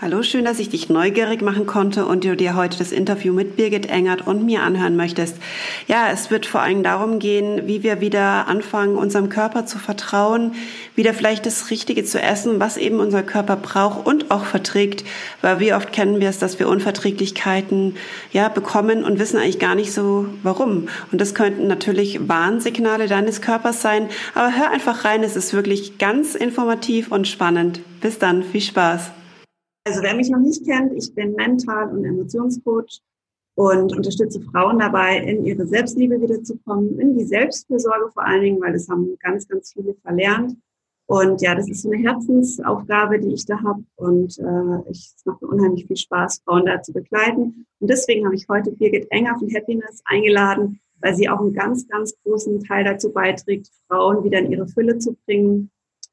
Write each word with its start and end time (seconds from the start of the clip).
Hallo, 0.00 0.22
schön, 0.22 0.44
dass 0.44 0.60
ich 0.60 0.68
dich 0.68 0.88
neugierig 0.88 1.42
machen 1.42 1.66
konnte 1.66 2.06
und 2.06 2.22
du 2.22 2.36
dir 2.36 2.54
heute 2.54 2.78
das 2.78 2.92
Interview 2.92 3.32
mit 3.32 3.56
Birgit 3.56 3.90
Engert 3.90 4.24
und 4.24 4.46
mir 4.46 4.62
anhören 4.62 4.94
möchtest. 4.94 5.38
Ja, 5.88 6.08
es 6.12 6.30
wird 6.30 6.46
vor 6.46 6.60
allem 6.60 6.84
darum 6.84 7.18
gehen, 7.18 7.66
wie 7.66 7.82
wir 7.82 8.00
wieder 8.00 8.46
anfangen, 8.46 8.94
unserem 8.94 9.28
Körper 9.28 9.66
zu 9.66 9.80
vertrauen, 9.80 10.52
wieder 10.94 11.14
vielleicht 11.14 11.46
das 11.46 11.72
Richtige 11.72 12.04
zu 12.04 12.22
essen, 12.22 12.60
was 12.60 12.76
eben 12.76 13.00
unser 13.00 13.24
Körper 13.24 13.56
braucht 13.56 14.06
und 14.06 14.30
auch 14.30 14.44
verträgt, 14.44 15.02
weil 15.42 15.58
wie 15.58 15.74
oft 15.74 15.92
kennen 15.92 16.20
wir 16.20 16.28
es, 16.28 16.38
dass 16.38 16.60
wir 16.60 16.68
Unverträglichkeiten 16.68 17.96
ja 18.32 18.48
bekommen 18.48 19.02
und 19.02 19.18
wissen 19.18 19.38
eigentlich 19.38 19.58
gar 19.58 19.74
nicht 19.74 19.92
so 19.92 20.26
warum. 20.44 20.86
Und 21.10 21.20
das 21.20 21.34
könnten 21.34 21.66
natürlich 21.66 22.28
Warnsignale 22.28 23.08
deines 23.08 23.40
Körpers 23.40 23.82
sein, 23.82 24.08
aber 24.36 24.56
hör 24.56 24.70
einfach 24.70 25.04
rein, 25.04 25.24
es 25.24 25.34
ist 25.34 25.54
wirklich 25.54 25.98
ganz 25.98 26.36
informativ 26.36 27.10
und 27.10 27.26
spannend. 27.26 27.80
Bis 28.00 28.20
dann, 28.20 28.44
viel 28.44 28.60
Spaß. 28.60 29.10
Also 29.88 30.02
wer 30.02 30.14
mich 30.14 30.28
noch 30.28 30.40
nicht 30.40 30.66
kennt, 30.66 30.92
ich 30.92 31.14
bin 31.14 31.32
Mental- 31.32 31.90
und 31.90 32.04
Emotionscoach 32.04 33.00
und 33.54 33.96
unterstütze 33.96 34.42
Frauen 34.42 34.78
dabei, 34.78 35.16
in 35.16 35.46
ihre 35.46 35.66
Selbstliebe 35.66 36.20
wiederzukommen, 36.20 37.00
in 37.00 37.16
die 37.16 37.24
Selbstfürsorge 37.24 38.10
vor 38.12 38.22
allen 38.22 38.42
Dingen, 38.42 38.60
weil 38.60 38.74
das 38.74 38.86
haben 38.90 39.16
ganz, 39.18 39.48
ganz 39.48 39.72
viele 39.72 39.94
verlernt. 40.02 40.58
Und 41.06 41.40
ja, 41.40 41.54
das 41.54 41.70
ist 41.70 41.80
so 41.80 41.90
eine 41.90 42.02
Herzensaufgabe, 42.02 43.18
die 43.18 43.32
ich 43.32 43.46
da 43.46 43.62
habe. 43.62 43.82
Und 43.96 44.38
äh, 44.38 44.90
es 44.90 45.16
macht 45.24 45.40
mir 45.40 45.48
unheimlich 45.48 45.86
viel 45.86 45.96
Spaß, 45.96 46.42
Frauen 46.44 46.66
da 46.66 46.82
zu 46.82 46.92
begleiten. 46.92 47.64
Und 47.80 47.88
deswegen 47.88 48.26
habe 48.26 48.34
ich 48.34 48.46
heute 48.46 48.72
Birgit 48.72 49.10
Enger 49.10 49.38
von 49.38 49.48
Happiness 49.54 50.02
eingeladen, 50.04 50.80
weil 51.00 51.14
sie 51.16 51.30
auch 51.30 51.40
einen 51.40 51.54
ganz, 51.54 51.88
ganz 51.88 52.14
großen 52.24 52.62
Teil 52.62 52.84
dazu 52.84 53.10
beiträgt, 53.10 53.70
Frauen 53.88 54.22
wieder 54.22 54.40
in 54.40 54.52
ihre 54.52 54.68
Fülle 54.68 54.98
zu 54.98 55.16
bringen 55.24 55.70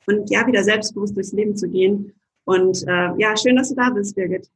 und 0.08 0.30
ja, 0.30 0.48
wieder 0.48 0.64
selbstbewusst 0.64 1.18
durchs 1.18 1.34
Leben 1.34 1.58
zu 1.58 1.68
gehen 1.68 2.14
und 2.46 2.84
äh, 2.88 3.10
ja, 3.18 3.36
schön, 3.38 3.56
dass 3.56 3.70
du 3.70 3.76
da 3.76 3.90
bist, 3.90 4.16
Birgit. 4.16 4.50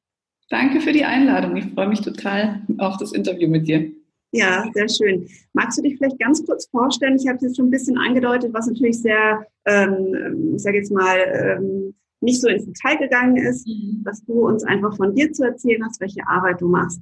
Danke 0.50 0.82
für 0.82 0.94
die 0.94 1.06
Einladung. 1.06 1.56
Ich 1.58 1.66
freue 1.74 1.88
mich 1.88 2.02
total 2.02 2.62
auf 2.80 2.98
das 2.98 3.12
Interview 3.12 3.48
mit 3.48 3.68
dir. 3.68 3.92
Ja, 4.32 4.66
sehr 4.74 4.90
schön. 4.90 5.28
Magst 5.54 5.78
du 5.78 5.82
dich 5.82 5.98
vielleicht 5.98 6.20
ganz 6.20 6.46
kurz 6.46 6.68
vorstellen? 6.68 7.18
Ich 7.20 7.28
habe 7.28 7.38
es 7.38 7.44
jetzt 7.44 7.58
schon 7.58 7.68
ein 7.68 7.72
bisschen 7.72 7.98
angedeutet, 7.98 8.54
was 8.54 8.68
natürlich 8.68 9.02
sehr, 9.02 9.46
ähm, 9.66 10.54
ich 10.56 10.62
sage 10.62 10.78
jetzt 10.78 10.92
mal, 10.92 11.18
ähm, 11.34 11.96
nicht 12.22 12.42
so 12.42 12.48
ins 12.48 12.66
Detail 12.66 12.98
gegangen 12.98 13.38
ist, 13.38 13.68
mhm. 13.68 14.04
dass 14.04 14.24
du 14.26 14.48
uns 14.48 14.64
einfach 14.64 14.96
von 14.96 15.16
dir 15.16 15.32
zu 15.32 15.44
erzählen 15.44 15.84
hast, 15.84 16.02
welche 16.02 16.28
Arbeit 16.28 16.62
du 16.62 16.68
machst. 16.68 17.02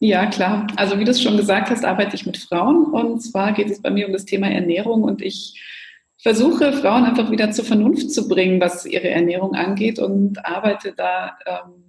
Ja, 0.00 0.26
klar. 0.26 0.66
Also 0.76 0.98
wie 0.98 1.04
du 1.04 1.10
es 1.10 1.20
schon 1.20 1.36
gesagt 1.36 1.70
hast, 1.70 1.84
arbeite 1.84 2.14
ich 2.14 2.26
mit 2.26 2.36
Frauen 2.36 2.84
und 2.84 3.20
zwar 3.20 3.52
geht 3.52 3.70
es 3.70 3.82
bei 3.82 3.90
mir 3.90 4.06
um 4.06 4.12
das 4.12 4.24
Thema 4.24 4.48
Ernährung 4.48 5.02
und 5.02 5.22
ich 5.22 5.60
versuche, 6.18 6.72
Frauen 6.72 7.04
einfach 7.04 7.30
wieder 7.30 7.50
zur 7.50 7.64
Vernunft 7.64 8.12
zu 8.12 8.28
bringen, 8.28 8.60
was 8.60 8.84
ihre 8.84 9.08
Ernährung 9.08 9.54
angeht 9.54 9.98
und 9.98 10.44
arbeite 10.44 10.92
da 10.92 11.38
ähm, 11.46 11.88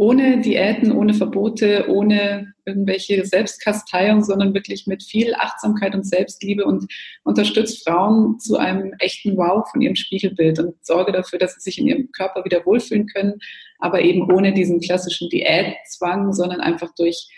ohne 0.00 0.40
Diäten, 0.40 0.92
ohne 0.92 1.12
Verbote, 1.12 1.84
ohne 1.90 2.54
irgendwelche 2.64 3.22
Selbstkasteiung, 3.26 4.24
sondern 4.24 4.54
wirklich 4.54 4.86
mit 4.86 5.02
viel 5.02 5.34
Achtsamkeit 5.34 5.94
und 5.94 6.06
Selbstliebe 6.06 6.64
und 6.64 6.90
unterstütze 7.22 7.82
Frauen 7.84 8.38
zu 8.38 8.56
einem 8.56 8.94
echten 8.98 9.36
Wow 9.36 9.70
von 9.70 9.82
ihrem 9.82 9.96
Spiegelbild 9.96 10.58
und 10.58 10.74
sorge 10.86 11.12
dafür, 11.12 11.38
dass 11.38 11.54
sie 11.54 11.60
sich 11.60 11.78
in 11.78 11.86
ihrem 11.86 12.12
Körper 12.12 12.46
wieder 12.46 12.64
wohlfühlen 12.64 13.08
können, 13.08 13.40
aber 13.78 14.00
eben 14.00 14.22
ohne 14.32 14.54
diesen 14.54 14.80
klassischen 14.80 15.28
Diätzwang, 15.28 16.32
sondern 16.32 16.62
einfach 16.62 16.94
durch 16.94 17.28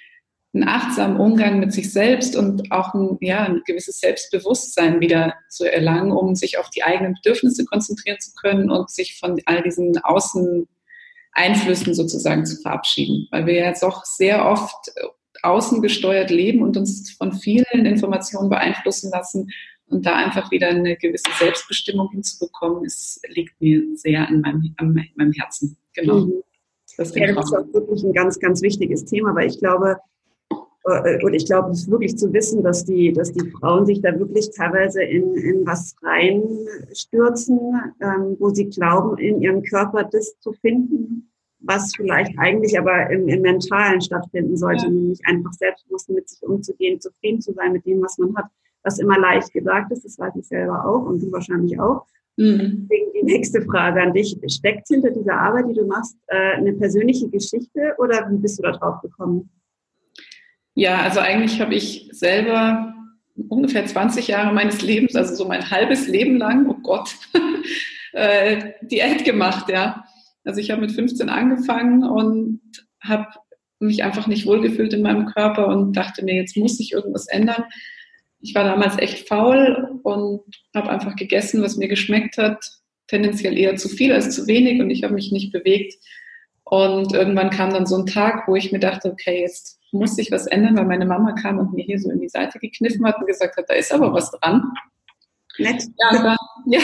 einen 0.55 0.69
achtsamen 0.69 1.19
Umgang 1.19 1.61
mit 1.61 1.73
sich 1.73 1.93
selbst 1.93 2.37
und 2.37 2.71
auch 2.71 2.93
ein, 2.93 3.17
ja, 3.21 3.45
ein 3.45 3.63
gewisses 3.65 4.01
Selbstbewusstsein 4.01 5.01
wieder 5.01 5.35
zu 5.49 5.65
erlangen, 5.65 6.13
um 6.13 6.35
sich 6.35 6.59
auf 6.59 6.69
die 6.69 6.83
eigenen 6.83 7.15
Bedürfnisse 7.15 7.65
konzentrieren 7.65 8.21
zu 8.21 8.35
können 8.35 8.71
und 8.71 8.91
sich 8.91 9.19
von 9.19 9.41
all 9.47 9.63
diesen 9.63 9.97
Außeneinflüssen 9.99 11.95
sozusagen 11.95 12.45
zu 12.45 12.61
verabschieden. 12.61 13.29
Weil 13.31 13.47
wir 13.47 13.55
jetzt 13.55 13.83
auch 13.83 14.05
sehr 14.05 14.45
oft 14.45 14.93
außen 15.43 15.81
gesteuert 15.81 16.31
leben 16.31 16.63
und 16.63 16.77
uns 16.77 17.11
von 17.13 17.33
vielen 17.33 17.87
Informationen 17.87 18.51
beeinflussen 18.51 19.11
lassen. 19.11 19.51
Und 19.87 20.07
da 20.07 20.17
einfach 20.17 20.51
wieder 20.51 20.69
eine 20.69 20.97
gewisse 20.97 21.31
Selbstbestimmung 21.39 22.11
hinzubekommen, 22.11 22.85
ist, 22.85 23.21
liegt 23.29 23.61
mir 23.61 23.83
sehr 23.95 24.27
an 24.27 24.41
meinem, 24.41 24.75
an 24.79 24.95
meinem 25.17 25.33
Herzen. 25.33 25.77
Genau. 25.95 26.21
Mhm. 26.21 26.43
Das, 26.97 27.15
ja, 27.15 27.33
das 27.33 27.47
ist 27.47 27.57
auch 27.57 27.73
wirklich 27.73 28.03
ein 28.03 28.13
ganz, 28.13 28.39
ganz 28.39 28.63
wichtiges 28.63 29.05
Thema, 29.05 29.35
weil 29.35 29.49
ich 29.49 29.59
glaube, 29.59 29.93
äh, 29.93 29.97
und 30.85 31.35
ich 31.35 31.47
glaube, 31.47 31.71
es 31.71 31.83
ist 31.83 31.91
wirklich 31.91 32.17
zu 32.17 32.33
wissen, 32.33 32.63
dass 32.63 32.85
die, 32.85 33.13
dass 33.13 33.33
die 33.33 33.51
Frauen 33.51 33.87
sich 33.87 34.01
da 34.01 34.19
wirklich 34.19 34.51
teilweise 34.51 35.03
in, 35.03 35.35
in 35.37 35.67
was 35.67 35.95
reinstürzen, 36.03 37.59
ähm, 38.01 38.37
wo 38.41 38.51
sie 38.51 38.69
glauben, 38.69 39.17
in 39.19 39.41
ihrem 39.41 39.63
Körper 39.63 40.05
das 40.05 40.39
zu 40.41 40.53
finden, 40.53 41.31
was 41.61 41.93
vielleicht 41.95 42.37
eigentlich 42.39 42.77
aber 42.77 43.11
im, 43.11 43.29
im 43.29 43.43
Mentalen 43.43 44.01
stattfinden 44.01 44.57
sollte, 44.57 44.87
ja. 44.87 44.91
nämlich 44.91 45.21
einfach 45.25 45.53
selbstbewusst 45.53 46.11
mit 46.11 46.29
sich 46.29 46.43
umzugehen, 46.43 47.01
zufrieden 47.01 47.41
zu 47.41 47.53
sein 47.53 47.73
mit 47.73 47.87
dem, 47.87 48.03
was 48.03 48.19
man 48.19 48.35
hat, 48.37 48.47
was 48.83 48.99
immer 48.99 49.19
leicht 49.19 49.53
gesagt 49.53 49.93
ist, 49.93 50.05
das 50.05 50.19
weiß 50.19 50.35
ich 50.37 50.47
selber 50.47 50.85
auch 50.85 51.07
und 51.07 51.23
du 51.23 51.31
wahrscheinlich 51.31 51.79
auch. 51.79 52.07
Mhm. 52.37 52.89
Deswegen 52.91 53.13
die 53.15 53.23
nächste 53.25 53.63
Frage 53.63 54.03
an 54.03 54.13
dich. 54.13 54.37
Steckt 54.49 54.89
hinter 54.89 55.11
dieser 55.11 55.35
Arbeit, 55.35 55.69
die 55.69 55.75
du 55.75 55.87
machst, 55.87 56.17
äh, 56.27 56.55
eine 56.55 56.73
persönliche 56.73 57.29
Geschichte 57.29 57.95
oder 57.99 58.27
wie 58.31 58.39
bist 58.39 58.59
du 58.59 58.63
da 58.63 58.73
drauf 58.73 59.01
gekommen? 59.01 59.49
Ja, 60.75 61.03
also 61.03 61.21
eigentlich 61.21 61.61
habe 61.61 61.75
ich 61.75 62.09
selber 62.13 62.95
ungefähr 63.49 63.85
20 63.85 64.29
Jahre 64.29 64.55
meines 64.55 64.83
Lebens, 64.83 65.17
also 65.17 65.35
so 65.35 65.47
mein 65.47 65.71
halbes 65.71 66.07
Leben 66.07 66.37
lang, 66.37 66.69
oh 66.69 66.79
Gott, 66.83 67.15
äh, 68.13 68.73
Diät 68.83 69.25
gemacht, 69.25 69.69
ja. 69.69 70.05
Also 70.45 70.61
ich 70.61 70.71
habe 70.71 70.81
mit 70.81 70.93
15 70.93 71.29
angefangen 71.29 72.05
und 72.05 72.61
habe 73.01 73.27
mich 73.79 74.03
einfach 74.03 74.27
nicht 74.27 74.47
wohlgefühlt 74.47 74.93
in 74.93 75.03
meinem 75.03 75.27
Körper 75.27 75.69
und 75.69 75.97
dachte 75.97 76.25
mir, 76.25 76.35
jetzt 76.35 76.57
muss 76.57 76.77
sich 76.77 76.93
irgendwas 76.93 77.27
ändern. 77.27 77.65
Ich 78.41 78.55
war 78.55 78.65
damals 78.65 78.99
echt 78.99 79.29
faul 79.29 80.01
und 80.03 80.41
habe 80.75 80.91
einfach 80.91 81.17
gegessen, 81.17 81.63
was 81.63 81.77
mir 81.77 81.89
geschmeckt 81.89 82.39
hat, 82.39 82.65
tendenziell 83.07 83.59
eher 83.59 83.77
zu 83.77 83.89
viel 83.89 84.13
als 84.13 84.35
zu 84.35 84.47
wenig 84.47 84.81
und 84.81 84.91
ich 84.91 85.05
habe 85.05 85.15
mich 85.15 85.33
nicht 85.33 85.53
bewegt. 85.53 85.95
Und 86.65 87.13
irgendwann 87.13 87.51
kam 87.51 87.73
dann 87.73 87.87
so 87.87 87.97
ein 87.97 88.07
Tag, 88.07 88.49
wo 88.49 88.57
ich 88.57 88.73
mir 88.73 88.79
dachte, 88.79 89.11
okay, 89.11 89.41
jetzt 89.41 89.79
muss 89.93 90.17
sich 90.17 90.31
was 90.31 90.47
ändern, 90.47 90.77
weil 90.77 90.87
meine 90.87 91.05
Mama 91.05 91.33
kam 91.33 91.59
und 91.59 91.75
mir 91.75 91.85
hier 91.85 91.99
so 91.99 92.11
in 92.11 92.21
die 92.21 92.29
Seite 92.29 92.59
gekniffen 92.59 93.05
hat 93.07 93.19
und 93.19 93.27
gesagt 93.27 93.57
hat, 93.57 93.69
da 93.69 93.75
ist 93.75 93.93
aber 93.93 94.13
was 94.13 94.31
dran. 94.31 94.73
Nett. 95.59 95.83
Ja, 95.99 96.25
war, 96.25 96.39
ja, 96.67 96.81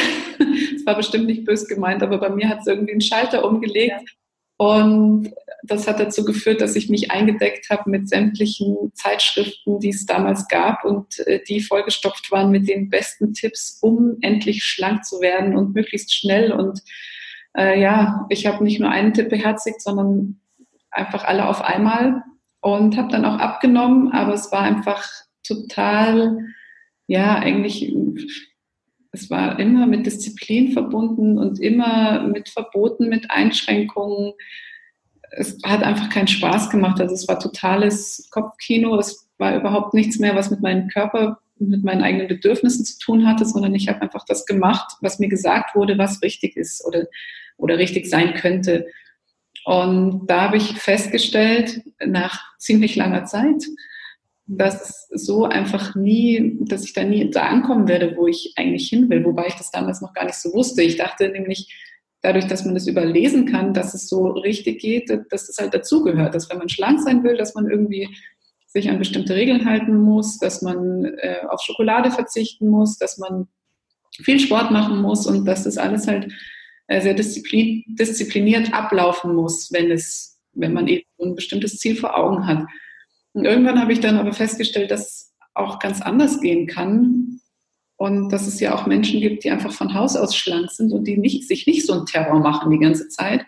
es 0.75 0.84
war 0.84 0.97
bestimmt 0.97 1.27
nicht 1.27 1.44
bös 1.44 1.66
gemeint, 1.66 2.03
aber 2.03 2.19
bei 2.19 2.28
mir 2.28 2.49
hat 2.49 2.61
es 2.61 2.66
irgendwie 2.66 2.93
einen 2.93 3.00
Schalter 3.00 3.44
umgelegt. 3.44 4.00
Ja. 4.00 4.15
Und 4.59 5.33
das 5.62 5.87
hat 5.87 6.00
dazu 6.00 6.25
geführt, 6.25 6.60
dass 6.60 6.75
ich 6.75 6.91
mich 6.91 7.12
eingedeckt 7.12 7.71
habe 7.71 7.89
mit 7.89 8.09
sämtlichen 8.09 8.93
Zeitschriften, 8.93 9.78
die 9.78 9.91
es 9.91 10.05
damals 10.05 10.49
gab 10.49 10.84
und 10.84 11.21
äh, 11.28 11.41
die 11.45 11.60
vollgestopft 11.60 12.33
waren 12.33 12.50
mit 12.50 12.69
den 12.69 12.91
besten 12.91 13.34
Tipps, 13.34 13.78
um 13.81 14.16
endlich 14.21 14.65
schlank 14.65 15.05
zu 15.05 15.21
werden 15.21 15.56
und 15.56 15.75
möglichst 15.75 16.12
schnell. 16.12 16.50
Und 16.50 16.83
äh, 17.58 17.80
ja, 17.80 18.26
ich 18.28 18.46
habe 18.46 18.62
nicht 18.62 18.80
nur 18.80 18.91
einen 18.91 19.12
Tipp 19.12 19.28
beherzigt, 19.28 19.82
sondern 19.82 20.41
einfach 20.91 21.24
alle 21.24 21.48
auf 21.48 21.60
einmal 21.60 22.22
und 22.60 22.96
habe 22.96 23.10
dann 23.10 23.24
auch 23.24 23.38
abgenommen, 23.38 24.12
aber 24.12 24.34
es 24.34 24.50
war 24.52 24.62
einfach 24.62 25.04
total, 25.46 26.38
ja, 27.06 27.36
eigentlich, 27.36 27.92
es 29.12 29.30
war 29.30 29.58
immer 29.58 29.86
mit 29.86 30.06
Disziplin 30.06 30.72
verbunden 30.72 31.38
und 31.38 31.60
immer 31.60 32.22
mit 32.22 32.48
Verboten, 32.48 33.09
mit 33.09 33.30
Einschränkungen. 33.30 34.34
Es 35.30 35.59
hat 35.65 35.83
einfach 35.83 36.10
keinen 36.10 36.28
Spaß 36.28 36.71
gemacht. 36.71 37.00
Also 37.00 37.15
es 37.15 37.27
war 37.27 37.38
totales 37.38 38.28
Kopfkino. 38.30 38.98
Es 38.98 39.28
war 39.38 39.56
überhaupt 39.56 39.94
nichts 39.94 40.18
mehr, 40.18 40.34
was 40.34 40.50
mit 40.50 40.60
meinem 40.60 40.88
Körper, 40.88 41.38
mit 41.59 41.84
meinen 41.84 42.03
eigenen 42.03 42.28
Bedürfnissen 42.28 42.84
zu 42.84 42.98
tun 42.98 43.27
hatte, 43.27 43.44
sondern 43.44 43.74
ich 43.74 43.88
habe 43.88 44.03
einfach 44.03 44.24
das 44.27 44.47
gemacht, 44.47 44.97
was 45.00 45.18
mir 45.18 45.28
gesagt 45.28 45.74
wurde, 45.74 45.97
was 45.97 46.22
richtig 46.22 46.56
ist 46.56 46.84
oder, 46.86 47.06
oder 47.59 47.77
richtig 47.77 48.09
sein 48.09 48.33
könnte. 48.34 48.87
Und 49.65 50.27
da 50.28 50.43
habe 50.43 50.57
ich 50.57 50.78
festgestellt, 50.78 51.83
nach 52.05 52.41
ziemlich 52.59 52.97
langer 52.97 53.27
Zeit, 53.27 53.63
dass 54.47 55.09
so 55.10 55.45
einfach 55.45 55.95
nie, 55.95 56.57
dass 56.60 56.84
ich 56.84 56.95
da 56.95 57.05
nie 57.05 57.31
da 57.31 57.43
ankommen 57.49 57.87
werde, 57.87 58.16
wo 58.16 58.27
ich 58.27 58.55
eigentlich 58.57 58.89
hin 58.89 59.10
will, 59.10 59.25
wobei 59.25 59.47
ich 59.49 59.55
das 59.55 59.71
damals 59.71 60.01
noch 60.01 60.15
gar 60.15 60.25
nicht 60.25 60.39
so 60.39 60.55
wusste. 60.55 60.83
Ich 60.83 60.97
dachte 60.97 61.28
nämlich, 61.28 61.71
dadurch, 62.22 62.47
dass 62.47 62.65
man 62.65 62.75
das 62.75 62.87
überlesen 62.87 63.45
kann, 63.45 63.75
dass 63.75 63.93
es 63.93 64.09
so 64.09 64.28
richtig 64.28 64.81
geht, 64.81 65.10
dass 65.31 65.51
es 65.51 65.59
halt 65.59 65.75
dazugehört, 65.75 66.34
dass 66.34 66.49
wenn 66.51 66.59
man 66.59 66.71
schlank 66.71 67.01
sein 67.01 67.22
will, 67.22 67.37
dass 67.37 67.55
man 67.55 67.71
irgendwie 67.71 68.09
sich 68.66 68.89
an 68.89 68.99
bestimmte 68.99 69.34
Regeln 69.34 69.66
halten 69.66 69.97
muss, 69.97 70.39
dass 70.39 70.63
man 70.63 71.05
äh, 71.05 71.41
auf 71.49 71.60
Schokolade 71.60 72.10
verzichten 72.10 72.69
muss, 72.69 72.97
dass 72.99 73.19
man 73.19 73.49
viel 74.13 74.41
Sport 74.41 74.71
machen 74.71 75.01
muss 75.03 75.27
und 75.27 75.45
dass 75.45 75.65
das 75.65 75.78
alles 75.78 76.07
halt 76.07 76.33
sehr 76.88 77.14
diszipliniert 77.14 78.72
ablaufen 78.72 79.34
muss, 79.34 79.70
wenn 79.72 79.90
es, 79.90 80.38
wenn 80.52 80.72
man 80.72 80.88
eben 80.88 81.04
ein 81.20 81.34
bestimmtes 81.34 81.78
Ziel 81.78 81.96
vor 81.96 82.16
Augen 82.16 82.46
hat. 82.46 82.66
Und 83.32 83.44
irgendwann 83.44 83.80
habe 83.80 83.92
ich 83.92 84.00
dann 84.00 84.16
aber 84.16 84.32
festgestellt, 84.32 84.90
dass 84.90 85.00
es 85.00 85.34
auch 85.54 85.78
ganz 85.78 86.00
anders 86.00 86.40
gehen 86.40 86.66
kann 86.66 87.40
und 87.96 88.30
dass 88.30 88.46
es 88.46 88.60
ja 88.60 88.74
auch 88.74 88.86
Menschen 88.86 89.20
gibt, 89.20 89.44
die 89.44 89.50
einfach 89.50 89.72
von 89.72 89.92
Haus 89.92 90.16
aus 90.16 90.34
schlank 90.34 90.70
sind 90.70 90.92
und 90.92 91.04
die 91.04 91.18
nicht, 91.18 91.46
sich 91.46 91.66
nicht 91.66 91.84
so 91.84 91.92
einen 91.92 92.06
Terror 92.06 92.40
machen 92.40 92.70
die 92.70 92.78
ganze 92.78 93.08
Zeit. 93.08 93.44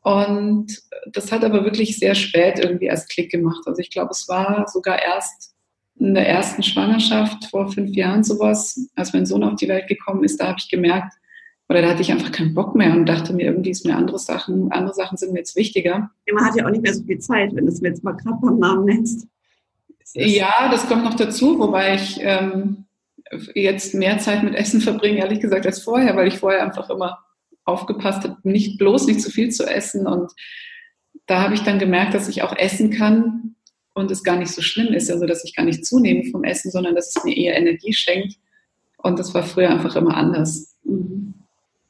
Und 0.00 0.80
das 1.12 1.30
hat 1.30 1.44
aber 1.44 1.64
wirklich 1.64 1.98
sehr 1.98 2.14
spät 2.14 2.58
irgendwie 2.58 2.86
erst 2.86 3.10
Klick 3.10 3.30
gemacht. 3.30 3.62
Also 3.66 3.80
ich 3.80 3.90
glaube, 3.90 4.10
es 4.12 4.28
war 4.28 4.66
sogar 4.68 5.00
erst 5.00 5.54
in 5.98 6.14
der 6.14 6.26
ersten 6.26 6.62
Schwangerschaft 6.62 7.44
vor 7.46 7.70
fünf 7.70 7.94
Jahren 7.94 8.24
sowas, 8.24 8.88
als 8.96 9.12
mein 9.12 9.26
Sohn 9.26 9.44
auf 9.44 9.56
die 9.56 9.68
Welt 9.68 9.86
gekommen 9.88 10.24
ist, 10.24 10.40
da 10.40 10.48
habe 10.48 10.58
ich 10.58 10.68
gemerkt, 10.68 11.14
oder 11.68 11.82
da 11.82 11.88
hatte 11.88 12.02
ich 12.02 12.12
einfach 12.12 12.32
keinen 12.32 12.54
Bock 12.54 12.74
mehr 12.74 12.92
und 12.92 13.06
dachte 13.06 13.32
mir, 13.32 13.44
irgendwie 13.44 13.70
ist 13.70 13.86
mir 13.86 13.96
andere 13.96 14.18
Sachen, 14.18 14.70
andere 14.72 14.94
Sachen 14.94 15.16
sind 15.16 15.32
mir 15.32 15.38
jetzt 15.38 15.56
wichtiger. 15.56 16.10
Man 16.32 16.44
hat 16.44 16.56
ja 16.56 16.66
auch 16.66 16.70
nicht 16.70 16.82
mehr 16.82 16.94
so 16.94 17.02
viel 17.04 17.18
Zeit, 17.18 17.54
wenn 17.54 17.66
du 17.66 17.72
es 17.72 17.80
mir 17.80 17.88
jetzt 17.88 18.04
mal 18.04 18.12
gerade 18.12 18.38
beim 18.42 18.58
Namen 18.58 18.84
nennst. 18.84 19.26
Ja, 20.14 20.68
das 20.70 20.86
kommt 20.86 21.04
noch 21.04 21.14
dazu, 21.14 21.58
wobei 21.58 21.94
ich 21.94 22.18
ähm, 22.20 22.84
jetzt 23.54 23.94
mehr 23.94 24.18
Zeit 24.18 24.42
mit 24.42 24.54
Essen 24.54 24.80
verbringe, 24.80 25.18
ehrlich 25.18 25.40
gesagt, 25.40 25.64
als 25.64 25.82
vorher, 25.82 26.16
weil 26.16 26.28
ich 26.28 26.38
vorher 26.38 26.62
einfach 26.62 26.90
immer 26.90 27.18
aufgepasst 27.64 28.24
habe, 28.24 28.36
nicht 28.42 28.78
bloß 28.78 29.06
nicht 29.06 29.22
zu 29.22 29.30
viel 29.30 29.50
zu 29.50 29.64
essen. 29.64 30.06
Und 30.06 30.32
da 31.26 31.42
habe 31.42 31.54
ich 31.54 31.62
dann 31.62 31.78
gemerkt, 31.78 32.14
dass 32.14 32.28
ich 32.28 32.42
auch 32.42 32.56
essen 32.56 32.90
kann 32.90 33.54
und 33.94 34.10
es 34.10 34.22
gar 34.22 34.36
nicht 34.36 34.50
so 34.50 34.62
schlimm 34.62 34.92
ist, 34.92 35.10
also 35.10 35.26
dass 35.26 35.44
ich 35.44 35.54
gar 35.54 35.64
nicht 35.64 35.86
zunehme 35.86 36.24
vom 36.30 36.44
Essen, 36.44 36.70
sondern 36.70 36.94
dass 36.94 37.14
es 37.14 37.24
mir 37.24 37.36
eher 37.36 37.56
Energie 37.56 37.92
schenkt. 37.92 38.36
Und 38.98 39.18
das 39.18 39.32
war 39.34 39.42
früher 39.42 39.70
einfach 39.70 39.96
immer 39.96 40.16
anders. 40.16 40.76
Mhm. 40.84 41.34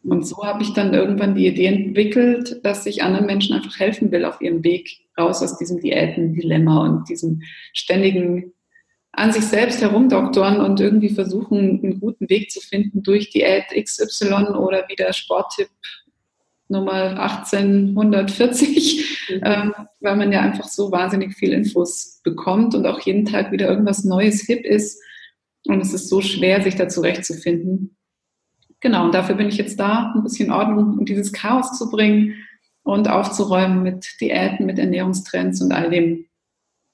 Und 0.05 0.27
so 0.27 0.45
habe 0.45 0.63
ich 0.63 0.73
dann 0.73 0.95
irgendwann 0.95 1.35
die 1.35 1.47
Idee 1.47 1.67
entwickelt, 1.67 2.61
dass 2.65 2.87
ich 2.87 3.03
anderen 3.03 3.27
Menschen 3.27 3.55
einfach 3.55 3.79
helfen 3.79 4.11
will 4.11 4.25
auf 4.25 4.41
ihrem 4.41 4.65
Weg 4.65 5.01
raus 5.19 5.43
aus 5.43 5.59
diesem 5.59 5.81
Diäten-Dilemma 5.81 6.85
und 6.85 7.09
diesem 7.09 7.43
ständigen 7.73 8.53
an 9.13 9.31
sich 9.31 9.45
selbst 9.45 9.83
herumdoktoren 9.83 10.61
und 10.61 10.81
irgendwie 10.81 11.11
versuchen, 11.11 11.81
einen 11.83 12.01
guten 12.01 12.29
Weg 12.31 12.51
zu 12.51 12.61
finden 12.61 13.03
durch 13.03 13.31
Diät 13.31 13.67
XY 13.69 14.55
oder 14.57 14.87
wie 14.89 14.97
der 14.97 15.13
Sporttipp 15.13 15.69
Nummer 16.69 17.21
1840, 17.21 19.19
mhm. 19.29 19.41
ähm, 19.45 19.75
weil 20.01 20.17
man 20.17 20.33
ja 20.33 20.41
einfach 20.41 20.67
so 20.67 20.91
wahnsinnig 20.91 21.35
viel 21.35 21.53
Infos 21.53 22.21
bekommt 22.25 22.75
und 22.75 22.87
auch 22.87 23.01
jeden 23.01 23.27
Tag 23.27 23.53
wieder 23.53 23.69
irgendwas 23.69 24.05
Neues 24.05 24.41
hip 24.47 24.65
ist. 24.65 24.99
Und 25.67 25.81
es 25.81 25.93
ist 25.93 26.09
so 26.09 26.23
schwer, 26.23 26.63
sich 26.63 26.75
da 26.75 26.89
zurechtzufinden. 26.89 27.97
Genau, 28.83 29.05
und 29.05 29.15
dafür 29.15 29.37
bin 29.37 29.49
ich 29.49 29.57
jetzt 29.57 29.79
da, 29.79 30.13
ein 30.13 30.25
bisschen 30.25 30.51
Ordnung 30.51 30.99
in 30.99 31.05
dieses 31.05 31.33
Chaos 31.33 31.79
zu 31.79 31.89
bringen 31.89 32.35
und 32.83 33.09
aufzuräumen 33.09 33.85
mit 33.85 34.05
Diäten, 34.21 34.67
mit 34.67 34.81
Ernährungstrends 34.81 35.63
und 35.63 35.73
all 35.73 35.89
dem 35.89 36.27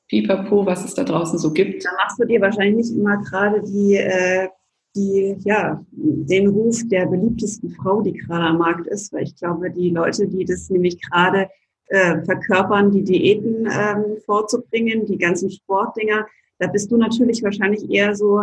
Pipapo, 0.08 0.66
was 0.66 0.84
es 0.84 0.94
da 0.94 1.02
draußen 1.02 1.38
so 1.38 1.50
gibt. 1.50 1.86
Da 1.86 1.90
machst 1.96 2.20
du 2.20 2.26
dir 2.26 2.42
wahrscheinlich 2.42 2.94
immer 2.94 3.16
gerade 3.22 3.62
die, 3.62 3.96
äh, 3.96 4.48
die, 4.94 5.36
ja, 5.40 5.82
den 5.90 6.48
Ruf 6.48 6.76
der 6.88 7.06
beliebtesten 7.06 7.70
Frau, 7.70 8.02
die 8.02 8.12
gerade 8.12 8.44
am 8.44 8.58
Markt 8.58 8.86
ist, 8.86 9.10
weil 9.14 9.22
ich 9.22 9.34
glaube, 9.36 9.70
die 9.70 9.88
Leute, 9.88 10.28
die 10.28 10.44
das 10.44 10.68
nämlich 10.68 11.00
gerade 11.00 11.48
äh, 11.86 12.22
verkörpern, 12.22 12.90
die 12.90 13.02
Diäten 13.02 13.66
ähm, 13.66 14.18
vorzubringen, 14.26 15.06
die 15.06 15.16
ganzen 15.16 15.50
Sportdinger, 15.50 16.26
da 16.58 16.66
bist 16.66 16.90
du 16.90 16.98
natürlich 16.98 17.42
wahrscheinlich 17.42 17.88
eher 17.90 18.14
so, 18.14 18.42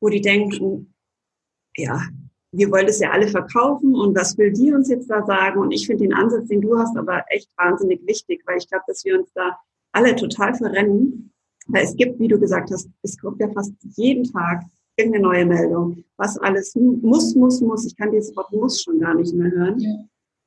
wo 0.00 0.08
die 0.08 0.20
denken, 0.20 0.94
ja, 1.76 2.00
wir 2.56 2.70
wollen 2.70 2.86
das 2.86 3.00
ja 3.00 3.10
alle 3.10 3.28
verkaufen 3.28 3.94
und 3.94 4.16
was 4.16 4.36
will 4.38 4.52
die 4.52 4.72
uns 4.72 4.88
jetzt 4.88 5.10
da 5.10 5.24
sagen? 5.24 5.60
Und 5.60 5.72
ich 5.72 5.86
finde 5.86 6.04
den 6.04 6.14
Ansatz, 6.14 6.48
den 6.48 6.60
du 6.60 6.78
hast, 6.78 6.96
aber 6.96 7.24
echt 7.28 7.50
wahnsinnig 7.56 8.06
wichtig, 8.06 8.42
weil 8.46 8.58
ich 8.58 8.68
glaube, 8.68 8.84
dass 8.86 9.04
wir 9.04 9.18
uns 9.18 9.30
da 9.34 9.58
alle 9.92 10.16
total 10.16 10.54
verrennen. 10.54 11.32
Weil 11.68 11.84
es 11.84 11.96
gibt, 11.96 12.20
wie 12.20 12.28
du 12.28 12.38
gesagt 12.38 12.70
hast, 12.70 12.88
es 13.02 13.18
kommt 13.18 13.40
ja 13.40 13.48
fast 13.50 13.72
jeden 13.96 14.24
Tag 14.24 14.62
irgendeine 14.96 15.24
neue 15.24 15.46
Meldung, 15.46 16.04
was 16.16 16.38
alles 16.38 16.74
muss, 16.74 17.34
muss, 17.34 17.60
muss. 17.60 17.86
Ich 17.86 17.96
kann 17.96 18.12
dieses 18.12 18.34
Wort 18.36 18.52
muss 18.52 18.82
schon 18.82 19.00
gar 19.00 19.14
nicht 19.14 19.34
mehr 19.34 19.50
hören. 19.50 19.78
Ja. 19.78 19.90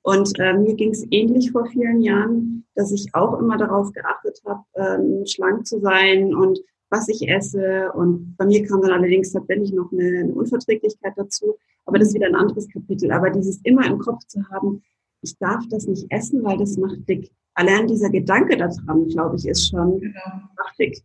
Und 0.02 0.40
äh, 0.40 0.54
mir 0.54 0.76
ging 0.76 0.92
es 0.92 1.06
ähnlich 1.12 1.52
vor 1.52 1.66
vielen 1.68 2.02
Jahren, 2.02 2.66
dass 2.76 2.92
ich 2.92 3.14
auch 3.14 3.38
immer 3.40 3.58
darauf 3.58 3.92
geachtet 3.92 4.42
habe, 4.46 4.64
ähm, 4.76 5.26
schlank 5.26 5.68
zu 5.68 5.80
sein 5.82 6.34
und 6.34 6.60
was 6.90 7.08
ich 7.10 7.28
esse. 7.30 7.92
Und 7.94 8.36
bei 8.38 8.46
mir 8.46 8.66
kam 8.66 8.82
dann 8.82 8.92
allerdings 8.92 9.32
tatsächlich 9.32 9.72
noch 9.74 9.92
eine, 9.92 10.22
eine 10.22 10.34
Unverträglichkeit 10.34 11.14
dazu. 11.16 11.58
Aber 11.90 12.00
das 12.00 12.10
ist 12.10 12.14
wieder 12.14 12.28
ein 12.28 12.36
anderes 12.36 12.70
Kapitel. 12.70 13.12
Aber 13.12 13.30
dieses 13.30 13.60
immer 13.64 13.86
im 13.86 14.00
Kopf 14.00 14.24
zu 14.28 14.48
haben, 14.50 14.84
ich 15.22 15.38
darf 15.38 15.64
das 15.70 15.86
nicht 15.88 16.06
essen, 16.10 16.44
weil 16.44 16.58
das 16.58 16.78
macht 16.78 17.08
dick 17.10 17.32
allein 17.56 17.88
dieser 17.88 18.10
Gedanke 18.10 18.56
daran, 18.56 19.08
glaube 19.10 19.36
ich, 19.36 19.48
ist 19.48 19.70
schon 19.70 20.00
genau. 20.00 20.42
machtig. 20.58 21.04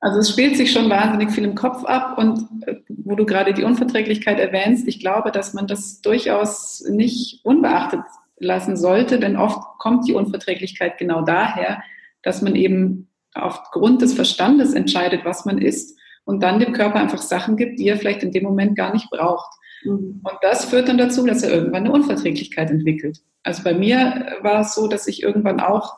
Also 0.00 0.20
es 0.20 0.30
spielt 0.30 0.56
sich 0.56 0.72
schon 0.72 0.88
wahnsinnig 0.88 1.30
viel 1.30 1.44
im 1.44 1.54
Kopf 1.54 1.84
ab 1.84 2.16
und 2.16 2.48
äh, 2.66 2.76
wo 2.88 3.16
du 3.16 3.26
gerade 3.26 3.52
die 3.52 3.64
Unverträglichkeit 3.64 4.38
erwähnst, 4.38 4.88
ich 4.88 4.98
glaube, 4.98 5.30
dass 5.30 5.52
man 5.52 5.66
das 5.66 6.00
durchaus 6.00 6.82
nicht 6.88 7.44
unbeachtet 7.44 8.00
lassen 8.38 8.78
sollte, 8.78 9.18
denn 9.18 9.36
oft 9.36 9.60
kommt 9.78 10.08
die 10.08 10.14
Unverträglichkeit 10.14 10.96
genau 10.96 11.20
daher, 11.20 11.82
dass 12.22 12.40
man 12.40 12.54
eben 12.54 13.10
aufgrund 13.34 14.00
des 14.00 14.14
Verstandes 14.14 14.72
entscheidet, 14.72 15.26
was 15.26 15.44
man 15.44 15.58
isst 15.58 15.98
und 16.24 16.42
dann 16.42 16.60
dem 16.60 16.72
Körper 16.72 16.98
einfach 16.98 17.20
Sachen 17.20 17.58
gibt, 17.58 17.78
die 17.78 17.88
er 17.88 17.98
vielleicht 17.98 18.22
in 18.22 18.32
dem 18.32 18.44
Moment 18.44 18.76
gar 18.76 18.94
nicht 18.94 19.10
braucht. 19.10 19.52
Mhm. 19.82 20.20
Und 20.22 20.38
das 20.42 20.66
führt 20.66 20.88
dann 20.88 20.98
dazu, 20.98 21.26
dass 21.26 21.42
er 21.42 21.52
irgendwann 21.52 21.84
eine 21.84 21.92
Unverträglichkeit 21.92 22.70
entwickelt. 22.70 23.20
Also 23.42 23.62
bei 23.62 23.74
mir 23.74 24.38
war 24.42 24.60
es 24.60 24.74
so, 24.74 24.88
dass 24.88 25.06
ich 25.06 25.22
irgendwann 25.22 25.60
auch 25.60 25.96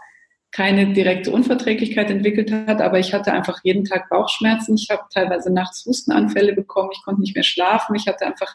keine 0.52 0.92
direkte 0.92 1.30
Unverträglichkeit 1.30 2.10
entwickelt 2.10 2.52
hat, 2.52 2.82
aber 2.82 2.98
ich 2.98 3.14
hatte 3.14 3.32
einfach 3.32 3.60
jeden 3.64 3.84
Tag 3.84 4.10
Bauchschmerzen. 4.10 4.74
Ich 4.74 4.90
habe 4.90 5.02
teilweise 5.12 5.50
nachts 5.50 5.84
Hustenanfälle 5.86 6.52
bekommen. 6.52 6.90
Ich 6.92 7.02
konnte 7.02 7.22
nicht 7.22 7.34
mehr 7.34 7.42
schlafen. 7.42 7.96
Ich 7.96 8.06
hatte 8.06 8.26
einfach 8.26 8.54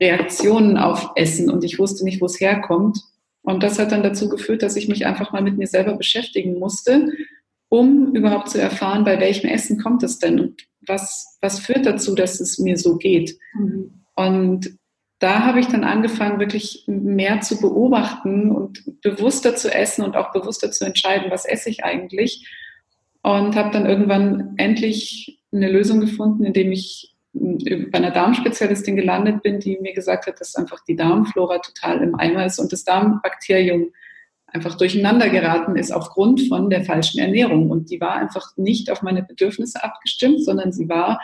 Reaktionen 0.00 0.76
auf 0.76 1.10
Essen 1.16 1.50
und 1.50 1.64
ich 1.64 1.78
wusste 1.78 2.04
nicht, 2.04 2.20
wo 2.20 2.26
es 2.26 2.40
herkommt. 2.40 3.00
Und 3.42 3.62
das 3.62 3.78
hat 3.78 3.92
dann 3.92 4.02
dazu 4.02 4.28
geführt, 4.28 4.62
dass 4.62 4.76
ich 4.76 4.88
mich 4.88 5.04
einfach 5.06 5.32
mal 5.32 5.42
mit 5.42 5.56
mir 5.56 5.66
selber 5.66 5.96
beschäftigen 5.96 6.58
musste, 6.58 7.12
um 7.68 8.14
überhaupt 8.14 8.50
zu 8.50 8.60
erfahren, 8.60 9.04
bei 9.04 9.20
welchem 9.20 9.48
Essen 9.48 9.80
kommt 9.80 10.02
es 10.04 10.18
denn 10.18 10.40
und 10.40 10.62
was, 10.86 11.38
was 11.40 11.58
führt 11.58 11.86
dazu, 11.86 12.14
dass 12.14 12.40
es 12.40 12.58
mir 12.58 12.76
so 12.76 12.96
geht. 12.96 13.36
Mhm. 13.54 14.05
Und 14.16 14.76
da 15.18 15.44
habe 15.44 15.60
ich 15.60 15.66
dann 15.68 15.84
angefangen, 15.84 16.40
wirklich 16.40 16.84
mehr 16.86 17.40
zu 17.40 17.60
beobachten 17.60 18.50
und 18.50 19.00
bewusster 19.00 19.56
zu 19.56 19.72
essen 19.72 20.04
und 20.04 20.16
auch 20.16 20.32
bewusster 20.32 20.70
zu 20.72 20.84
entscheiden, 20.84 21.30
was 21.30 21.46
esse 21.46 21.70
ich 21.70 21.84
eigentlich. 21.84 22.48
Und 23.22 23.56
habe 23.56 23.70
dann 23.70 23.86
irgendwann 23.86 24.54
endlich 24.56 25.40
eine 25.52 25.70
Lösung 25.70 26.00
gefunden, 26.00 26.44
indem 26.44 26.72
ich 26.72 27.14
bei 27.32 27.98
einer 27.98 28.10
Darmspezialistin 28.10 28.96
gelandet 28.96 29.42
bin, 29.42 29.60
die 29.60 29.78
mir 29.80 29.94
gesagt 29.94 30.26
hat, 30.26 30.40
dass 30.40 30.54
einfach 30.54 30.80
die 30.84 30.96
Darmflora 30.96 31.58
total 31.58 32.02
im 32.02 32.14
Eimer 32.14 32.46
ist 32.46 32.58
und 32.58 32.72
das 32.72 32.84
Darmbakterium 32.84 33.90
einfach 34.46 34.76
durcheinander 34.76 35.28
geraten 35.28 35.76
ist 35.76 35.92
aufgrund 35.92 36.48
von 36.48 36.70
der 36.70 36.84
falschen 36.84 37.18
Ernährung. 37.18 37.70
Und 37.70 37.90
die 37.90 38.00
war 38.00 38.14
einfach 38.14 38.56
nicht 38.56 38.90
auf 38.90 39.02
meine 39.02 39.22
Bedürfnisse 39.22 39.82
abgestimmt, 39.82 40.44
sondern 40.44 40.72
sie 40.72 40.88
war 40.88 41.20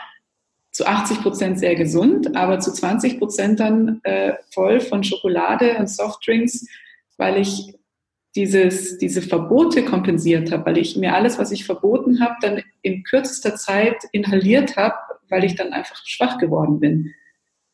zu 0.73 0.87
80 0.87 1.21
Prozent 1.21 1.59
sehr 1.59 1.75
gesund, 1.75 2.35
aber 2.35 2.59
zu 2.59 2.73
20 2.73 3.19
Prozent 3.19 3.59
dann 3.59 4.01
äh, 4.03 4.33
voll 4.51 4.81
von 4.81 5.03
Schokolade 5.03 5.77
und 5.77 5.87
Softdrinks, 5.87 6.67
weil 7.17 7.39
ich 7.39 7.75
dieses, 8.35 8.97
diese 8.97 9.21
Verbote 9.21 9.85
kompensiert 9.85 10.51
habe, 10.51 10.65
weil 10.65 10.79
ich 10.79 10.97
mir 10.97 11.13
alles, 11.13 11.37
was 11.37 11.51
ich 11.51 11.65
verboten 11.65 12.19
habe, 12.19 12.33
dann 12.41 12.63
in 12.81 13.03
kürzester 13.03 13.55
Zeit 13.55 14.03
inhaliert 14.11 14.75
habe, 14.75 14.95
weil 15.29 15.43
ich 15.43 15.55
dann 15.55 15.73
einfach 15.73 16.01
schwach 16.05 16.39
geworden 16.39 16.79
bin. 16.79 17.13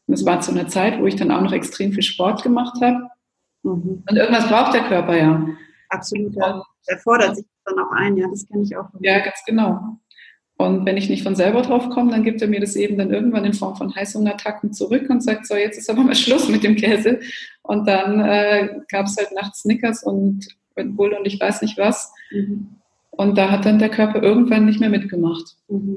Und 0.08 0.16
es 0.16 0.26
war 0.26 0.42
zu 0.42 0.52
einer 0.52 0.68
Zeit, 0.68 1.00
wo 1.00 1.06
ich 1.06 1.16
dann 1.16 1.32
auch 1.32 1.42
noch 1.42 1.54
extrem 1.54 1.94
viel 1.94 2.04
Sport 2.04 2.44
gemacht 2.44 2.82
habe. 2.82 3.08
Mhm. 3.64 4.04
Und 4.10 4.18
irgendwas 4.18 4.50
braucht 4.50 4.74
der 4.74 4.84
Körper 4.84 5.16
ja. 5.16 5.48
Absolut, 5.88 6.36
ja. 6.36 6.62
Der 6.90 6.98
fordert 6.98 7.38
sich 7.38 7.46
dann 7.64 7.80
auch 7.80 7.92
ein, 7.92 8.18
ja, 8.18 8.28
das 8.30 8.46
kenne 8.46 8.64
ich 8.64 8.76
auch. 8.76 8.90
Ja, 9.00 9.20
ganz 9.20 9.38
genau. 9.46 10.00
Und 10.62 10.86
wenn 10.86 10.98
ich 10.98 11.10
nicht 11.10 11.24
von 11.24 11.38
selber 11.38 11.62
drauf 11.62 11.90
komme, 11.90 12.12
dann 12.12 12.26
gibt 12.26 12.42
er 12.42 12.50
mir 12.50 12.60
das 12.60 12.76
eben 12.76 12.98
dann 12.98 13.12
irgendwann 13.12 13.46
in 13.46 13.54
Form 13.54 13.78
von 13.78 13.96
Heißhungerattacken 13.96 14.74
zurück 14.74 15.10
und 15.10 15.24
sagt, 15.24 15.48
so, 15.48 15.56
jetzt 15.56 15.78
ist 15.78 15.90
aber 15.90 16.04
mal 16.04 16.16
Schluss 16.16 16.50
mit 16.50 16.66
dem 16.66 16.76
Käse. 16.76 17.22
Und 17.62 17.88
dann 17.88 18.20
äh, 18.20 18.82
gab 18.90 19.06
es 19.06 19.16
halt 19.16 19.32
nachts 19.34 19.62
Snickers 19.62 20.04
und 20.04 20.50
Red 20.76 20.98
Bull 20.98 21.14
und 21.14 21.26
ich 21.26 21.40
weiß 21.40 21.62
nicht 21.62 21.78
was. 21.78 22.12
Mhm. 22.32 22.68
Und 23.12 23.38
da 23.38 23.52
hat 23.52 23.66
dann 23.66 23.80
der 23.80 23.88
Körper 23.88 24.22
irgendwann 24.22 24.66
nicht 24.66 24.82
mehr 24.82 24.90
mitgemacht. 24.90 25.56
Mhm. 25.70 25.96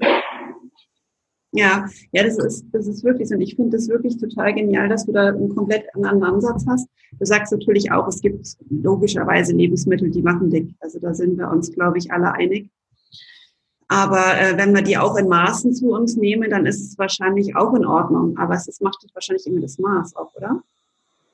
Ja, 1.50 1.86
ja, 2.12 2.22
das 2.22 2.38
ist, 2.38 2.64
das 2.70 2.86
ist 2.86 3.02
wirklich 3.02 3.30
so. 3.30 3.34
Und 3.34 3.40
ich 3.40 3.56
finde 3.56 3.76
das 3.76 3.88
wirklich 3.88 4.16
total 4.16 4.54
genial, 4.54 4.88
dass 4.88 5.06
du 5.06 5.12
da 5.12 5.26
einen 5.26 5.52
komplett 5.56 5.92
anderen 5.96 6.22
Ansatz 6.22 6.64
hast. 6.68 6.88
Du 7.18 7.26
sagst 7.26 7.52
natürlich 7.52 7.90
auch, 7.90 8.06
es 8.06 8.20
gibt 8.20 8.46
logischerweise 8.70 9.54
Lebensmittel, 9.54 10.08
die 10.12 10.22
machen 10.22 10.50
dick. 10.50 10.72
Also 10.78 11.00
da 11.00 11.12
sind 11.14 11.36
wir 11.36 11.50
uns, 11.50 11.72
glaube 11.72 11.98
ich, 11.98 12.12
alle 12.12 12.32
einig. 12.32 12.70
Aber 13.88 14.40
äh, 14.40 14.56
wenn 14.56 14.74
wir 14.74 14.82
die 14.82 14.96
auch 14.96 15.16
in 15.16 15.28
Maßen 15.28 15.74
zu 15.74 15.90
uns 15.90 16.16
nehmen, 16.16 16.50
dann 16.50 16.66
ist 16.66 16.80
es 16.80 16.98
wahrscheinlich 16.98 17.56
auch 17.56 17.74
in 17.74 17.84
Ordnung. 17.84 18.36
Aber 18.38 18.54
es 18.54 18.66
ist, 18.68 18.80
macht 18.80 19.04
wahrscheinlich 19.12 19.46
immer 19.46 19.60
das 19.60 19.78
Maß 19.78 20.16
auch, 20.16 20.34
oder? 20.34 20.62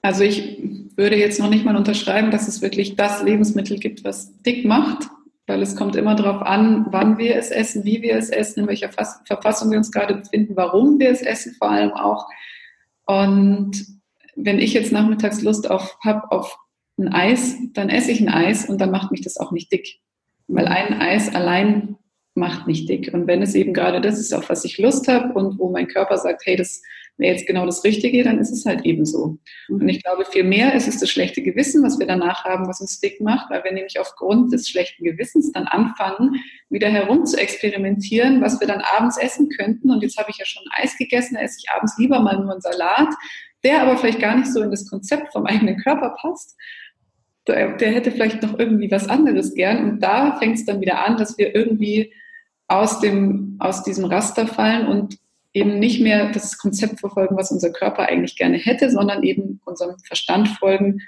Also 0.03 0.23
ich 0.25 0.59
würde 0.97 1.17
jetzt 1.17 1.41
noch 1.41 1.51
nicht 1.51 1.65
mal 1.65 1.77
unterschreiben, 1.77 2.31
dass 2.31 2.49
es 2.49 2.63
wirklich 2.63 2.97
das 2.97 3.23
Lebensmittel 3.23 3.79
gibt, 3.79 4.05
was 4.05 4.33
dick 4.43 4.65
macht, 4.65 5.09
weil 5.47 5.61
es 5.63 5.77
kommt 5.77 5.97
immer 5.97 6.15
darauf 6.15 6.43
an, 6.43 6.87
wann 6.91 7.19
wir 7.19 7.37
es 7.37 7.51
essen, 7.51 7.85
wie 7.85 8.03
wir 8.03 8.17
es 8.17 8.31
essen, 8.31 8.61
in 8.61 8.69
welcher 8.69 8.91
Verfassung 8.91 9.71
wir 9.71 9.79
uns 9.79 9.91
gerade 9.91 10.15
befinden, 10.15 10.57
warum 10.57 10.99
wir 10.99 11.11
es 11.11 11.23
essen 11.23 11.55
vor 11.59 11.71
allem 11.71 11.93
auch. 11.93 12.27
Und 13.07 13.87
wenn 14.37 14.59
ich 14.59 14.73
jetzt 14.73 14.93
nachmittags 14.93 15.43
Lust 15.43 15.71
auf 15.71 15.99
habe 16.05 16.31
auf 16.31 16.57
ein 16.97 17.09
Eis, 17.09 17.57
dann 17.75 17.89
esse 17.89 18.11
ich 18.11 18.21
ein 18.21 18.29
Eis 18.29 18.69
und 18.69 18.81
dann 18.81 18.91
macht 18.91 19.11
mich 19.11 19.23
das 19.23 19.37
auch 19.37 19.53
nicht 19.53 19.71
dick. 19.73 19.99
Weil 20.47 20.67
ein 20.67 21.01
Eis 21.01 21.35
allein 21.35 21.98
macht 22.39 22.67
nicht 22.67 22.89
dick. 22.89 23.13
Und 23.13 23.27
wenn 23.27 23.43
es 23.43 23.55
eben 23.55 23.75
gerade 23.75 24.01
das 24.01 24.19
ist, 24.19 24.33
auf 24.33 24.49
was 24.49 24.65
ich 24.65 24.79
Lust 24.79 25.09
habe 25.09 25.35
und 25.35 25.59
wo 25.59 25.71
mein 25.71 25.89
Körper 25.89 26.17
sagt, 26.17 26.43
hey, 26.47 26.57
das 26.57 26.83
wäre 27.19 27.35
jetzt 27.35 27.47
genau 27.47 27.67
das 27.67 27.85
Richtige, 27.85 28.23
dann 28.23 28.39
ist 28.39 28.51
es 28.51 28.65
halt 28.65 28.85
eben 28.85 29.05
so. 29.05 29.39
Und 29.69 29.83
mhm. 29.83 29.89
ich 29.89 30.03
glaube, 30.03 30.25
viel 30.25 30.45
mehr 30.45 30.75
ist 30.75 30.89
es 30.89 31.01
das 31.01 31.11
schlechte 31.11 31.43
Gewissen, 31.43 31.83
was 31.83 31.99
wir 31.99 32.07
danach 32.07 32.45
haben, 32.45 32.69
was 32.69 32.81
uns 32.81 33.01
dick 33.01 33.21
macht, 33.21 33.51
weil 33.51 33.65
wir 33.65 33.73
nämlich 33.73 33.99
aufgrund 33.99 34.53
des 34.53 34.69
schlechten 34.69 35.05
Gewissens 35.05 35.53
dann 35.53 35.65
anfangen, 35.65 36.37
wieder 36.71 36.89
herum 36.89 37.27
zu 37.27 37.37
experimentieren, 37.37 38.41
was 38.41 38.61
wir 38.61 38.69
dann 38.69 38.83
abends 38.97 39.19
essen 39.19 39.49
könnten. 39.51 39.91
Und 39.91 40.03
jetzt 40.03 40.17
habe 40.17 40.31
ich 40.31 40.39
ja 40.39 40.45
schon 40.45 40.63
Eis 40.71 40.97
gegessen, 40.97 41.35
da 41.35 41.41
esse 41.41 41.59
ich 41.63 41.71
abends 41.75 41.99
lieber 41.99 42.21
mal 42.21 42.39
nur 42.39 42.53
einen 42.53 42.61
Salat, 42.61 43.13
der 43.65 43.83
aber 43.83 43.97
vielleicht 43.97 44.21
gar 44.21 44.37
nicht 44.37 44.53
so 44.53 44.63
in 44.63 44.71
das 44.71 44.89
Konzept 44.89 45.33
vom 45.33 45.45
eigenen 45.45 45.77
Körper 45.79 46.15
passt 46.21 46.57
der 47.49 47.91
hätte 47.91 48.11
vielleicht 48.13 48.43
noch 48.43 48.59
irgendwie 48.59 48.91
was 48.91 49.09
anderes 49.09 49.55
gern. 49.55 49.91
Und 49.91 50.01
da 50.01 50.37
fängt 50.37 50.57
es 50.57 50.67
dann 50.67 50.81
wieder 50.81 51.05
an, 51.05 51.17
dass 51.17 51.39
wir 51.39 51.55
irgendwie 51.55 52.13
aus, 52.69 53.01
dem, 53.01 53.57
aus 53.59 53.83
diesem 53.83 54.05
Raster 54.05 54.47
fallen 54.47 54.87
und 54.87 55.19
eben 55.55 55.79
nicht 55.79 56.01
mehr 56.01 56.31
das 56.31 56.59
Konzept 56.59 57.01
verfolgen, 57.01 57.37
was 57.37 57.51
unser 57.51 57.71
Körper 57.73 58.09
eigentlich 58.09 58.37
gerne 58.37 58.59
hätte, 58.59 58.91
sondern 58.91 59.23
eben 59.23 59.61
unserem 59.65 59.97
Verstand 60.07 60.49
folgen 60.49 61.01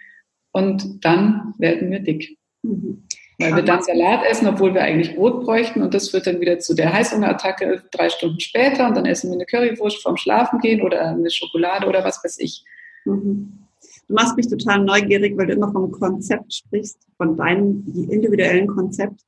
und 0.53 1.05
dann 1.05 1.55
werden 1.59 1.91
wir 1.91 2.01
dick. 2.01 2.39
Mhm. 2.63 3.05
Weil 3.39 3.57
wir 3.57 3.63
dann 3.63 3.83
Salat 3.83 4.23
essen, 4.27 4.49
obwohl 4.49 4.75
wir 4.75 4.83
eigentlich 4.83 5.15
Brot 5.15 5.45
bräuchten 5.45 5.81
und 5.81 5.95
das 5.95 6.11
führt 6.11 6.27
dann 6.27 6.41
wieder 6.41 6.59
zu 6.59 6.75
der 6.75 6.93
Heißhungerattacke 6.93 7.85
drei 7.91 8.11
Stunden 8.11 8.39
später 8.39 8.87
und 8.87 8.97
dann 8.97 9.07
essen 9.07 9.31
wir 9.31 9.35
eine 9.35 9.47
Currywurst 9.47 10.03
vorm 10.03 10.19
Schlafen 10.19 10.59
gehen 10.59 10.83
oder 10.83 11.09
eine 11.09 11.31
Schokolade 11.31 11.87
oder 11.87 12.05
was 12.05 12.23
weiß 12.23 12.39
ich. 12.39 12.65
Mhm. 13.07 13.67
Du 14.09 14.15
machst 14.15 14.37
mich 14.37 14.49
total 14.49 14.81
neugierig, 14.85 15.39
weil 15.39 15.47
du 15.47 15.55
immer 15.55 15.73
vom 15.73 15.91
Konzept 15.91 16.53
sprichst, 16.53 16.99
von 17.17 17.37
deinem 17.37 17.85
individuellen 18.11 18.67
Konzept. 18.67 19.21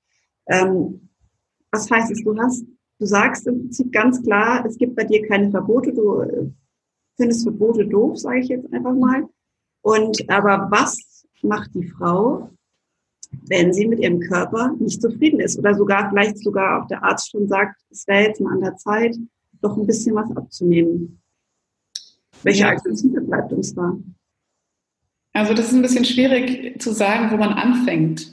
Ähm, 0.48 1.08
was 1.72 1.90
heißt 1.90 2.12
es? 2.12 2.22
Du 2.22 2.38
hast, 2.38 2.64
du 2.98 3.06
sagst 3.06 3.46
im 3.46 3.60
Prinzip 3.60 3.90
ganz 3.90 4.22
klar, 4.22 4.64
es 4.66 4.76
gibt 4.76 4.94
bei 4.94 5.04
dir 5.04 5.26
keine 5.26 5.50
Verbote. 5.50 5.92
Du 5.92 6.20
äh, 6.20 6.50
findest 7.16 7.42
Verbote 7.42 7.86
doof, 7.86 8.18
sage 8.18 8.40
ich 8.40 8.48
jetzt 8.48 8.72
einfach 8.72 8.94
mal. 8.94 9.28
Und 9.82 10.28
aber 10.30 10.68
was 10.70 11.26
macht 11.42 11.74
die 11.74 11.88
Frau, 11.88 12.50
wenn 13.48 13.72
sie 13.72 13.88
mit 13.88 13.98
ihrem 13.98 14.20
Körper 14.20 14.74
nicht 14.78 15.00
zufrieden 15.00 15.40
ist 15.40 15.58
oder 15.58 15.74
sogar 15.74 16.10
vielleicht 16.10 16.38
sogar 16.38 16.82
auch 16.82 16.86
der 16.86 17.02
Arzt 17.02 17.30
schon 17.30 17.48
sagt, 17.48 17.80
es 17.90 18.06
wäre 18.06 18.28
jetzt 18.28 18.40
mal 18.40 18.52
an 18.52 18.60
der 18.60 18.76
Zeit, 18.76 19.16
doch 19.60 19.76
ein 19.76 19.86
bisschen 19.86 20.14
was 20.14 20.30
abzunehmen. 20.36 21.20
Welche 22.42 22.68
Alternative 22.68 23.20
bleibt 23.22 23.52
uns 23.52 23.74
da? 23.74 23.96
Also 25.32 25.54
das 25.54 25.68
ist 25.68 25.74
ein 25.74 25.82
bisschen 25.82 26.04
schwierig 26.04 26.80
zu 26.80 26.92
sagen, 26.92 27.30
wo 27.30 27.36
man 27.36 27.54
anfängt, 27.54 28.30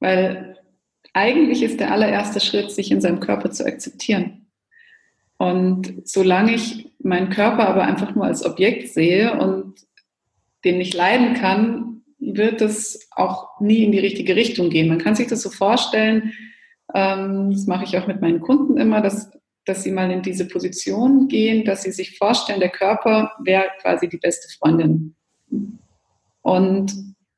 weil 0.00 0.51
eigentlich 1.12 1.62
ist 1.62 1.80
der 1.80 1.92
allererste 1.92 2.40
Schritt, 2.40 2.70
sich 2.70 2.90
in 2.90 3.00
seinem 3.00 3.20
Körper 3.20 3.50
zu 3.50 3.66
akzeptieren. 3.66 4.46
Und 5.36 6.06
solange 6.08 6.54
ich 6.54 6.92
meinen 7.00 7.30
Körper 7.30 7.68
aber 7.68 7.82
einfach 7.82 8.14
nur 8.14 8.24
als 8.24 8.44
Objekt 8.44 8.88
sehe 8.88 9.38
und 9.38 9.74
den 10.64 10.78
nicht 10.78 10.94
leiden 10.94 11.34
kann, 11.34 12.02
wird 12.18 12.60
es 12.60 13.08
auch 13.10 13.60
nie 13.60 13.82
in 13.82 13.92
die 13.92 13.98
richtige 13.98 14.36
Richtung 14.36 14.70
gehen. 14.70 14.88
Man 14.88 14.98
kann 14.98 15.16
sich 15.16 15.26
das 15.26 15.42
so 15.42 15.50
vorstellen, 15.50 16.32
ähm, 16.94 17.50
das 17.50 17.66
mache 17.66 17.84
ich 17.84 17.98
auch 17.98 18.06
mit 18.06 18.20
meinen 18.20 18.40
Kunden 18.40 18.76
immer, 18.76 19.00
dass, 19.00 19.32
dass 19.64 19.82
sie 19.82 19.90
mal 19.90 20.10
in 20.10 20.22
diese 20.22 20.46
Position 20.46 21.26
gehen, 21.26 21.64
dass 21.64 21.82
sie 21.82 21.90
sich 21.90 22.16
vorstellen, 22.16 22.60
der 22.60 22.68
Körper 22.68 23.32
wäre 23.42 23.64
quasi 23.80 24.08
die 24.08 24.18
beste 24.18 24.48
Freundin. 24.56 25.16
Und 26.42 26.94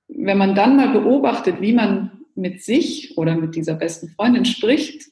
wenn 0.08 0.38
man 0.38 0.54
dann 0.54 0.76
mal 0.76 0.88
beobachtet, 0.88 1.60
wie 1.60 1.72
man 1.72 2.23
mit 2.36 2.62
sich 2.62 3.16
oder 3.16 3.34
mit 3.34 3.54
dieser 3.54 3.74
besten 3.74 4.08
Freundin 4.08 4.44
spricht, 4.44 5.08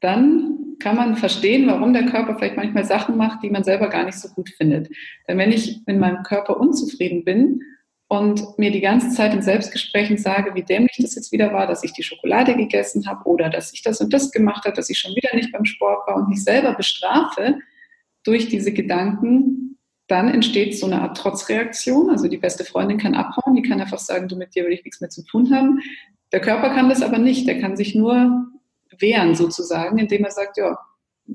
dann 0.00 0.76
kann 0.78 0.96
man 0.96 1.16
verstehen, 1.16 1.66
warum 1.66 1.92
der 1.92 2.06
Körper 2.06 2.36
vielleicht 2.36 2.56
manchmal 2.56 2.84
Sachen 2.84 3.16
macht, 3.16 3.42
die 3.42 3.50
man 3.50 3.64
selber 3.64 3.88
gar 3.88 4.04
nicht 4.04 4.18
so 4.18 4.28
gut 4.28 4.50
findet. 4.50 4.90
Denn 5.26 5.38
wenn 5.38 5.52
ich 5.52 5.86
in 5.86 5.98
meinem 5.98 6.22
Körper 6.22 6.58
unzufrieden 6.60 7.24
bin 7.24 7.62
und 8.08 8.58
mir 8.58 8.70
die 8.70 8.80
ganze 8.80 9.10
Zeit 9.10 9.32
in 9.32 9.40
Selbstgesprächen 9.42 10.18
sage, 10.18 10.54
wie 10.54 10.62
dämlich 10.62 10.96
das 10.98 11.14
jetzt 11.14 11.32
wieder 11.32 11.52
war, 11.52 11.66
dass 11.66 11.84
ich 11.84 11.92
die 11.92 12.02
Schokolade 12.02 12.54
gegessen 12.54 13.06
habe 13.06 13.24
oder 13.24 13.48
dass 13.48 13.72
ich 13.72 13.82
das 13.82 14.00
und 14.00 14.12
das 14.12 14.30
gemacht 14.30 14.64
habe, 14.64 14.76
dass 14.76 14.90
ich 14.90 14.98
schon 14.98 15.14
wieder 15.14 15.34
nicht 15.34 15.52
beim 15.52 15.64
Sport 15.64 16.06
war 16.06 16.16
und 16.16 16.28
mich 16.28 16.44
selber 16.44 16.74
bestrafe 16.74 17.58
durch 18.24 18.48
diese 18.48 18.72
Gedanken, 18.72 19.78
dann 20.06 20.28
entsteht 20.28 20.78
so 20.78 20.86
eine 20.86 21.00
Art 21.00 21.16
Trotzreaktion. 21.16 22.10
Also 22.10 22.28
die 22.28 22.36
beste 22.36 22.64
Freundin 22.64 22.98
kann 22.98 23.14
abhauen, 23.14 23.54
die 23.54 23.62
kann 23.62 23.80
einfach 23.80 23.98
sagen, 23.98 24.28
du 24.28 24.36
mit 24.36 24.54
dir 24.54 24.64
will 24.64 24.72
ich 24.72 24.84
nichts 24.84 25.00
mehr 25.00 25.10
zu 25.10 25.24
tun 25.24 25.54
haben. 25.54 25.80
Der 26.34 26.40
Körper 26.40 26.70
kann 26.70 26.88
das 26.88 27.00
aber 27.00 27.18
nicht. 27.18 27.46
Der 27.46 27.60
kann 27.60 27.76
sich 27.76 27.94
nur 27.94 28.48
wehren 28.98 29.36
sozusagen, 29.36 29.98
indem 29.98 30.24
er 30.24 30.32
sagt, 30.32 30.56
ja, 30.56 30.76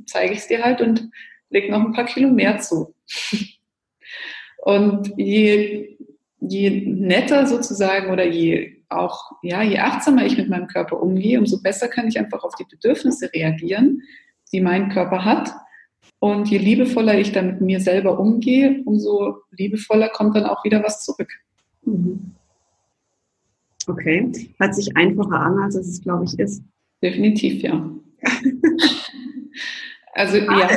zeige 0.05 0.33
ich 0.33 0.39
es 0.39 0.47
dir 0.47 0.61
halt 0.61 0.81
und 0.81 1.09
leg 1.49 1.71
noch 1.71 1.79
ein 1.79 1.93
paar 1.93 2.03
Kilo 2.03 2.29
mehr 2.29 2.59
zu. 2.59 2.93
Und 4.61 5.13
je, 5.15 5.97
je 6.41 6.69
netter 6.85 7.47
sozusagen 7.47 8.11
oder 8.11 8.25
je 8.25 8.83
auch, 8.89 9.31
ja, 9.41 9.61
je 9.63 9.79
achtsamer 9.79 10.25
ich 10.25 10.35
mit 10.35 10.49
meinem 10.49 10.67
Körper 10.67 11.01
umgehe, 11.01 11.39
umso 11.39 11.61
besser 11.61 11.87
kann 11.87 12.09
ich 12.09 12.19
einfach 12.19 12.43
auf 12.43 12.55
die 12.55 12.65
Bedürfnisse 12.69 13.31
reagieren, 13.33 14.01
die 14.51 14.59
mein 14.59 14.89
Körper 14.89 15.23
hat 15.23 15.53
und 16.19 16.49
je 16.49 16.57
liebevoller 16.57 17.17
ich 17.17 17.31
dann 17.31 17.47
mit 17.47 17.61
mir 17.61 17.79
selber 17.79 18.19
umgehe, 18.19 18.81
umso 18.83 19.37
liebevoller 19.51 20.09
kommt 20.09 20.35
dann 20.35 20.45
auch 20.45 20.65
wieder 20.65 20.83
was 20.83 21.05
zurück. 21.05 21.31
Mhm. 21.85 22.35
Okay. 23.89 24.31
Hört 24.59 24.75
sich 24.75 24.95
einfacher 24.95 25.39
an, 25.39 25.57
als 25.59 25.75
es, 25.75 26.01
glaube 26.01 26.25
ich, 26.25 26.37
ist. 26.39 26.63
Definitiv, 27.01 27.63
ja. 27.63 27.89
also, 30.13 30.37
Schade. 30.37 30.59
ja. 30.59 30.69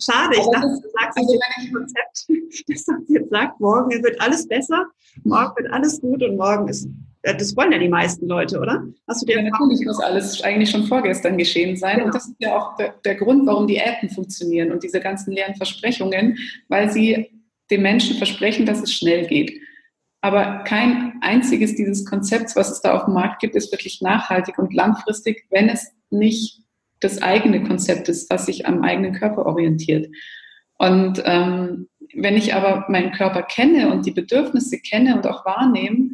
Schade, 0.00 0.36
ich 0.36 0.46
dachte, 0.52 0.80
du 0.82 0.88
sagst 1.00 1.18
also, 1.18 1.38
das 1.56 1.72
Konzept, 1.72 2.26
das 2.68 2.86
jetzt 3.08 3.30
sagt, 3.30 3.60
morgen 3.60 4.02
wird 4.02 4.20
alles 4.20 4.46
besser, 4.46 4.86
morgen 5.24 5.52
wird 5.56 5.72
alles 5.72 6.00
gut 6.00 6.22
und 6.22 6.36
morgen 6.36 6.68
ist 6.68 6.88
äh, 7.22 7.36
das 7.36 7.56
wollen 7.56 7.72
ja 7.72 7.78
die 7.78 7.88
meisten 7.88 8.26
Leute, 8.26 8.58
oder? 8.58 8.84
Hast 9.08 9.22
du 9.22 9.26
dir 9.26 9.36
ja, 9.36 9.42
natürlich 9.42 9.86
muss 9.86 10.00
alles 10.00 10.42
eigentlich 10.42 10.70
schon 10.70 10.84
vorgestern 10.84 11.38
geschehen 11.38 11.76
sein. 11.76 11.94
Genau. 11.94 12.06
Und 12.06 12.14
das 12.14 12.26
ist 12.26 12.36
ja 12.38 12.56
auch 12.56 12.76
der, 12.76 12.94
der 13.04 13.14
Grund, 13.14 13.46
warum 13.46 13.66
die 13.66 13.76
Äten 13.76 14.10
funktionieren 14.10 14.72
und 14.72 14.82
diese 14.82 15.00
ganzen 15.00 15.32
leeren 15.32 15.54
Versprechungen, 15.54 16.36
weil 16.68 16.90
sie 16.90 17.30
den 17.70 17.82
Menschen 17.82 18.16
versprechen, 18.16 18.66
dass 18.66 18.82
es 18.82 18.92
schnell 18.92 19.26
geht. 19.26 19.61
Aber 20.22 20.62
kein 20.64 21.18
einziges 21.20 21.74
dieses 21.74 22.06
Konzepts, 22.06 22.54
was 22.54 22.70
es 22.70 22.80
da 22.80 22.94
auf 22.94 23.06
dem 23.06 23.14
Markt 23.14 23.40
gibt, 23.40 23.56
ist 23.56 23.72
wirklich 23.72 24.00
nachhaltig 24.00 24.56
und 24.56 24.72
langfristig, 24.72 25.46
wenn 25.50 25.68
es 25.68 25.92
nicht 26.10 26.60
das 27.00 27.20
eigene 27.20 27.64
Konzept 27.64 28.08
ist, 28.08 28.30
was 28.30 28.46
sich 28.46 28.64
am 28.66 28.82
eigenen 28.82 29.14
Körper 29.14 29.44
orientiert. 29.46 30.08
Und 30.78 31.20
ähm, 31.24 31.88
wenn 32.14 32.36
ich 32.36 32.54
aber 32.54 32.86
meinen 32.88 33.10
Körper 33.10 33.42
kenne 33.42 33.92
und 33.92 34.06
die 34.06 34.12
Bedürfnisse 34.12 34.78
kenne 34.78 35.16
und 35.16 35.26
auch 35.26 35.44
wahrnehme, 35.44 36.10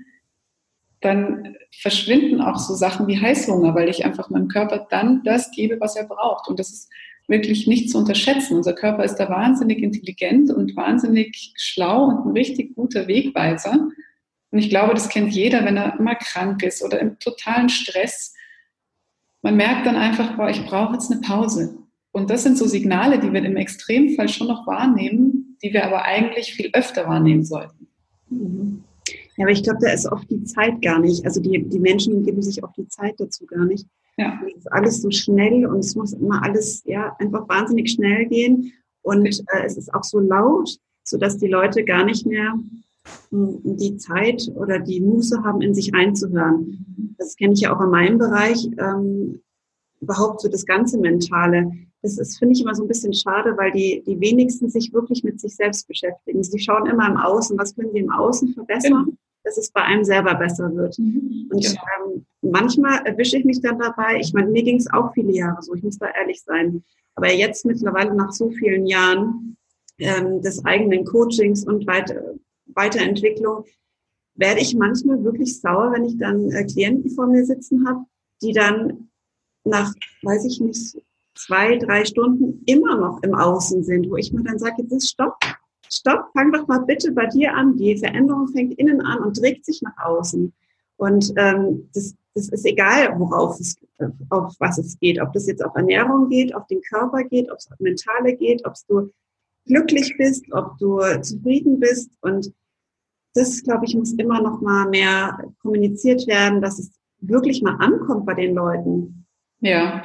dann 1.01 1.57
verschwinden 1.71 2.41
auch 2.41 2.59
so 2.59 2.75
Sachen 2.75 3.07
wie 3.09 3.21
Heißhunger, 3.21 3.75
weil 3.75 3.91
ich 3.91 4.07
einfach 4.07 4.31
meinem 4.31 4.49
Körper 4.49 4.87
dann 4.89 5.23
das 5.23 5.51
gebe, 5.51 5.81
was 5.81 5.97
er 5.97 6.05
braucht. 6.05 6.49
Und 6.49 6.59
das 6.59 6.71
ist 6.71 6.91
wirklich 7.29 7.67
nicht 7.67 7.91
zu 7.91 7.99
unterschätzen. 7.99 8.57
Unser 8.57 8.73
Körper 8.73 9.05
ist 9.05 9.17
da 9.17 9.29
wahnsinnig 9.29 9.83
intelligent 9.83 10.51
und 10.51 10.75
wahnsinnig 10.75 11.53
schlau 11.57 12.07
und 12.07 12.27
ein 12.27 12.33
richtig 12.33 12.75
guter 12.75 13.07
Wegweiser. 13.07 13.89
Und 14.51 14.59
ich 14.59 14.71
glaube, 14.71 14.95
das 14.95 15.11
kennt 15.11 15.33
jeder, 15.33 15.65
wenn 15.65 15.77
er 15.77 15.99
immer 15.99 16.15
krank 16.15 16.63
ist 16.63 16.83
oder 16.83 16.99
im 17.01 17.19
totalen 17.19 17.69
Stress. 17.69 18.35
Man 19.43 19.57
merkt 19.57 19.87
dann 19.87 19.97
einfach, 19.97 20.37
boah, 20.37 20.49
ich 20.49 20.65
brauche 20.65 20.95
jetzt 20.95 21.13
eine 21.13 21.21
Pause. 21.21 21.77
Und 22.13 22.31
das 22.31 22.43
sind 22.43 22.57
so 22.57 22.67
Signale, 22.67 23.21
die 23.21 23.33
wir 23.33 23.45
im 23.45 23.57
Extremfall 23.57 24.29
schon 24.29 24.49
noch 24.49 24.67
wahrnehmen, 24.67 25.57
die 25.63 25.73
wir 25.73 25.85
aber 25.85 26.05
eigentlich 26.05 26.55
viel 26.55 26.71
öfter 26.73 27.07
wahrnehmen 27.07 27.45
sollten. 27.45 27.87
Mhm. 28.31 28.85
Ja, 29.37 29.45
aber 29.45 29.53
ich 29.53 29.63
glaube, 29.63 29.79
da 29.81 29.93
ist 29.93 30.11
oft 30.11 30.29
die 30.31 30.43
Zeit 30.45 30.83
gar 30.83 30.99
nicht. 30.99 31.25
Also 31.25 31.41
die, 31.41 31.63
die 31.63 31.79
Menschen 31.79 32.25
geben 32.25 32.43
sich 32.43 32.65
auch 32.65 32.73
die 32.73 32.89
Zeit 32.89 33.15
dazu 33.19 33.47
gar 33.47 33.67
nicht. 33.67 33.87
Ja. 34.19 34.39
Es 34.47 34.57
ist 34.57 34.73
alles 34.73 35.01
so 35.01 35.11
schnell 35.11 35.65
und 35.67 35.79
es 35.79 35.95
muss 35.95 36.13
immer 36.13 36.43
alles 36.43 36.83
ja 36.85 37.15
einfach 37.19 37.49
wahnsinnig 37.49 37.93
schnell 37.93 38.27
gehen. 38.27 38.73
Und 39.03 39.27
äh, 39.27 39.65
es 39.65 39.77
ist 39.77 39.95
auch 39.95 40.03
so 40.03 40.19
laut, 40.19 40.77
sodass 41.05 41.39
die 41.39 41.47
Leute 41.47 41.85
gar 41.85 42.05
nicht 42.05 42.27
mehr 42.27 42.55
hm, 43.31 43.61
die 43.65 43.97
Zeit 43.97 44.51
oder 44.57 44.81
die 44.81 45.01
Muße 45.01 45.43
haben, 45.45 45.63
in 45.63 45.73
sich 45.73 45.95
einzuhören. 45.95 47.15
Das 47.17 47.37
kenne 47.37 47.55
ich 47.55 47.61
ja 47.61 47.75
auch 47.75 47.81
in 47.81 47.91
meinem 47.91 48.19
Bereich. 48.19 48.69
Ähm, 48.79 49.41
überhaupt 50.01 50.41
so 50.41 50.49
das 50.49 50.67
ganze 50.67 50.99
Mentale. 50.99 51.71
das 52.03 52.19
ist, 52.19 52.39
finde 52.39 52.55
ich, 52.55 52.61
immer 52.61 52.75
so 52.75 52.83
ein 52.85 52.89
bisschen 52.89 53.13
schade, 53.13 53.57
weil 53.57 53.73
die, 53.73 54.03
die 54.07 54.21
wenigsten 54.21 54.69
sich 54.69 54.93
wirklich 54.93 55.25
mit 55.25 55.41
sich 55.41 55.55
selbst 55.55 55.87
beschäftigen. 55.89 56.43
Sie 56.43 56.59
schauen 56.59 56.87
immer 56.87 57.09
im 57.09 57.17
Außen, 57.17 57.59
was 57.59 57.75
können 57.75 57.91
sie 57.93 58.01
im 58.01 58.11
Außen 58.11 58.55
verbessern, 58.55 59.05
genau. 59.07 59.17
Dass 59.49 59.57
es 59.57 59.71
bei 59.71 59.83
einem 59.83 60.05
selber 60.05 60.35
besser 60.35 60.75
wird. 60.75 60.99
Mhm. 60.99 61.49
Und 61.51 61.63
genau. 61.63 61.81
ähm, 62.15 62.27
manchmal 62.43 63.07
erwische 63.07 63.39
ich 63.39 63.45
mich 63.45 63.61
dann 63.63 63.79
dabei, 63.79 64.19
ich 64.21 64.33
meine, 64.35 64.51
mir 64.51 64.63
ging 64.63 64.77
es 64.77 64.93
auch 64.93 65.13
viele 65.15 65.33
Jahre 65.33 65.63
so, 65.63 65.75
ich 65.75 65.83
muss 65.83 65.99
da 65.99 66.09
ehrlich 66.11 66.43
sein. 66.43 66.85
Aber 67.15 67.33
jetzt 67.33 67.65
mittlerweile 67.65 68.15
nach 68.15 68.33
so 68.33 68.51
vielen 68.51 68.87
Jahren 68.87 69.57
ähm, 69.99 70.43
des 70.43 70.65
eigenen 70.65 71.05
Coachings 71.05 71.65
und 71.65 71.87
weiter, 71.87 72.35
Weiterentwicklung, 72.67 73.65
werde 74.35 74.61
ich 74.61 74.77
manchmal 74.77 75.25
wirklich 75.25 75.61
sauer, 75.61 75.93
wenn 75.93 76.05
ich 76.05 76.19
dann 76.19 76.51
äh, 76.53 76.65
Klienten 76.65 77.11
vor 77.11 77.27
mir 77.27 77.45
sitzen 77.45 77.89
habe, 77.89 78.05
die 78.43 78.53
dann 78.53 79.09
nach, 79.65 79.93
weiß 80.23 80.45
ich 80.45 80.61
nicht, 80.61 80.97
zwei, 81.35 81.77
drei 81.79 82.05
Stunden 82.05 82.63
immer 82.67 82.97
noch 82.97 83.23
im 83.23 83.35
Außen 83.35 83.83
sind, 83.83 84.11
wo 84.11 84.17
ich 84.17 84.33
mir 84.33 84.45
dann 84.45 84.59
sage, 84.59 84.83
jetzt 84.83 84.93
ist 84.93 85.11
Stopp, 85.11 85.39
Stopp, 85.91 86.31
fang 86.33 86.53
doch 86.53 86.67
mal 86.69 86.81
bitte 86.81 87.13
bei 87.13 87.27
dir 87.27 87.55
an. 87.55 87.77
Die 87.77 87.97
Veränderung 87.97 88.49
fängt 88.49 88.79
innen 88.79 89.01
an 89.01 89.21
und 89.21 89.37
trägt 89.37 89.65
sich 89.65 89.83
nach 89.83 89.97
außen. 90.05 90.53
Und 90.97 91.33
ähm, 91.37 91.89
das, 91.95 92.15
das 92.35 92.49
ist 92.49 92.67
egal, 92.67 93.19
worauf 93.19 93.59
es, 93.61 93.77
auf 94.31 94.55
was 94.59 94.79
es 94.79 94.99
geht. 94.99 95.21
Ob 95.21 95.33
das 95.33 95.47
jetzt 95.47 95.65
auf 95.65 95.75
Ernährung 95.75 96.29
geht, 96.29 96.55
auf 96.55 96.67
den 96.67 96.81
Körper 96.83 97.25
geht, 97.25 97.51
ob 97.51 97.59
es 97.59 97.71
auf 97.71 97.79
Mentale 97.79 98.35
geht, 98.37 98.65
ob 98.67 98.75
du 98.89 99.11
glücklich 99.67 100.15
bist, 100.19 100.45
ob 100.53 100.77
du 100.79 101.01
zufrieden 101.23 101.79
bist. 101.79 102.11
Und 102.21 102.53
das, 103.35 103.63
glaube 103.63 103.85
ich, 103.87 103.95
muss 103.95 104.13
immer 104.15 104.43
noch 104.43 104.61
mal 104.61 104.89
mehr 104.89 105.39
kommuniziert 105.63 106.27
werden, 106.27 106.61
dass 106.61 106.79
es 106.79 106.91
wirklich 107.21 107.63
mal 107.63 107.77
ankommt 107.77 108.27
bei 108.27 108.35
den 108.35 108.55
Leuten. 108.55 109.27
Ja, 109.61 110.03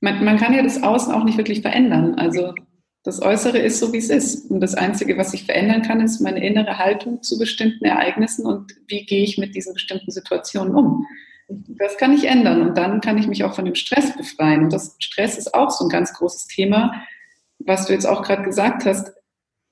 man, 0.00 0.24
man 0.24 0.36
kann 0.36 0.54
ja 0.54 0.62
das 0.62 0.82
Außen 0.82 1.12
auch 1.12 1.24
nicht 1.24 1.38
wirklich 1.38 1.62
verändern. 1.62 2.14
Also 2.16 2.54
das 3.04 3.20
Äußere 3.20 3.58
ist 3.58 3.80
so, 3.80 3.92
wie 3.92 3.98
es 3.98 4.10
ist. 4.10 4.50
Und 4.50 4.60
das 4.60 4.74
Einzige, 4.74 5.18
was 5.18 5.34
ich 5.34 5.44
verändern 5.44 5.82
kann, 5.82 6.00
ist 6.00 6.20
meine 6.20 6.44
innere 6.44 6.78
Haltung 6.78 7.22
zu 7.22 7.38
bestimmten 7.38 7.84
Ereignissen 7.84 8.46
und 8.46 8.76
wie 8.86 9.04
gehe 9.04 9.24
ich 9.24 9.38
mit 9.38 9.54
diesen 9.56 9.74
bestimmten 9.74 10.10
Situationen 10.10 10.74
um. 10.74 11.06
Das 11.48 11.98
kann 11.98 12.12
ich 12.12 12.26
ändern 12.26 12.62
und 12.62 12.78
dann 12.78 13.00
kann 13.00 13.18
ich 13.18 13.26
mich 13.26 13.42
auch 13.42 13.54
von 13.54 13.64
dem 13.64 13.74
Stress 13.74 14.16
befreien. 14.16 14.64
Und 14.64 14.72
das 14.72 14.96
Stress 15.00 15.36
ist 15.36 15.52
auch 15.52 15.70
so 15.70 15.84
ein 15.84 15.90
ganz 15.90 16.14
großes 16.14 16.46
Thema, 16.46 17.04
was 17.58 17.86
du 17.86 17.92
jetzt 17.92 18.06
auch 18.06 18.22
gerade 18.22 18.44
gesagt 18.44 18.84
hast. 18.84 19.12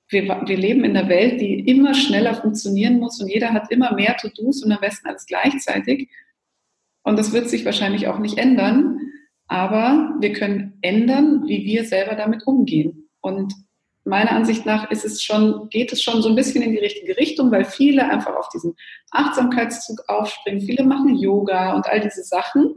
Wir, 0.09 0.25
wir 0.25 0.57
leben 0.57 0.83
in 0.83 0.97
einer 0.97 1.09
Welt, 1.09 1.41
die 1.41 1.61
immer 1.61 1.95
schneller 1.95 2.35
funktionieren 2.35 2.99
muss 2.99 3.21
und 3.21 3.29
jeder 3.29 3.53
hat 3.53 3.71
immer 3.71 3.95
mehr 3.95 4.17
To-Dos 4.17 4.65
und 4.65 4.73
am 4.73 4.81
besten 4.81 5.07
alles 5.07 5.27
gleichzeitig. 5.27 6.11
Und 7.05 7.17
das 7.17 7.33
wird 7.33 7.49
sich 7.49 7.65
wahrscheinlich 7.65 8.09
auch 8.09 8.19
nicht 8.19 8.39
ändern. 8.39 8.99
Aber 9.47 10.17
wir 10.21 10.33
können 10.33 10.79
ändern, 10.81 11.45
wie 11.47 11.65
wir 11.65 11.85
selber 11.85 12.17
damit 12.17 12.47
umgehen. 12.47 13.00
Und 13.21 13.55
meiner 14.05 14.33
Ansicht 14.33 14.67
nach 14.67 14.91
ist 14.91 15.05
es 15.05 15.23
schon, 15.23 15.69
geht 15.69 15.93
es 15.93 16.03
schon 16.03 16.23
so 16.23 16.29
ein 16.29 16.35
bisschen 16.35 16.63
in 16.63 16.73
die 16.73 16.79
richtige 16.79 17.17
Richtung, 17.17 17.51
weil 17.51 17.65
viele 17.65 18.09
einfach 18.09 18.35
auf 18.35 18.49
diesen 18.49 18.75
Achtsamkeitszug 19.11 20.05
aufspringen. 20.09 20.61
Viele 20.61 20.85
machen 20.85 21.17
Yoga 21.17 21.75
und 21.75 21.87
all 21.87 22.01
diese 22.01 22.23
Sachen. 22.23 22.75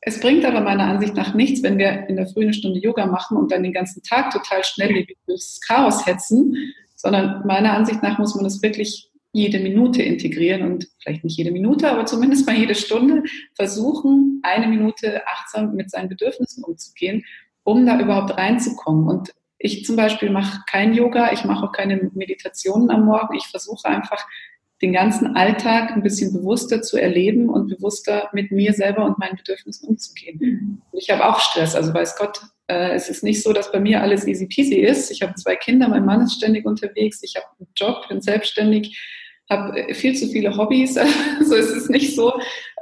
Es 0.00 0.20
bringt 0.20 0.44
aber 0.44 0.60
meiner 0.60 0.84
Ansicht 0.84 1.14
nach 1.14 1.32
nichts, 1.34 1.62
wenn 1.62 1.78
wir 1.78 2.08
in 2.08 2.16
der 2.16 2.26
frühen 2.26 2.52
Stunde 2.52 2.80
Yoga 2.80 3.06
machen 3.06 3.36
und 3.36 3.52
dann 3.52 3.62
den 3.62 3.72
ganzen 3.72 4.02
Tag 4.02 4.30
total 4.30 4.64
schnell 4.64 5.06
durchs 5.26 5.60
Chaos 5.60 6.06
hetzen, 6.06 6.56
sondern 6.96 7.46
meiner 7.46 7.72
Ansicht 7.74 8.02
nach 8.02 8.18
muss 8.18 8.34
man 8.34 8.44
es 8.44 8.62
wirklich 8.62 9.08
jede 9.32 9.60
Minute 9.60 10.02
integrieren 10.02 10.62
und 10.70 10.88
vielleicht 10.98 11.24
nicht 11.24 11.38
jede 11.38 11.50
Minute, 11.50 11.90
aber 11.90 12.04
zumindest 12.04 12.46
mal 12.46 12.56
jede 12.56 12.74
Stunde 12.74 13.22
versuchen, 13.54 14.40
eine 14.42 14.68
Minute 14.68 15.26
achtsam 15.26 15.74
mit 15.74 15.90
seinen 15.90 16.08
Bedürfnissen 16.08 16.62
umzugehen, 16.64 17.24
um 17.64 17.86
da 17.86 17.98
überhaupt 17.98 18.36
reinzukommen. 18.36 19.08
Und 19.08 19.32
ich 19.62 19.84
zum 19.84 19.96
Beispiel 19.96 20.30
mache 20.30 20.62
kein 20.68 20.92
Yoga, 20.92 21.32
ich 21.32 21.44
mache 21.44 21.64
auch 21.64 21.72
keine 21.72 22.10
Meditationen 22.14 22.90
am 22.90 23.04
Morgen. 23.04 23.34
Ich 23.34 23.46
versuche 23.46 23.86
einfach 23.86 24.26
den 24.82 24.92
ganzen 24.92 25.36
Alltag 25.36 25.92
ein 25.92 26.02
bisschen 26.02 26.32
bewusster 26.32 26.82
zu 26.82 27.00
erleben 27.00 27.48
und 27.48 27.68
bewusster 27.68 28.28
mit 28.32 28.50
mir 28.50 28.72
selber 28.72 29.04
und 29.04 29.18
meinen 29.18 29.36
Bedürfnissen 29.36 29.88
umzugehen. 29.88 30.38
Mhm. 30.40 30.82
Ich 30.92 31.08
habe 31.10 31.24
auch 31.24 31.38
Stress, 31.38 31.76
also 31.76 31.94
weiß 31.94 32.16
Gott, 32.16 32.40
äh, 32.66 32.92
es 32.92 33.08
ist 33.08 33.22
nicht 33.22 33.42
so, 33.42 33.52
dass 33.52 33.70
bei 33.70 33.78
mir 33.78 34.02
alles 34.02 34.26
easy 34.26 34.46
peasy 34.46 34.80
ist. 34.80 35.12
Ich 35.12 35.22
habe 35.22 35.34
zwei 35.36 35.54
Kinder, 35.54 35.86
mein 35.88 36.04
Mann 36.04 36.22
ist 36.22 36.34
ständig 36.34 36.66
unterwegs, 36.66 37.22
ich 37.22 37.36
habe 37.36 37.46
einen 37.60 37.68
Job, 37.76 38.08
bin 38.08 38.20
selbstständig 38.20 38.98
habe 39.48 39.78
äh, 39.78 39.94
viel 39.94 40.16
zu 40.16 40.28
viele 40.28 40.56
Hobbys. 40.56 40.96
Also 41.38 41.56
es 41.56 41.70
ist 41.70 41.90
nicht 41.90 42.16
so, 42.16 42.32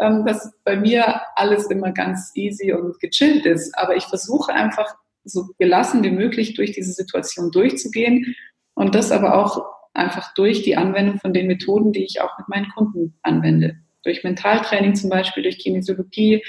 ähm, 0.00 0.24
dass 0.24 0.52
bei 0.64 0.76
mir 0.76 1.22
alles 1.35 1.70
immer 1.70 1.92
ganz 1.92 2.33
easy 2.35 2.72
und 2.72 2.98
gechillt 3.00 3.44
ist. 3.46 3.76
Aber 3.76 3.96
ich 3.96 4.05
versuche 4.05 4.52
einfach 4.52 4.94
so 5.24 5.48
gelassen 5.59 6.02
wie 6.02 6.11
möglich 6.11 6.54
durch 6.54 6.72
diese 6.72 6.92
Situation 6.92 7.50
durchzugehen 7.50 8.35
und 8.74 8.94
das 8.94 9.12
aber 9.12 9.38
auch 9.38 9.64
einfach 9.92 10.35
durch 10.35 10.62
die 10.62 10.76
Anwendung 10.76 11.18
von 11.18 11.33
den 11.33 11.46
Methoden, 11.46 11.92
die 11.92 12.04
ich 12.04 12.20
auch 12.20 12.38
mit 12.38 12.48
meinen 12.48 12.70
Kunden 12.70 13.14
anwende. 13.22 13.76
Durch 14.02 14.24
Mentaltraining 14.24 14.94
zum 14.94 15.11
Beispiel, 15.11 15.42
durch 15.42 15.59
Kinesiologie 15.59 16.42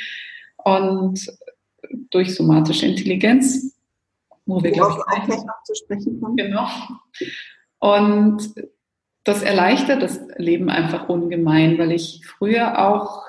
und 0.57 1.27
durch 2.11 2.35
somatische 2.35 2.85
Intelligenz, 2.85 3.75
wo 4.45 4.61
wir, 4.63 4.71
glaube 4.71 4.93
ich, 4.93 4.97
auch 4.99 5.25
gleich 5.25 5.43
noch 5.43 5.63
zu 5.63 5.75
sprechen 5.75 6.21
kommen. 6.21 6.37
Genau. 6.37 6.67
Und 7.79 8.53
das 9.23 9.43
erleichtert 9.43 10.01
das 10.01 10.19
Leben 10.37 10.69
einfach 10.69 11.09
ungemein, 11.09 11.77
weil 11.77 11.91
ich 11.91 12.25
früher 12.25 12.87
auch 12.87 13.25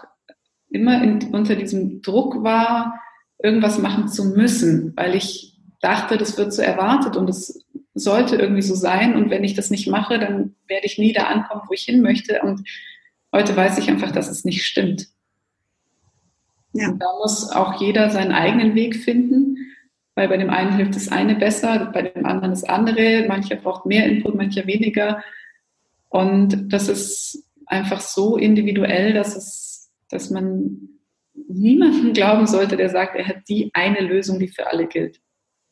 immer 0.69 1.03
in, 1.03 1.35
unter 1.35 1.55
diesem 1.55 2.01
Druck 2.03 2.43
war, 2.43 3.01
irgendwas 3.43 3.79
machen 3.79 4.09
zu 4.09 4.25
müssen, 4.25 4.93
weil 4.97 5.15
ich 5.15 5.59
dachte, 5.81 6.17
das 6.17 6.39
wird 6.39 6.53
so 6.53 6.63
erwartet 6.63 7.17
und 7.17 7.29
es 7.29 7.65
sollte 7.95 8.37
irgendwie 8.37 8.63
so 8.63 8.75
sein 8.75 9.17
und 9.17 9.31
wenn 9.31 9.45
ich 9.45 9.55
das 9.55 9.71
nicht 9.71 9.89
mache, 9.89 10.19
dann 10.19 10.55
werde 10.67 10.87
ich 10.87 10.99
nie 10.99 11.13
da 11.13 11.25
ankommen, 11.25 11.63
wo 11.69 11.75
ich 11.75 11.83
hin 11.83 12.01
möchte 12.01 12.41
und 12.43 12.67
heute 13.33 13.57
weiß 13.57 13.79
ich 13.79 13.89
einfach, 13.91 14.13
dass 14.13 14.29
es 14.29 14.45
nicht 14.45 14.65
stimmt. 14.65 15.09
Ja. 16.73 16.89
Und 16.89 17.01
da 17.01 17.07
muss 17.21 17.51
auch 17.51 17.81
jeder 17.81 18.11
seinen 18.11 18.33
eigenen 18.33 18.75
Weg 18.75 18.97
finden, 18.97 19.59
weil 20.15 20.29
bei 20.29 20.37
dem 20.37 20.51
einen 20.51 20.77
hilft 20.77 20.97
das 20.97 21.09
eine 21.09 21.35
besser, 21.35 21.91
bei 21.93 22.03
dem 22.03 22.25
anderen 22.25 22.53
das 22.53 22.65
andere, 22.65 23.27
mancher 23.29 23.57
braucht 23.57 23.87
mehr 23.87 24.07
Input, 24.07 24.35
mancher 24.35 24.67
weniger. 24.67 25.23
Und 26.09 26.73
das 26.73 26.89
ist 26.89 27.45
einfach 27.67 28.01
so 28.01 28.37
individuell, 28.37 29.15
dass 29.15 29.37
es, 29.37 29.91
dass 30.09 30.31
man 30.31 30.89
niemanden 31.35 32.13
glauben 32.13 32.47
sollte, 32.47 32.77
der 32.77 32.91
sagt, 32.91 33.17
er 33.17 33.27
hat 33.27 33.49
die 33.49 33.71
eine 33.75 34.01
Lösung, 34.01 34.39
die 34.39 34.49
für 34.49 34.67
alle 34.67 34.87
gilt. 34.87 35.21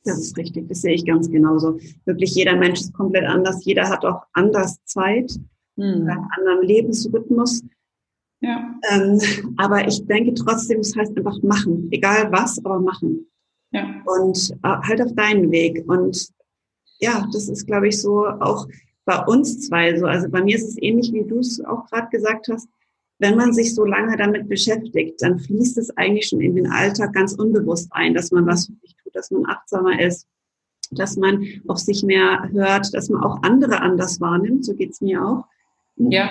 Das 0.05 0.19
ist 0.19 0.37
richtig, 0.39 0.69
das 0.69 0.81
sehe 0.81 0.95
ich 0.95 1.05
ganz 1.05 1.31
genauso. 1.31 1.79
Wirklich 2.07 2.35
jeder 2.35 2.57
Mensch 2.57 2.81
ist 2.81 2.95
komplett 2.95 3.25
anders. 3.25 3.65
Jeder 3.65 3.89
hat 3.89 4.05
auch 4.05 4.23
anders 4.33 4.83
Zeit, 4.85 5.31
hm. 5.77 6.09
einen 6.09 6.29
anderen 6.39 6.63
Lebensrhythmus. 6.63 7.63
Ja. 8.41 8.75
Ähm, 8.91 9.21
aber 9.59 9.87
ich 9.87 10.07
denke 10.07 10.33
trotzdem, 10.33 10.81
es 10.81 10.97
heißt 10.97 11.17
einfach 11.17 11.43
machen. 11.43 11.89
Egal 11.91 12.33
was, 12.33 12.59
aber 12.65 12.81
machen. 12.81 13.27
Ja. 13.73 14.03
Und 14.07 14.51
äh, 14.63 14.69
halt 14.69 15.03
auf 15.03 15.15
deinen 15.15 15.51
Weg. 15.51 15.85
Und 15.87 16.29
ja, 17.01 17.29
das 17.33 17.49
ist, 17.49 17.67
glaube 17.67 17.89
ich, 17.89 18.01
so 18.01 18.27
auch 18.27 18.67
bei 19.05 19.23
uns 19.27 19.69
zwei 19.69 19.99
so. 19.99 20.07
Also 20.07 20.31
bei 20.31 20.43
mir 20.43 20.57
ist 20.57 20.69
es 20.69 20.83
ähnlich, 20.83 21.13
wie 21.13 21.25
du 21.25 21.41
es 21.41 21.63
auch 21.65 21.87
gerade 21.87 22.09
gesagt 22.09 22.49
hast. 22.49 22.69
Wenn 23.21 23.37
man 23.37 23.53
sich 23.53 23.75
so 23.75 23.85
lange 23.85 24.17
damit 24.17 24.49
beschäftigt, 24.49 25.21
dann 25.21 25.39
fließt 25.39 25.79
es 25.79 25.97
eigentlich 25.97 26.29
schon 26.29 26.41
in 26.41 26.57
den 26.57 26.67
Alltag 26.71 27.13
ganz 27.13 27.35
unbewusst 27.35 27.89
ein, 27.93 28.15
dass 28.15 28.33
man 28.33 28.47
was 28.47 28.67
für 28.67 28.73
sich 28.81 28.97
tut, 28.97 29.15
dass 29.15 29.31
man 29.31 29.47
achtsamer 29.47 30.01
ist, 30.01 30.27
dass 30.91 31.17
man 31.17 31.47
auf 31.69 31.79
sich 31.79 32.03
mehr 32.03 32.49
hört, 32.51 32.93
dass 32.95 33.11
man 33.11 33.23
auch 33.23 33.43
andere 33.43 33.81
anders 33.81 34.21
wahrnimmt. 34.21 34.65
So 34.65 34.75
geht's 34.75 35.01
mir 35.01 35.25
auch. 35.25 35.45
Ja, 35.97 36.31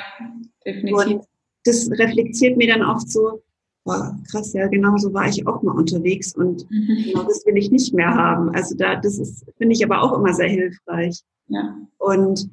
definitiv. 0.66 0.94
Und 0.94 1.24
das 1.64 1.90
reflektiert 1.92 2.58
mir 2.58 2.68
dann 2.68 2.84
oft 2.84 3.10
so, 3.10 3.44
boah, 3.84 4.18
krass, 4.32 4.54
ja, 4.54 4.68
genau 4.68 4.98
so 4.98 5.14
war 5.14 5.28
ich 5.28 5.46
auch 5.48 5.62
mal 5.62 5.76
unterwegs 5.76 6.36
und 6.36 6.70
mhm. 6.70 7.04
genau 7.06 7.24
das 7.24 7.46
will 7.46 7.58
ich 7.58 7.72
nicht 7.72 7.94
mehr 7.94 8.14
haben. 8.14 8.50
Also 8.56 8.76
da, 8.76 8.96
das 8.96 9.20
ist, 9.20 9.46
finde 9.58 9.74
ich 9.74 9.84
aber 9.86 10.02
auch 10.02 10.18
immer 10.18 10.34
sehr 10.34 10.50
hilfreich. 10.50 11.22
Ja. 11.48 11.78
Und 11.98 12.50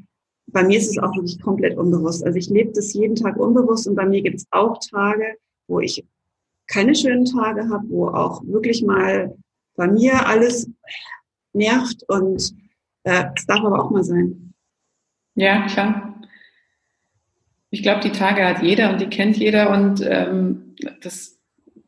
bei 0.49 0.63
mir 0.63 0.79
ist 0.79 0.91
es 0.91 0.99
auch 0.99 1.15
wirklich 1.15 1.41
komplett 1.41 1.77
unbewusst. 1.77 2.25
Also 2.25 2.39
ich 2.39 2.49
lebe 2.49 2.73
das 2.73 2.93
jeden 2.95 3.17
Tag 3.17 3.37
unbewusst 3.37 3.87
und 3.87 3.95
bei 3.95 4.07
mir 4.07 4.23
gibt 4.23 4.37
es 4.37 4.47
auch 4.51 4.79
Tage, 4.91 5.37
wo 5.67 5.81
ich 5.81 6.05
keine 6.69 6.95
schönen 6.95 7.25
Tage 7.25 7.69
habe, 7.69 7.89
wo 7.89 8.09
auch 8.09 8.43
wirklich 8.45 8.83
mal 8.83 9.37
bei 9.77 9.89
mir 9.89 10.27
alles 10.27 10.69
nervt 11.53 12.03
und 12.09 12.53
äh, 13.05 13.25
es 13.35 13.47
darf 13.47 13.65
aber 13.65 13.85
auch 13.85 13.91
mal 13.91 14.05
sein. 14.05 14.55
Ja, 15.35 15.67
klar. 15.67 16.21
Ich 17.71 17.83
glaube, 17.83 18.01
die 18.01 18.13
Tage 18.13 18.45
hat 18.45 18.63
jeder 18.63 18.91
und 18.93 19.01
die 19.01 19.09
kennt 19.09 19.37
jeder 19.37 19.71
und 19.71 20.01
ähm, 20.03 20.77
das 21.03 21.36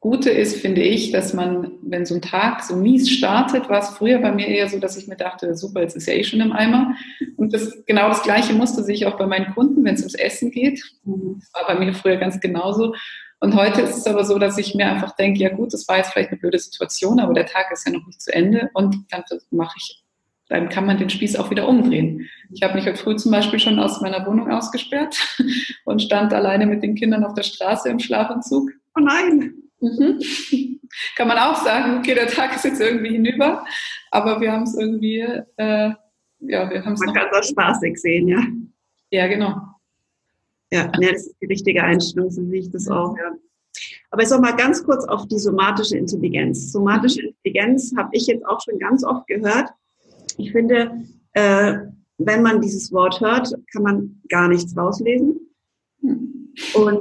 Gute 0.00 0.30
ist, 0.30 0.60
finde 0.60 0.82
ich, 0.82 1.10
dass 1.10 1.34
man, 1.34 1.72
wenn 1.82 2.06
so 2.06 2.14
ein 2.14 2.22
Tag 2.22 2.62
so 2.62 2.76
mies 2.76 3.10
startet, 3.10 3.68
war 3.68 3.80
es 3.80 3.88
früher 3.88 4.18
bei 4.20 4.30
mir 4.30 4.46
eher 4.46 4.68
so, 4.68 4.78
dass 4.78 4.96
ich 4.96 5.08
mir 5.08 5.16
dachte, 5.16 5.56
super, 5.56 5.80
jetzt 5.80 5.96
ist 5.96 6.06
ja 6.06 6.14
eh 6.14 6.22
schon 6.22 6.40
im 6.40 6.52
Eimer. 6.52 6.94
Und 7.36 7.52
das, 7.52 7.84
genau 7.84 8.08
das 8.08 8.22
gleiche 8.22 8.52
Muster 8.52 8.84
sehe 8.84 8.94
ich 8.94 9.06
auch 9.06 9.18
bei 9.18 9.26
meinen 9.26 9.52
Kunden, 9.54 9.84
wenn 9.84 9.94
es 9.94 10.00
ums 10.00 10.14
Essen 10.14 10.50
geht. 10.52 10.80
Das 11.04 11.52
war 11.52 11.66
bei 11.66 11.84
mir 11.84 11.92
früher 11.94 12.16
ganz 12.16 12.38
genauso. 12.40 12.94
Und 13.40 13.54
heute 13.54 13.82
ist 13.82 13.98
es 13.98 14.06
aber 14.06 14.24
so, 14.24 14.38
dass 14.38 14.58
ich 14.58 14.74
mir 14.74 14.86
einfach 14.86 15.14
denke, 15.16 15.40
ja 15.40 15.48
gut, 15.48 15.72
das 15.72 15.86
war 15.88 15.98
jetzt 15.98 16.12
vielleicht 16.12 16.30
eine 16.30 16.38
blöde 16.38 16.58
Situation, 16.58 17.20
aber 17.20 17.34
der 17.34 17.46
Tag 17.46 17.70
ist 17.72 17.86
ja 17.86 17.92
noch 17.92 18.06
nicht 18.06 18.20
zu 18.20 18.32
Ende 18.32 18.70
und 18.74 18.96
dann 19.10 19.22
mache 19.50 19.74
ich, 19.78 20.04
dann 20.48 20.68
kann 20.68 20.86
man 20.86 20.98
den 20.98 21.10
Spieß 21.10 21.36
auch 21.36 21.50
wieder 21.50 21.68
umdrehen. 21.68 22.28
Ich 22.52 22.62
habe 22.62 22.74
mich 22.74 22.86
heute 22.86 22.96
früh 22.96 23.16
zum 23.16 23.32
Beispiel 23.32 23.58
schon 23.58 23.78
aus 23.78 24.00
meiner 24.00 24.24
Wohnung 24.26 24.50
ausgesperrt 24.50 25.16
und 25.84 26.02
stand 26.02 26.32
alleine 26.32 26.66
mit 26.66 26.82
den 26.82 26.94
Kindern 26.94 27.24
auf 27.24 27.34
der 27.34 27.42
Straße 27.42 27.88
im 27.88 27.98
Schlafanzug. 27.98 28.70
Oh 28.96 29.00
nein! 29.00 29.54
Mhm. 29.80 30.20
Kann 31.16 31.28
man 31.28 31.38
auch 31.38 31.62
sagen, 31.62 31.98
okay, 31.98 32.14
der 32.14 32.26
Tag 32.26 32.56
ist 32.56 32.64
jetzt 32.64 32.80
irgendwie 32.80 33.12
hinüber, 33.12 33.64
aber 34.10 34.40
wir 34.40 34.52
haben 34.52 34.62
es 34.62 34.74
irgendwie, 34.74 35.20
äh, 35.20 35.92
ja, 36.40 36.70
wir 36.70 36.84
haben 36.84 36.94
es 36.94 37.00
Man 37.00 37.14
kann 37.14 37.28
es 37.30 37.38
auch 37.38 37.50
spaßig 37.50 37.98
sehen, 37.98 38.28
ja. 38.28 38.42
Ja, 39.10 39.26
genau. 39.26 39.54
Ja, 40.70 40.88
das 40.88 41.26
ist 41.26 41.36
die 41.40 41.46
richtige 41.46 41.82
Einstellung, 41.82 42.30
so 42.30 42.42
sehe 42.44 42.60
ich 42.60 42.70
das 42.70 42.88
auch, 42.88 43.16
ja. 43.16 43.32
Aber 44.10 44.22
jetzt 44.22 44.30
noch 44.30 44.40
mal 44.40 44.56
ganz 44.56 44.82
kurz 44.82 45.04
auf 45.04 45.28
die 45.28 45.38
somatische 45.38 45.96
Intelligenz. 45.96 46.72
Somatische. 46.72 47.20
Intelligenz 47.28 47.92
habe 47.96 48.08
ich 48.12 48.26
jetzt 48.26 48.44
auch 48.46 48.60
schon 48.62 48.78
ganz 48.78 49.04
oft 49.04 49.26
gehört. 49.26 49.68
Ich 50.38 50.52
finde, 50.52 51.04
äh, 51.32 51.78
wenn 52.18 52.42
man 52.42 52.60
dieses 52.60 52.92
Wort 52.92 53.20
hört, 53.20 53.52
kann 53.72 53.82
man 53.82 54.22
gar 54.28 54.48
nichts 54.48 54.76
rauslesen. 54.76 55.38
Und 56.00 57.00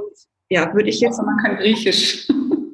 ja, 0.50 0.72
würde 0.74 0.88
ich 0.88 1.00
jetzt. 1.00 1.18
Also 1.18 1.22
man 1.22 1.38
kann 1.38 1.56
Griechisch. 1.56 2.26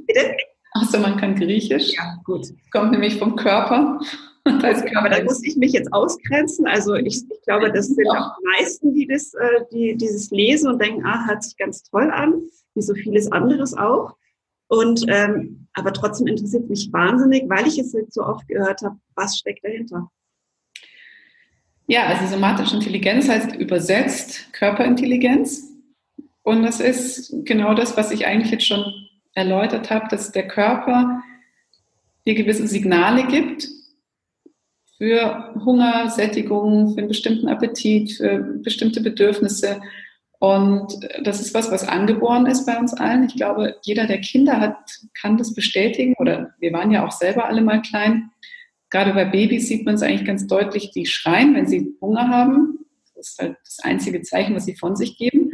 Bitte? 0.06 0.36
Außer 0.72 0.98
man 0.98 1.16
kann 1.16 1.34
Griechisch. 1.36 1.92
Ja, 1.94 2.16
gut. 2.24 2.48
Kommt 2.72 2.92
nämlich 2.92 3.18
vom 3.18 3.36
Körper. 3.36 4.00
Okay, 4.46 4.94
aber 4.94 5.08
da 5.08 5.22
muss 5.24 5.42
ich 5.42 5.56
mich 5.56 5.72
jetzt 5.72 5.90
ausgrenzen. 5.92 6.66
Also 6.66 6.94
ich, 6.94 7.22
ich 7.30 7.42
glaube, 7.46 7.72
das 7.72 7.86
sind 7.86 8.06
auch 8.10 8.36
die 8.38 8.44
meisten, 8.58 8.94
die, 8.94 9.06
das, 9.06 9.32
äh, 9.34 9.64
die 9.72 9.96
dieses 9.96 10.30
lesen 10.30 10.68
und 10.68 10.82
denken, 10.82 11.04
ah, 11.06 11.26
hört 11.26 11.42
sich 11.42 11.56
ganz 11.56 11.82
toll 11.82 12.10
an, 12.10 12.42
wie 12.74 12.82
so 12.82 12.94
vieles 12.94 13.32
anderes 13.32 13.74
auch. 13.74 14.16
Und 14.68 15.04
ähm, 15.08 15.66
aber 15.74 15.92
trotzdem 15.92 16.26
interessiert 16.26 16.68
mich 16.68 16.92
wahnsinnig, 16.92 17.48
weil 17.48 17.66
ich 17.66 17.78
es 17.78 17.92
jetzt 17.92 18.14
so 18.14 18.22
oft 18.22 18.46
gehört 18.48 18.82
habe, 18.82 18.96
was 19.14 19.38
steckt 19.38 19.64
dahinter. 19.64 20.10
Ja, 21.86 22.06
also 22.06 22.26
somatische 22.26 22.76
Intelligenz 22.76 23.28
heißt 23.28 23.56
übersetzt 23.56 24.52
Körperintelligenz. 24.52 25.70
Und 26.42 26.62
das 26.62 26.80
ist 26.80 27.34
genau 27.44 27.74
das, 27.74 27.96
was 27.96 28.10
ich 28.10 28.26
eigentlich 28.26 28.52
jetzt 28.52 28.66
schon 28.66 28.84
erläutert 29.34 29.90
habe, 29.90 30.06
dass 30.08 30.32
der 30.32 30.48
Körper 30.48 31.22
dir 32.26 32.34
gewisse 32.34 32.66
Signale 32.66 33.26
gibt 33.26 33.68
für 34.96 35.52
Hunger, 35.64 36.08
Sättigung, 36.08 36.94
für 36.94 37.00
einen 37.00 37.08
bestimmten 37.08 37.48
Appetit, 37.48 38.12
für 38.12 38.38
bestimmte 38.38 39.00
Bedürfnisse. 39.00 39.80
Und 40.38 40.92
das 41.22 41.40
ist 41.40 41.54
was, 41.54 41.70
was 41.70 41.86
angeboren 41.86 42.46
ist 42.46 42.66
bei 42.66 42.78
uns 42.78 42.94
allen. 42.94 43.24
Ich 43.24 43.34
glaube, 43.34 43.76
jeder, 43.82 44.06
der 44.06 44.20
Kinder 44.20 44.60
hat, 44.60 44.76
kann 45.20 45.36
das 45.36 45.54
bestätigen. 45.54 46.14
Oder 46.18 46.54
wir 46.58 46.72
waren 46.72 46.90
ja 46.90 47.04
auch 47.06 47.12
selber 47.12 47.46
alle 47.46 47.60
mal 47.60 47.82
klein. 47.82 48.30
Gerade 48.94 49.12
bei 49.12 49.24
Babys 49.24 49.66
sieht 49.66 49.84
man 49.84 49.96
es 49.96 50.02
eigentlich 50.02 50.24
ganz 50.24 50.46
deutlich, 50.46 50.92
die 50.92 51.04
schreien, 51.06 51.52
wenn 51.56 51.66
sie 51.66 51.96
Hunger 52.00 52.28
haben. 52.28 52.78
Das 53.16 53.30
ist 53.30 53.38
halt 53.40 53.56
das 53.64 53.80
einzige 53.82 54.22
Zeichen, 54.22 54.54
was 54.54 54.66
sie 54.66 54.76
von 54.76 54.94
sich 54.94 55.18
geben. 55.18 55.50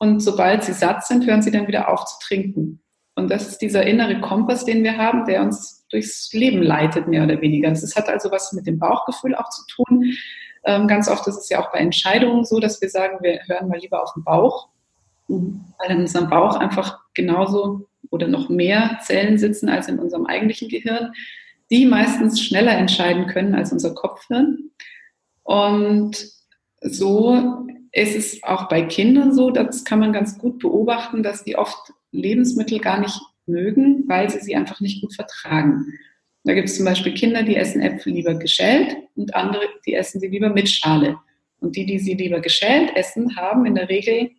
Und 0.00 0.18
sobald 0.18 0.64
sie 0.64 0.72
satt 0.72 1.06
sind, 1.06 1.24
hören 1.24 1.40
sie 1.40 1.52
dann 1.52 1.68
wieder 1.68 1.88
auf 1.88 2.04
zu 2.04 2.16
trinken. 2.20 2.82
Und 3.14 3.30
das 3.30 3.46
ist 3.46 3.58
dieser 3.58 3.86
innere 3.86 4.20
Kompass, 4.20 4.64
den 4.64 4.82
wir 4.82 4.96
haben, 4.96 5.24
der 5.24 5.42
uns 5.42 5.86
durchs 5.88 6.32
Leben 6.32 6.64
leitet, 6.64 7.06
mehr 7.06 7.22
oder 7.22 7.40
weniger. 7.40 7.70
Das 7.70 7.94
hat 7.94 8.08
also 8.08 8.32
was 8.32 8.52
mit 8.54 8.66
dem 8.66 8.80
Bauchgefühl 8.80 9.36
auch 9.36 9.50
zu 9.50 9.62
tun. 9.68 10.12
Ähm, 10.64 10.88
ganz 10.88 11.08
oft 11.08 11.28
ist 11.28 11.38
es 11.38 11.48
ja 11.48 11.60
auch 11.60 11.70
bei 11.70 11.78
Entscheidungen 11.78 12.44
so, 12.44 12.58
dass 12.58 12.82
wir 12.82 12.88
sagen, 12.88 13.18
wir 13.20 13.38
hören 13.46 13.68
mal 13.68 13.78
lieber 13.78 14.02
auf 14.02 14.14
den 14.14 14.24
Bauch, 14.24 14.68
weil 15.28 15.90
in 15.90 16.00
unserem 16.00 16.28
Bauch 16.28 16.56
einfach 16.56 16.98
genauso 17.14 17.86
oder 18.10 18.26
noch 18.26 18.48
mehr 18.48 18.98
Zellen 19.00 19.38
sitzen 19.38 19.68
als 19.68 19.86
in 19.86 20.00
unserem 20.00 20.26
eigentlichen 20.26 20.68
Gehirn, 20.68 21.12
die 21.70 21.86
meistens 21.86 22.40
schneller 22.40 22.76
entscheiden 22.76 23.26
können 23.26 23.54
als 23.54 23.72
unser 23.72 23.94
Kopfhirn. 23.94 24.70
Und 25.42 26.26
so 26.80 27.66
ist 27.92 28.16
es 28.16 28.42
auch 28.42 28.68
bei 28.68 28.82
Kindern 28.82 29.34
so, 29.34 29.50
das 29.50 29.84
kann 29.84 30.00
man 30.00 30.12
ganz 30.12 30.38
gut 30.38 30.58
beobachten, 30.58 31.22
dass 31.22 31.44
die 31.44 31.56
oft 31.56 31.92
Lebensmittel 32.12 32.78
gar 32.78 33.00
nicht 33.00 33.20
mögen, 33.46 34.04
weil 34.06 34.30
sie 34.30 34.40
sie 34.40 34.56
einfach 34.56 34.80
nicht 34.80 35.00
gut 35.00 35.14
vertragen. 35.14 35.86
Da 36.44 36.54
gibt 36.54 36.68
es 36.68 36.76
zum 36.76 36.86
Beispiel 36.86 37.14
Kinder, 37.14 37.42
die 37.42 37.56
essen 37.56 37.82
Äpfel 37.82 38.14
lieber 38.14 38.34
geschält 38.34 38.96
und 39.14 39.34
andere, 39.34 39.62
die 39.86 39.94
essen 39.94 40.20
sie 40.20 40.28
lieber 40.28 40.48
mit 40.48 40.68
Schale. 40.68 41.18
Und 41.60 41.76
die, 41.76 41.84
die 41.84 41.98
sie 41.98 42.14
lieber 42.14 42.40
geschält 42.40 42.96
essen, 42.96 43.36
haben 43.36 43.66
in 43.66 43.74
der 43.74 43.88
Regel 43.88 44.30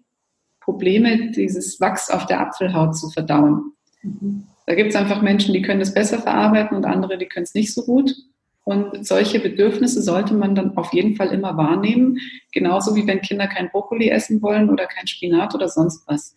Probleme, 0.60 1.32
dieses 1.32 1.80
Wachs 1.80 2.10
auf 2.10 2.26
der 2.26 2.40
Apfelhaut 2.40 2.96
zu 2.96 3.10
verdauen. 3.10 3.74
Mhm. 4.02 4.48
Da 4.66 4.76
gibt 4.76 4.90
es 4.90 4.96
einfach 4.96 5.22
Menschen, 5.22 5.54
die 5.54 5.62
können 5.62 5.80
das 5.80 5.94
besser 5.94 6.20
verarbeiten 6.20 6.78
und 6.78 6.86
andere, 6.86 7.18
die 7.18 7.26
können 7.26 7.44
es 7.44 7.54
nicht 7.54 7.74
so 7.74 7.84
gut. 7.84 8.16
Und 8.64 9.06
solche 9.06 9.40
Bedürfnisse 9.40 10.02
sollte 10.02 10.34
man 10.34 10.54
dann 10.54 10.78
auf 10.78 10.94
jeden 10.94 11.16
Fall 11.16 11.30
immer 11.30 11.58
wahrnehmen. 11.58 12.20
Genauso 12.54 12.96
wie 12.96 13.08
wenn 13.08 13.22
Kinder 13.22 13.48
kein 13.48 13.70
Brokkoli 13.70 14.10
essen 14.10 14.42
wollen 14.42 14.70
oder 14.70 14.86
kein 14.86 15.08
Spinat 15.08 15.56
oder 15.56 15.68
sonst 15.68 16.08
was. 16.08 16.36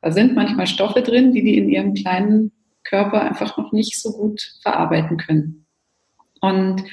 Da 0.00 0.10
sind 0.10 0.34
manchmal 0.34 0.66
Stoffe 0.66 1.02
drin, 1.02 1.32
die 1.32 1.42
die 1.42 1.58
in 1.58 1.68
ihrem 1.68 1.94
kleinen 1.94 2.52
Körper 2.84 3.22
einfach 3.22 3.58
noch 3.58 3.72
nicht 3.72 4.00
so 4.00 4.12
gut 4.12 4.54
verarbeiten 4.62 5.18
können. 5.18 5.66
Und 6.40 6.84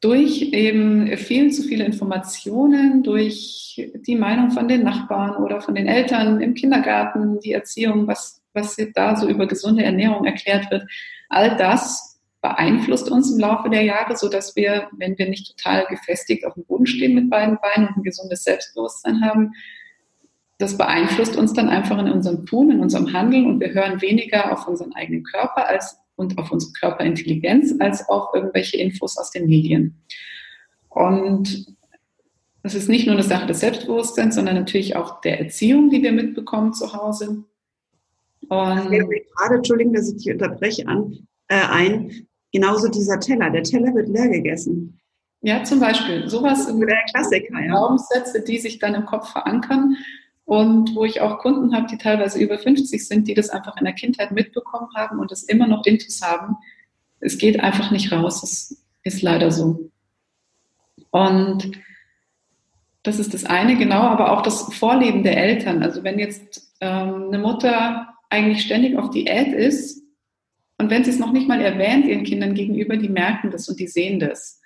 durch 0.00 0.42
eben 0.52 1.16
viel 1.16 1.52
zu 1.52 1.62
viele 1.62 1.84
Informationen, 1.84 3.02
durch 3.02 3.90
die 4.06 4.16
Meinung 4.16 4.50
von 4.50 4.68
den 4.68 4.82
Nachbarn 4.82 5.42
oder 5.42 5.60
von 5.60 5.74
den 5.74 5.86
Eltern 5.86 6.40
im 6.40 6.54
Kindergarten, 6.54 7.40
die 7.40 7.52
Erziehung, 7.52 8.06
was, 8.06 8.42
was 8.56 8.76
da 8.94 9.14
so 9.14 9.28
über 9.28 9.46
gesunde 9.46 9.84
Ernährung 9.84 10.24
erklärt 10.24 10.70
wird, 10.70 10.84
all 11.28 11.56
das 11.56 12.20
beeinflusst 12.40 13.10
uns 13.10 13.32
im 13.32 13.38
Laufe 13.38 13.70
der 13.70 13.82
Jahre, 13.82 14.16
so 14.16 14.28
dass 14.28 14.56
wir, 14.56 14.88
wenn 14.96 15.18
wir 15.18 15.28
nicht 15.28 15.56
total 15.56 15.86
gefestigt 15.86 16.46
auf 16.46 16.54
dem 16.54 16.64
Boden 16.64 16.86
stehen 16.86 17.14
mit 17.14 17.30
beiden 17.30 17.58
Beinen 17.60 17.88
und 17.88 17.98
ein 17.98 18.02
gesundes 18.02 18.44
Selbstbewusstsein 18.44 19.20
haben, 19.24 19.52
das 20.58 20.78
beeinflusst 20.78 21.36
uns 21.36 21.52
dann 21.52 21.68
einfach 21.68 21.98
in 21.98 22.10
unserem 22.10 22.46
Tun, 22.46 22.70
in 22.70 22.80
unserem 22.80 23.12
Handeln 23.12 23.46
und 23.46 23.60
wir 23.60 23.74
hören 23.74 24.00
weniger 24.00 24.52
auf 24.52 24.66
unseren 24.66 24.92
eigenen 24.94 25.22
Körper 25.22 25.66
als, 25.66 25.98
und 26.16 26.38
auf 26.38 26.50
unsere 26.50 26.72
Körperintelligenz 26.72 27.74
als 27.78 28.08
auf 28.08 28.28
irgendwelche 28.34 28.78
Infos 28.78 29.18
aus 29.18 29.30
den 29.30 29.46
Medien. 29.46 30.00
Und 30.88 31.66
das 32.62 32.74
ist 32.74 32.88
nicht 32.88 33.06
nur 33.06 33.14
eine 33.14 33.22
Sache 33.22 33.46
des 33.46 33.60
Selbstbewusstseins, 33.60 34.34
sondern 34.34 34.54
natürlich 34.54 34.96
auch 34.96 35.20
der 35.20 35.40
Erziehung, 35.40 35.90
die 35.90 36.02
wir 36.02 36.12
mitbekommen 36.12 36.72
zu 36.72 36.94
Hause. 36.94 37.44
Und 38.48 38.90
gerade, 38.90 39.56
Entschuldigung, 39.56 39.94
dass 39.94 40.10
ich 40.10 40.16
dich 40.18 40.32
unterbreche, 40.32 40.86
an, 40.86 41.26
äh, 41.48 41.60
ein, 41.68 42.26
genauso 42.52 42.88
dieser 42.88 43.20
Teller. 43.20 43.50
Der 43.50 43.62
Teller 43.62 43.94
wird 43.94 44.08
leer 44.08 44.28
gegessen. 44.28 45.00
Ja, 45.42 45.62
zum 45.64 45.80
Beispiel. 45.80 46.28
Sowas 46.28 46.68
in 46.68 46.80
der 46.80 47.04
Klassiker, 47.12 47.60
ja. 47.60 47.68
Glaubenssätze, 47.68 48.42
die 48.42 48.58
sich 48.58 48.78
dann 48.78 48.94
im 48.94 49.04
Kopf 49.04 49.30
verankern 49.30 49.96
und 50.44 50.94
wo 50.94 51.04
ich 51.04 51.20
auch 51.20 51.38
Kunden 51.38 51.74
habe, 51.74 51.86
die 51.86 51.98
teilweise 51.98 52.38
über 52.38 52.58
50 52.58 53.06
sind, 53.06 53.28
die 53.28 53.34
das 53.34 53.50
einfach 53.50 53.76
in 53.76 53.84
der 53.84 53.94
Kindheit 53.94 54.32
mitbekommen 54.32 54.88
haben 54.94 55.18
und 55.18 55.30
das 55.30 55.42
immer 55.42 55.66
noch 55.66 55.84
intus 55.84 56.22
haben. 56.22 56.56
Es 57.20 57.38
geht 57.38 57.60
einfach 57.60 57.90
nicht 57.90 58.12
raus. 58.12 58.40
Das 58.40 58.76
ist 59.02 59.22
leider 59.22 59.50
so. 59.50 59.90
Und 61.10 61.72
das 63.02 63.18
ist 63.18 63.34
das 63.34 63.44
eine, 63.44 63.76
genau, 63.76 64.02
aber 64.02 64.32
auch 64.32 64.42
das 64.42 64.74
Vorleben 64.74 65.22
der 65.22 65.36
Eltern. 65.36 65.82
Also 65.82 66.02
wenn 66.02 66.18
jetzt 66.18 66.72
ähm, 66.80 67.26
eine 67.28 67.38
Mutter 67.38 68.15
eigentlich 68.30 68.62
ständig 68.62 68.96
auf 68.96 69.10
Diät 69.10 69.52
ist 69.52 70.02
und 70.78 70.90
wenn 70.90 71.04
sie 71.04 71.10
es 71.10 71.18
noch 71.18 71.32
nicht 71.32 71.48
mal 71.48 71.60
erwähnt 71.60 72.06
ihren 72.06 72.24
Kindern 72.24 72.54
gegenüber, 72.54 72.96
die 72.96 73.08
merken 73.08 73.50
das 73.50 73.68
und 73.68 73.80
die 73.80 73.86
sehen 73.86 74.20
das. 74.20 74.60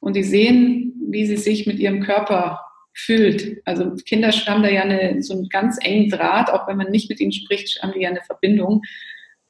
Und 0.00 0.16
die 0.16 0.22
sehen, 0.22 0.92
wie 1.08 1.26
sie 1.26 1.38
sich 1.38 1.66
mit 1.66 1.78
ihrem 1.78 2.00
Körper 2.00 2.60
fühlt. 2.92 3.62
Also 3.64 3.94
Kinder 4.06 4.30
haben 4.30 4.62
da 4.62 4.68
ja 4.68 4.82
eine, 4.82 5.22
so 5.22 5.34
einen 5.34 5.48
ganz 5.48 5.78
engen 5.80 6.10
Draht, 6.10 6.50
auch 6.50 6.68
wenn 6.68 6.76
man 6.76 6.90
nicht 6.90 7.08
mit 7.08 7.20
ihnen 7.20 7.32
spricht, 7.32 7.82
haben 7.82 7.92
die 7.92 8.00
ja 8.00 8.10
eine 8.10 8.20
Verbindung. 8.20 8.82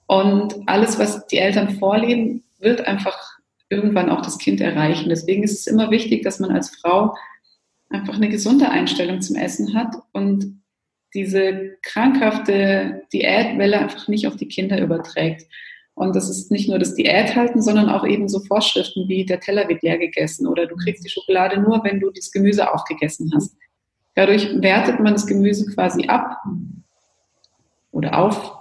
Und 0.07 0.55
alles, 0.67 0.99
was 0.99 1.27
die 1.27 1.39
Eltern 1.39 1.79
vorleben, 1.79 2.45
wird 2.61 2.87
einfach 2.87 3.19
irgendwann 3.69 4.11
auch 4.11 4.23
das 4.23 4.39
Kind 4.39 4.61
erreichen. 4.61 5.09
Deswegen 5.09 5.43
ist 5.43 5.59
es 5.59 5.67
immer 5.67 5.91
wichtig, 5.91 6.23
dass 6.23 6.39
man 6.39 6.53
als 6.53 6.71
Frau 6.77 7.17
einfach 7.91 8.15
eine 8.15 8.29
gesunde 8.29 8.71
Einstellung 8.71 9.21
zum 9.21 9.37
Essen 9.37 9.75
hat 9.75 9.95
und 10.13 10.61
diese 11.15 11.77
krankhafte 11.83 13.03
Diätwelle 13.13 13.79
einfach 13.79 14.09
nicht 14.09 14.27
auf 14.27 14.37
die 14.37 14.49
Kinder 14.49 14.81
überträgt. 14.81 15.47
Und 15.95 16.17
das 16.17 16.29
ist 16.29 16.51
nicht 16.51 16.69
nur 16.69 16.81
das 16.81 16.97
Diät 16.97 17.37
halten, 17.37 17.63
sondern 17.63 17.89
auch 17.89 18.05
eben 18.05 18.29
so 18.29 18.41
Vorschriften 18.41 19.09
wie 19.09 19.25
der 19.25 19.39
Teller 19.39 19.69
wird 19.69 19.83
leer 19.83 19.99
gegessen 19.99 20.47
oder 20.47 20.67
du 20.67 20.75
kriegst 20.75 21.05
die 21.05 21.11
Schokolade 21.11 21.61
nur, 21.61 21.85
wenn 21.85 22.01
du 22.01 22.11
das 22.11 22.33
Gemüse 22.33 22.73
aufgegessen 22.73 23.31
hast. 23.35 23.57
Dadurch 24.15 24.61
wertet 24.61 24.99
man 24.99 25.13
das 25.13 25.27
Gemüse 25.27 25.73
quasi 25.73 26.07
ab 26.07 26.39
oder 27.93 28.19
auf, 28.19 28.57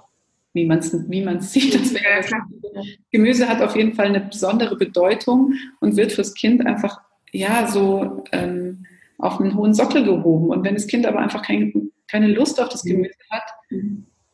wie 0.54 0.66
man 0.66 0.80
es 0.80 0.94
wie 1.10 1.24
man's 1.24 1.52
sieht. 1.54 1.74
Das 1.74 1.94
wäre 1.94 2.24
Gemüse 3.12 3.50
hat 3.50 3.62
auf 3.62 3.76
jeden 3.76 3.94
Fall 3.94 4.08
eine 4.08 4.22
besondere 4.22 4.76
Bedeutung 4.76 5.54
und 5.80 5.96
wird 5.96 6.12
fürs 6.12 6.36
Kind 6.36 6.66
einfach 6.66 7.02
ja 7.32 7.68
so 7.68 8.24
ähm, 8.32 8.86
auf 9.18 9.40
einen 9.40 9.56
hohen 9.56 9.74
Sockel 9.74 10.04
gehoben. 10.04 10.50
Und 10.50 10.64
wenn 10.64 10.76
das 10.76 10.88
Kind 10.88 11.06
aber 11.06 11.20
einfach 11.20 11.42
kein, 11.42 11.92
keine 12.14 12.28
Lust 12.28 12.62
auf 12.62 12.70
das 12.70 12.84
Gemüse 12.84 13.16
hat, 13.32 13.44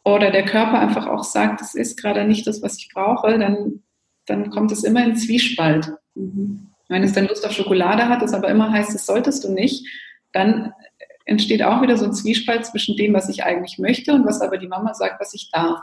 oder 0.04 0.32
der 0.32 0.44
Körper 0.44 0.80
einfach 0.80 1.08
auch 1.08 1.24
sagt, 1.24 1.62
das 1.62 1.76
ist 1.76 1.98
gerade 2.02 2.26
nicht 2.26 2.46
das, 2.46 2.62
was 2.62 2.78
ich 2.78 2.90
brauche, 2.94 3.40
dann, 3.40 3.84
dann 4.26 4.50
kommt 4.50 4.74
es 4.74 4.84
immer 4.84 5.04
in 5.04 5.16
Zwiespalt. 5.16 5.94
Mhm. 6.14 6.68
Wenn 6.90 7.04
es 7.04 7.14
dann 7.14 7.28
Lust 7.28 7.46
auf 7.46 7.54
Schokolade 7.54 8.10
hat, 8.10 8.22
es 8.22 8.34
aber 8.34 8.50
immer 8.50 8.70
heißt, 8.70 8.94
das 8.94 9.06
solltest 9.06 9.46
du 9.46 9.54
nicht, 9.54 9.88
dann 10.34 10.74
entsteht 11.26 11.64
auch 11.64 11.82
wieder 11.82 11.96
so 11.96 12.06
ein 12.06 12.14
Zwiespalt 12.14 12.66
zwischen 12.66 12.98
dem, 12.98 13.14
was 13.14 13.30
ich 13.30 13.44
eigentlich 13.44 13.80
möchte 13.80 14.14
und 14.14 14.26
was 14.26 14.42
aber 14.42 14.58
die 14.58 14.68
Mama 14.68 14.94
sagt, 14.94 15.22
was 15.22 15.34
ich 15.34 15.50
darf. 15.54 15.80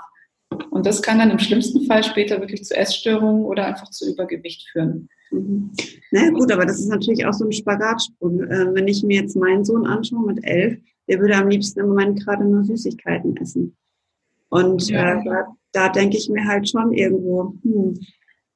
Und 0.70 0.84
das 0.84 1.00
kann 1.00 1.18
dann 1.18 1.30
im 1.30 1.38
schlimmsten 1.38 1.86
Fall 1.86 2.04
später 2.04 2.40
wirklich 2.40 2.62
zu 2.64 2.76
Essstörungen 2.76 3.44
oder 3.44 3.64
einfach 3.66 3.88
zu 3.90 4.06
Übergewicht 4.10 4.68
führen. 4.70 5.08
Mhm. 5.30 5.72
Na 6.12 6.30
gut, 6.30 6.50
aber 6.52 6.66
das 6.66 6.80
ist 6.80 6.88
natürlich 6.88 7.26
auch 7.26 7.32
so 7.32 7.44
ein 7.44 7.52
Spagatsprung. 7.52 8.40
Äh, 8.42 8.74
wenn 8.74 8.88
ich 8.88 9.02
mir 9.02 9.20
jetzt 9.20 9.36
meinen 9.36 9.64
Sohn 9.64 9.86
anschaue 9.86 10.26
mit 10.26 10.44
elf, 10.44 10.78
der 11.08 11.20
würde 11.20 11.36
am 11.36 11.48
liebsten 11.48 11.80
im 11.80 11.88
Moment 11.88 12.24
gerade 12.24 12.44
nur 12.44 12.64
Süßigkeiten 12.64 13.36
essen. 13.36 13.76
Und 14.48 14.88
ja. 14.88 15.20
äh, 15.20 15.24
da, 15.24 15.56
da 15.72 15.88
denke 15.88 16.16
ich 16.16 16.28
mir 16.28 16.44
halt 16.44 16.68
schon 16.68 16.92
irgendwo, 16.92 17.54
hm, 17.62 17.98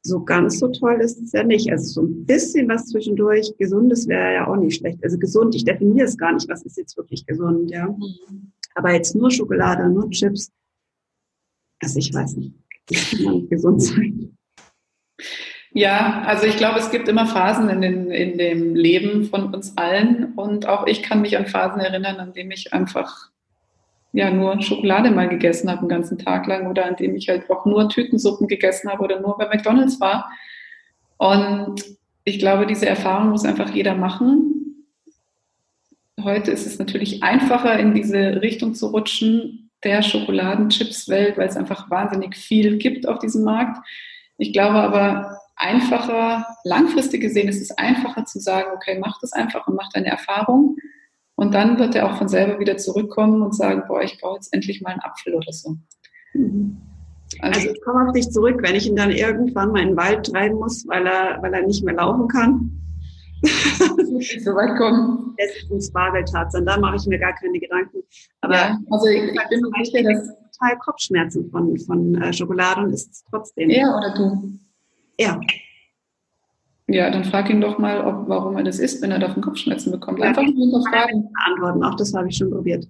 so 0.03 0.25
ganz 0.25 0.59
so 0.59 0.69
toll 0.69 1.01
ist 1.01 1.21
es 1.21 1.33
ja 1.33 1.43
nicht. 1.43 1.71
Also 1.71 1.85
so 1.85 2.03
ein 2.03 2.25
bisschen 2.25 2.69
was 2.69 2.87
zwischendurch, 2.87 3.53
gesundes 3.59 4.09
wäre 4.09 4.35
ja 4.35 4.47
auch 4.47 4.57
nicht 4.57 4.79
schlecht. 4.79 5.03
Also 5.05 5.19
gesund, 5.19 5.55
ich 5.55 5.65
definiere 5.65 6.07
es 6.07 6.17
gar 6.17 6.33
nicht, 6.33 6.49
was 6.49 6.63
ist 6.63 6.79
jetzt 6.79 6.97
wirklich 6.97 7.27
gesund, 7.27 7.71
ja. 7.71 7.89
Mhm. 7.89 8.53
Aber 8.75 8.93
jetzt 8.93 9.15
nur 9.15 9.31
Schokolade, 9.31 9.89
nur 9.91 10.09
Chips, 10.11 10.51
also 11.83 11.99
ich 11.99 12.13
weiß 12.15 12.37
nicht, 12.37 12.55
das 12.87 13.11
kann 13.11 13.35
nicht 13.35 13.51
gesund 13.51 13.83
sein. 13.83 14.37
Ja, 15.73 16.23
also 16.27 16.47
ich 16.47 16.57
glaube, 16.57 16.81
es 16.81 16.91
gibt 16.91 17.09
immer 17.09 17.27
Phasen 17.27 17.69
in, 17.69 17.81
den, 17.81 18.11
in 18.11 18.39
dem 18.39 18.75
Leben 18.75 19.25
von 19.25 19.55
uns 19.55 19.77
allen 19.77 20.33
und 20.35 20.67
auch 20.67 20.87
ich 20.87 21.03
kann 21.03 21.23
mich 21.23 21.37
an 21.39 21.47
Phasen 21.47 21.81
erinnern, 21.81 22.17
an 22.17 22.33
denen 22.33 22.51
ich 22.51 22.73
einfach 22.73 23.31
ja 24.13 24.31
nur 24.31 24.61
Schokolade 24.61 25.13
mal 25.13 25.29
gegessen 25.29 25.71
habe, 25.71 25.81
einen 25.81 25.89
ganzen 25.89 26.19
Tag 26.19 26.49
lang 26.49 26.67
oder 26.67 26.87
an 26.87 26.97
dem 26.97 27.15
ich 27.15 27.29
halt 27.29 27.49
auch 27.49 27.65
nur 27.67 27.89
Tütensuppen 27.89 28.49
gegessen 28.49 28.91
habe 28.91 29.05
oder 29.05 29.21
nur 29.21 29.39
bei 29.39 29.47
McDonalds 29.47 30.01
war. 30.01 30.29
Und 31.19 31.85
ich 32.25 32.41
glaube, 32.41 32.67
diese 32.67 32.87
Erfahrung 32.87 33.31
muss 33.31 33.45
einfach 33.45 33.71
jeder 33.71 33.95
machen. 33.95 34.87
Heute 36.21 36.51
ist 36.51 36.67
es 36.67 36.79
natürlich 36.81 37.23
einfacher, 37.23 37.79
in 37.79 37.95
diese 37.95 38.43
Richtung 38.43 38.75
zu 38.75 38.89
rutschen, 38.89 39.71
der 39.85 40.03
Schokoladenchips-Welt, 40.03 41.39
weil 41.39 41.49
es 41.49 41.57
einfach 41.57 41.89
wahnsinnig 41.91 42.37
viel 42.37 42.77
gibt 42.79 43.09
auf 43.09 43.19
diesem 43.19 43.45
Markt. 43.45 43.79
Ich 44.37 44.53
glaube 44.53 44.81
aber, 44.81 45.40
einfacher, 45.61 46.47
langfristig 46.65 47.21
gesehen 47.21 47.49
ist 47.49 47.61
es 47.61 47.71
einfacher 47.77 48.25
zu 48.25 48.41
sagen, 48.41 48.71
okay, 48.75 48.99
mach 48.99 49.21
das 49.21 49.33
einfach 49.33 49.67
und 49.67 49.77
mach 49.77 49.91
deine 49.93 50.09
Erfahrung. 50.09 50.77
Und 51.37 51.55
dann 51.55 51.79
wird 51.79 51.95
er 51.95 52.11
auch 52.11 52.17
von 52.17 52.29
selber 52.29 52.59
wieder 52.59 52.77
zurückkommen 52.77 53.43
und 53.43 53.55
sagen, 53.55 53.85
boah, 53.87 54.03
ich 54.03 54.19
brauche 54.21 54.37
jetzt 54.37 54.53
endlich 54.53 54.81
mal 54.81 54.91
einen 54.91 55.01
Apfel 55.01 55.35
oder 55.35 55.53
so. 55.53 55.77
Mhm. 56.35 56.79
Also, 57.41 57.61
also, 57.61 57.73
ich 57.73 57.81
komme 57.83 58.09
auf 58.09 58.13
dich 58.13 58.31
zurück, 58.31 58.61
wenn 58.63 58.75
ich 58.75 58.87
ihn 58.87 58.97
dann 58.97 59.11
irgendwann 59.11 59.71
mal 59.71 59.83
in 59.83 59.89
den 59.91 59.97
Wald 59.97 60.27
treiben 60.27 60.57
muss, 60.57 60.87
weil 60.89 61.07
er, 61.07 61.41
weil 61.43 61.55
er 61.55 61.67
nicht 61.67 61.85
mehr 61.85 61.95
laufen 61.95 62.27
kann. 62.29 62.71
so 63.43 64.55
weit 64.55 64.77
kommen. 64.77 65.35
Er 65.37 65.47
ist 65.47 65.71
ein 65.71 65.81
Spargeltarzan, 65.81 66.67
da 66.67 66.79
mache 66.79 66.97
ich 66.97 67.07
mir 67.07 67.19
gar 67.19 67.35
keine 67.35 67.59
Gedanken. 67.59 68.03
Aber 68.41 68.55
ja, 68.55 68.79
also 68.91 69.07
ich, 69.07 69.23
ich 69.23 69.49
bin 69.49 69.61
mir 69.61 69.85
sicher, 69.85 70.03
dass 70.03 70.29
total 70.59 70.79
Kopfschmerzen 70.79 71.51
von, 71.51 71.79
von 71.79 72.21
äh, 72.21 72.33
Schokolade 72.33 72.83
und 72.83 72.93
ist 72.93 73.11
es 73.11 73.25
trotzdem. 73.31 73.71
Er 73.71 73.97
oder 73.97 74.15
du? 74.15 74.59
Er. 75.21 75.39
Ja, 76.89 77.11
dann 77.11 77.25
frag 77.25 77.51
ihn 77.51 77.61
doch 77.61 77.79
mal, 77.79 78.01
ob, 78.05 78.27
warum 78.27 78.57
er 78.57 78.65
das 78.65 78.79
isst, 78.79 79.03
wenn 79.03 79.11
er 79.11 79.19
davon 79.19 79.43
Kopfschmerzen 79.43 79.93
bekommt. 79.93 80.21
Einfach 80.23 80.43
nur 80.43 80.55
hinterfragen. 80.55 81.31
Beantworten, 81.33 81.85
auch 81.85 81.95
das 81.97 82.15
habe 82.15 82.29
ich 82.29 82.37
schon 82.37 82.51
probiert. 82.51 82.89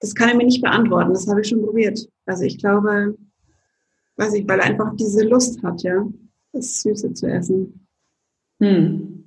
Das 0.00 0.14
kann 0.14 0.28
er 0.28 0.36
mir 0.36 0.44
nicht 0.44 0.60
beantworten, 0.60 1.14
das 1.14 1.26
habe 1.26 1.40
ich 1.40 1.48
schon 1.48 1.62
probiert. 1.62 1.98
Also 2.26 2.44
ich 2.44 2.58
glaube, 2.58 3.16
weiß 4.16 4.34
ich, 4.34 4.46
weil 4.46 4.58
er 4.58 4.66
einfach 4.66 4.94
diese 4.96 5.24
Lust 5.24 5.62
hat, 5.62 5.82
ja, 5.82 6.06
das 6.52 6.82
Süße 6.82 7.14
zu 7.14 7.26
essen. 7.26 7.86
Hm. 8.60 9.24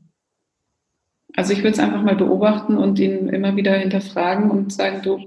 Also 1.35 1.51
ich 1.53 1.59
würde 1.59 1.71
es 1.71 1.79
einfach 1.79 2.03
mal 2.03 2.15
beobachten 2.15 2.77
und 2.77 2.99
ihn 2.99 3.27
immer 3.29 3.55
wieder 3.55 3.73
hinterfragen 3.73 4.51
und 4.51 4.71
sagen, 4.71 5.01
du, 5.01 5.19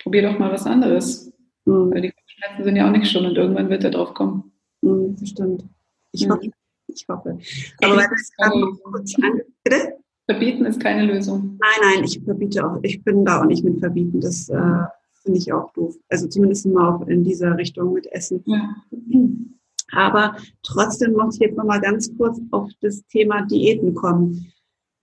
probier 0.00 0.22
doch 0.22 0.38
mal 0.38 0.50
was 0.50 0.66
anderes. 0.66 1.32
Hm. 1.64 1.92
Weil 1.92 2.02
die 2.02 2.10
Kopfschmerzen 2.10 2.64
sind 2.64 2.76
ja 2.76 2.88
auch 2.88 2.92
nicht 2.92 3.08
schon 3.08 3.24
und 3.24 3.36
irgendwann 3.36 3.70
wird 3.70 3.84
er 3.84 3.90
drauf 3.90 4.14
kommen. 4.14 4.50
Hm, 4.82 5.16
das 5.18 5.28
stimmt. 5.28 5.64
Ich 6.12 6.24
hm. 6.24 6.32
hoffe, 6.32 6.50
ich 6.86 7.06
hoffe. 7.08 7.38
Aber 7.82 7.96
weil 7.96 8.08
das 8.10 8.30
gerade 8.36 8.76
kurz 8.82 9.14
an, 9.22 9.40
bitte? 9.64 9.98
Verbieten 10.26 10.66
ist 10.66 10.80
keine 10.80 11.06
Lösung. 11.06 11.58
Nein, 11.60 11.94
nein, 11.94 12.04
ich 12.04 12.20
verbiete 12.22 12.66
auch, 12.66 12.78
ich 12.82 13.02
bin 13.02 13.24
da 13.24 13.40
auch 13.40 13.46
nicht 13.46 13.64
mit 13.64 13.78
verbieten. 13.80 14.20
Das 14.20 14.48
äh, 14.50 14.84
finde 15.22 15.38
ich 15.38 15.52
auch 15.52 15.72
doof. 15.72 15.96
Also 16.08 16.28
zumindest 16.28 16.66
mal 16.66 16.94
auch 16.94 17.06
in 17.06 17.24
dieser 17.24 17.56
Richtung 17.56 17.94
mit 17.94 18.06
Essen. 18.12 18.42
Ja. 18.46 18.74
Aber 19.92 20.36
trotzdem 20.62 21.12
muss 21.12 21.36
ich 21.36 21.40
jetzt 21.40 21.56
nochmal 21.56 21.80
ganz 21.80 22.14
kurz 22.16 22.38
auf 22.50 22.70
das 22.82 23.06
Thema 23.06 23.46
Diäten 23.46 23.94
kommen. 23.94 24.52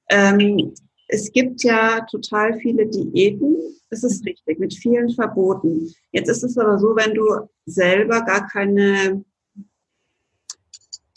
Ähm, 0.10 0.74
es 1.08 1.32
gibt 1.32 1.64
ja 1.64 2.02
total 2.10 2.60
viele 2.60 2.88
Diäten, 2.88 3.56
das 3.90 4.04
ist 4.04 4.26
richtig, 4.26 4.60
mit 4.60 4.74
vielen 4.74 5.10
Verboten. 5.10 5.92
Jetzt 6.12 6.30
ist 6.30 6.44
es 6.44 6.58
aber 6.58 6.78
so, 6.78 6.96
wenn 6.96 7.14
du 7.14 7.48
selber 7.66 8.22
gar 8.22 8.48
keine 8.48 9.24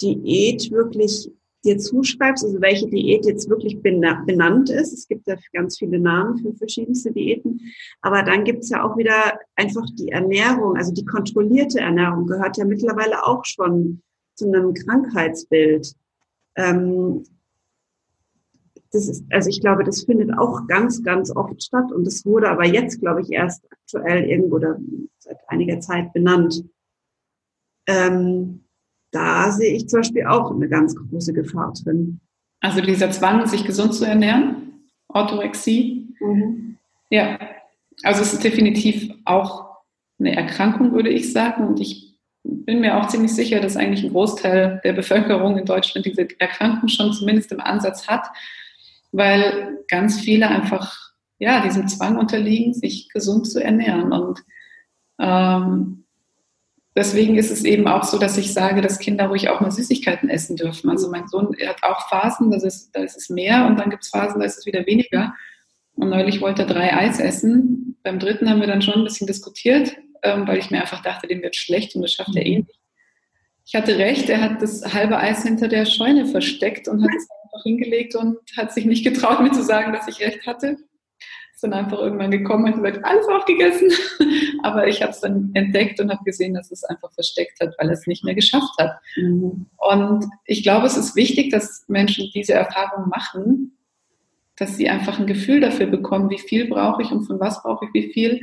Diät 0.00 0.70
wirklich 0.70 1.30
dir 1.64 1.78
zuschreibst, 1.78 2.44
also 2.44 2.60
welche 2.60 2.88
Diät 2.88 3.26
jetzt 3.26 3.48
wirklich 3.48 3.80
benannt 3.82 4.70
ist. 4.70 4.92
Es 4.92 5.08
gibt 5.08 5.26
ja 5.26 5.36
ganz 5.52 5.78
viele 5.78 5.98
Namen 5.98 6.38
für 6.38 6.54
verschiedenste 6.54 7.12
Diäten. 7.12 7.60
Aber 8.00 8.22
dann 8.22 8.44
gibt 8.44 8.62
es 8.62 8.70
ja 8.70 8.84
auch 8.84 8.96
wieder 8.96 9.38
einfach 9.56 9.86
die 9.98 10.08
Ernährung, 10.08 10.76
also 10.76 10.92
die 10.92 11.04
kontrollierte 11.04 11.80
Ernährung 11.80 12.26
gehört 12.26 12.56
ja 12.56 12.64
mittlerweile 12.64 13.26
auch 13.26 13.44
schon 13.44 14.02
zu 14.34 14.46
einem 14.46 14.72
Krankheitsbild. 14.72 15.94
Ähm, 16.56 17.24
das 18.90 19.08
ist, 19.08 19.24
also 19.30 19.50
ich 19.50 19.60
glaube, 19.60 19.84
das 19.84 20.04
findet 20.04 20.36
auch 20.38 20.66
ganz, 20.66 21.02
ganz 21.02 21.34
oft 21.34 21.62
statt. 21.62 21.92
Und 21.92 22.06
das 22.06 22.24
wurde 22.24 22.48
aber 22.48 22.64
jetzt, 22.64 23.00
glaube 23.00 23.20
ich, 23.20 23.30
erst 23.30 23.62
aktuell 23.70 24.24
irgendwo 24.24 24.56
oder 24.56 24.78
seit 25.18 25.38
einiger 25.48 25.80
Zeit 25.80 26.12
benannt. 26.14 26.64
Ähm, 27.86 28.64
da 29.10 29.50
sehe 29.50 29.74
ich 29.74 29.88
zum 29.88 30.00
Beispiel 30.00 30.26
auch 30.26 30.50
eine 30.50 30.68
ganz 30.68 30.94
große 30.94 31.32
Gefahr 31.32 31.72
drin. 31.82 32.20
Also 32.60 32.80
dieser 32.80 33.10
Zwang, 33.10 33.46
sich 33.46 33.64
gesund 33.64 33.94
zu 33.94 34.04
ernähren, 34.04 34.84
Orthorexie. 35.08 36.08
Mhm. 36.20 36.76
Ja, 37.10 37.38
also 38.02 38.22
es 38.22 38.34
ist 38.34 38.44
definitiv 38.44 39.12
auch 39.24 39.68
eine 40.18 40.36
Erkrankung, 40.36 40.92
würde 40.92 41.10
ich 41.10 41.32
sagen. 41.32 41.66
Und 41.66 41.80
ich 41.80 42.16
bin 42.42 42.80
mir 42.80 42.98
auch 42.98 43.08
ziemlich 43.08 43.34
sicher, 43.34 43.60
dass 43.60 43.76
eigentlich 43.76 44.04
ein 44.04 44.12
Großteil 44.12 44.80
der 44.84 44.92
Bevölkerung 44.92 45.56
in 45.56 45.64
Deutschland 45.64 46.06
diese 46.06 46.28
Erkrankung 46.38 46.88
schon 46.88 47.12
zumindest 47.12 47.52
im 47.52 47.60
Ansatz 47.60 48.08
hat, 48.08 48.26
weil 49.12 49.78
ganz 49.88 50.20
viele 50.20 50.48
einfach 50.48 51.12
ja 51.38 51.62
diesem 51.62 51.88
Zwang 51.88 52.18
unterliegen, 52.18 52.74
sich 52.74 53.08
gesund 53.10 53.48
zu 53.48 53.62
ernähren. 53.62 54.12
Und 54.12 54.44
ähm, 55.18 56.04
Deswegen 56.98 57.38
ist 57.38 57.52
es 57.52 57.62
eben 57.62 57.86
auch 57.86 58.02
so, 58.02 58.18
dass 58.18 58.36
ich 58.38 58.52
sage, 58.52 58.80
dass 58.80 58.98
Kinder 58.98 59.26
ruhig 59.26 59.48
auch 59.48 59.60
mal 59.60 59.70
Süßigkeiten 59.70 60.28
essen 60.28 60.56
dürfen. 60.56 60.90
Also 60.90 61.08
mein 61.08 61.28
Sohn 61.28 61.54
hat 61.64 61.84
auch 61.84 62.08
Phasen, 62.08 62.50
das 62.50 62.64
ist, 62.64 62.90
da 62.90 63.04
ist 63.04 63.16
es 63.16 63.30
mehr 63.30 63.66
und 63.66 63.78
dann 63.78 63.90
gibt 63.90 64.02
es 64.02 64.10
Phasen, 64.10 64.40
da 64.40 64.46
ist 64.46 64.58
es 64.58 64.66
wieder 64.66 64.84
weniger. 64.84 65.32
Und 65.94 66.08
neulich 66.08 66.40
wollte 66.40 66.62
er 66.62 66.66
drei 66.66 66.92
Eis 66.92 67.20
essen. 67.20 67.96
Beim 68.02 68.18
dritten 68.18 68.50
haben 68.50 68.58
wir 68.58 68.66
dann 68.66 68.82
schon 68.82 68.94
ein 68.94 69.04
bisschen 69.04 69.28
diskutiert, 69.28 69.96
ähm, 70.24 70.48
weil 70.48 70.58
ich 70.58 70.72
mir 70.72 70.80
einfach 70.80 71.00
dachte, 71.00 71.28
dem 71.28 71.40
wird 71.40 71.54
schlecht 71.54 71.94
und 71.94 72.02
das 72.02 72.14
schafft 72.14 72.34
er 72.34 72.44
eh 72.44 72.58
nicht. 72.58 72.80
Ich 73.64 73.76
hatte 73.76 73.96
recht, 73.96 74.28
er 74.28 74.40
hat 74.40 74.60
das 74.60 74.92
halbe 74.92 75.18
Eis 75.18 75.44
hinter 75.44 75.68
der 75.68 75.84
Scheune 75.84 76.26
versteckt 76.26 76.88
und 76.88 77.04
hat 77.04 77.14
es 77.16 77.28
einfach 77.44 77.62
hingelegt 77.62 78.16
und 78.16 78.38
hat 78.56 78.72
sich 78.72 78.86
nicht 78.86 79.04
getraut, 79.04 79.40
mir 79.40 79.52
zu 79.52 79.62
sagen, 79.62 79.92
dass 79.92 80.08
ich 80.08 80.18
recht 80.18 80.44
hatte 80.48 80.78
dann 81.60 81.72
einfach 81.72 81.98
irgendwann 81.98 82.30
gekommen 82.30 82.72
und 82.72 82.82
gesagt, 82.82 83.04
alles 83.04 83.26
aufgegessen. 83.28 83.90
Aber 84.62 84.86
ich 84.86 85.02
habe 85.02 85.12
es 85.12 85.20
dann 85.20 85.50
entdeckt 85.54 86.00
und 86.00 86.10
habe 86.10 86.24
gesehen, 86.24 86.54
dass 86.54 86.70
es 86.70 86.84
einfach 86.84 87.12
versteckt 87.12 87.60
hat, 87.60 87.74
weil 87.78 87.90
es 87.90 88.06
nicht 88.06 88.24
mehr 88.24 88.34
geschafft 88.34 88.72
hat. 88.78 88.98
Mhm. 89.16 89.66
Und 89.76 90.26
ich 90.44 90.62
glaube, 90.62 90.86
es 90.86 90.96
ist 90.96 91.16
wichtig, 91.16 91.50
dass 91.50 91.84
Menschen 91.88 92.30
diese 92.34 92.54
Erfahrung 92.54 93.08
machen, 93.08 93.76
dass 94.56 94.76
sie 94.76 94.88
einfach 94.88 95.18
ein 95.18 95.26
Gefühl 95.26 95.60
dafür 95.60 95.86
bekommen, 95.86 96.30
wie 96.30 96.38
viel 96.38 96.68
brauche 96.68 97.02
ich 97.02 97.10
und 97.10 97.24
von 97.24 97.38
was 97.40 97.62
brauche 97.62 97.86
ich 97.86 97.94
wie 97.94 98.12
viel. 98.12 98.42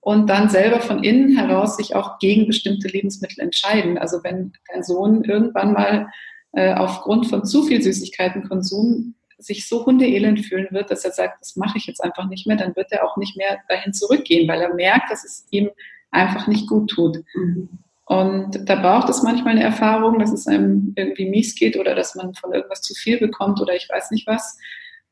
Und 0.00 0.28
dann 0.28 0.48
selber 0.48 0.80
von 0.80 1.04
innen 1.04 1.36
heraus 1.36 1.76
sich 1.76 1.94
auch 1.94 2.18
gegen 2.18 2.48
bestimmte 2.48 2.88
Lebensmittel 2.88 3.40
entscheiden. 3.40 3.98
Also 3.98 4.24
wenn 4.24 4.52
dein 4.72 4.82
Sohn 4.82 5.22
irgendwann 5.22 5.72
mal 5.72 6.08
äh, 6.52 6.74
aufgrund 6.74 7.28
von 7.28 7.44
zu 7.44 7.62
viel 7.62 7.80
Süßigkeitenkonsum 7.80 9.14
sich 9.44 9.68
so 9.68 9.84
hundeelend 9.86 10.44
fühlen 10.44 10.68
wird, 10.70 10.90
dass 10.90 11.04
er 11.04 11.12
sagt, 11.12 11.40
das 11.40 11.56
mache 11.56 11.78
ich 11.78 11.86
jetzt 11.86 12.02
einfach 12.02 12.28
nicht 12.28 12.46
mehr, 12.46 12.56
dann 12.56 12.76
wird 12.76 12.92
er 12.92 13.04
auch 13.04 13.16
nicht 13.16 13.36
mehr 13.36 13.58
dahin 13.68 13.92
zurückgehen, 13.92 14.48
weil 14.48 14.60
er 14.60 14.74
merkt, 14.74 15.10
dass 15.10 15.24
es 15.24 15.46
ihm 15.50 15.70
einfach 16.10 16.46
nicht 16.46 16.68
gut 16.68 16.90
tut. 16.90 17.18
Mhm. 17.34 17.68
Und 18.04 18.68
da 18.68 18.74
braucht 18.76 19.08
es 19.08 19.22
manchmal 19.22 19.52
eine 19.52 19.62
Erfahrung, 19.62 20.18
dass 20.18 20.32
es 20.32 20.46
einem 20.46 20.92
irgendwie 20.96 21.28
mies 21.28 21.54
geht 21.54 21.78
oder 21.78 21.94
dass 21.94 22.14
man 22.14 22.34
von 22.34 22.52
irgendwas 22.52 22.82
zu 22.82 22.94
viel 22.94 23.18
bekommt 23.18 23.60
oder 23.60 23.74
ich 23.74 23.88
weiß 23.88 24.10
nicht 24.10 24.26
was. 24.26 24.58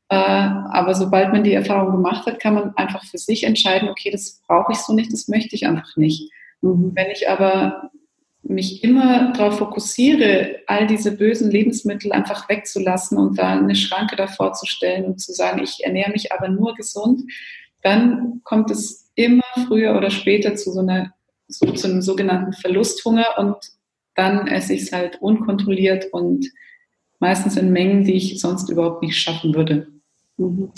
Äh, 0.09 0.15
aber 0.15 0.93
sobald 0.93 1.31
man 1.31 1.43
die 1.43 1.53
Erfahrung 1.53 1.93
gemacht 1.93 2.25
hat, 2.25 2.39
kann 2.39 2.53
man 2.53 2.75
einfach 2.75 3.03
für 3.05 3.17
sich 3.17 3.43
entscheiden, 3.43 3.89
okay, 3.89 4.11
das 4.11 4.41
brauche 4.45 4.73
ich 4.73 4.77
so 4.79 4.93
nicht, 4.93 5.11
das 5.11 5.29
möchte 5.29 5.55
ich 5.55 5.65
einfach 5.65 5.95
nicht. 5.95 6.31
Mhm. 6.61 6.91
Wenn 6.93 7.09
ich 7.11 7.29
aber 7.29 7.91
mich 8.43 8.83
immer 8.83 9.33
darauf 9.33 9.59
fokussiere, 9.59 10.61
all 10.67 10.87
diese 10.87 11.15
bösen 11.15 11.51
Lebensmittel 11.51 12.11
einfach 12.11 12.49
wegzulassen 12.49 13.17
und 13.17 13.37
da 13.37 13.51
eine 13.51 13.75
Schranke 13.75 14.15
davor 14.15 14.53
zu 14.53 14.65
stellen 14.65 15.05
und 15.05 15.21
zu 15.21 15.31
sagen, 15.31 15.61
ich 15.63 15.83
ernähre 15.83 16.11
mich 16.11 16.31
aber 16.31 16.49
nur 16.49 16.73
gesund, 16.75 17.21
dann 17.81 18.41
kommt 18.43 18.71
es 18.71 19.11
immer 19.15 19.43
früher 19.67 19.95
oder 19.95 20.09
später 20.09 20.55
zu 20.55 20.71
so 20.71 20.79
einer 20.79 21.13
so, 21.47 21.71
zu 21.71 21.87
einem 21.87 22.01
sogenannten 22.01 22.53
Verlusthunger 22.53 23.37
und 23.37 23.57
dann 24.15 24.47
esse 24.47 24.73
ich 24.73 24.83
es 24.83 24.91
halt 24.91 25.21
unkontrolliert 25.21 26.05
und 26.11 26.49
meistens 27.19 27.57
in 27.57 27.71
Mengen, 27.71 28.03
die 28.03 28.13
ich 28.13 28.39
sonst 28.39 28.69
überhaupt 28.69 29.03
nicht 29.03 29.17
schaffen 29.17 29.53
würde. 29.53 29.87
Mhm. 30.37 30.71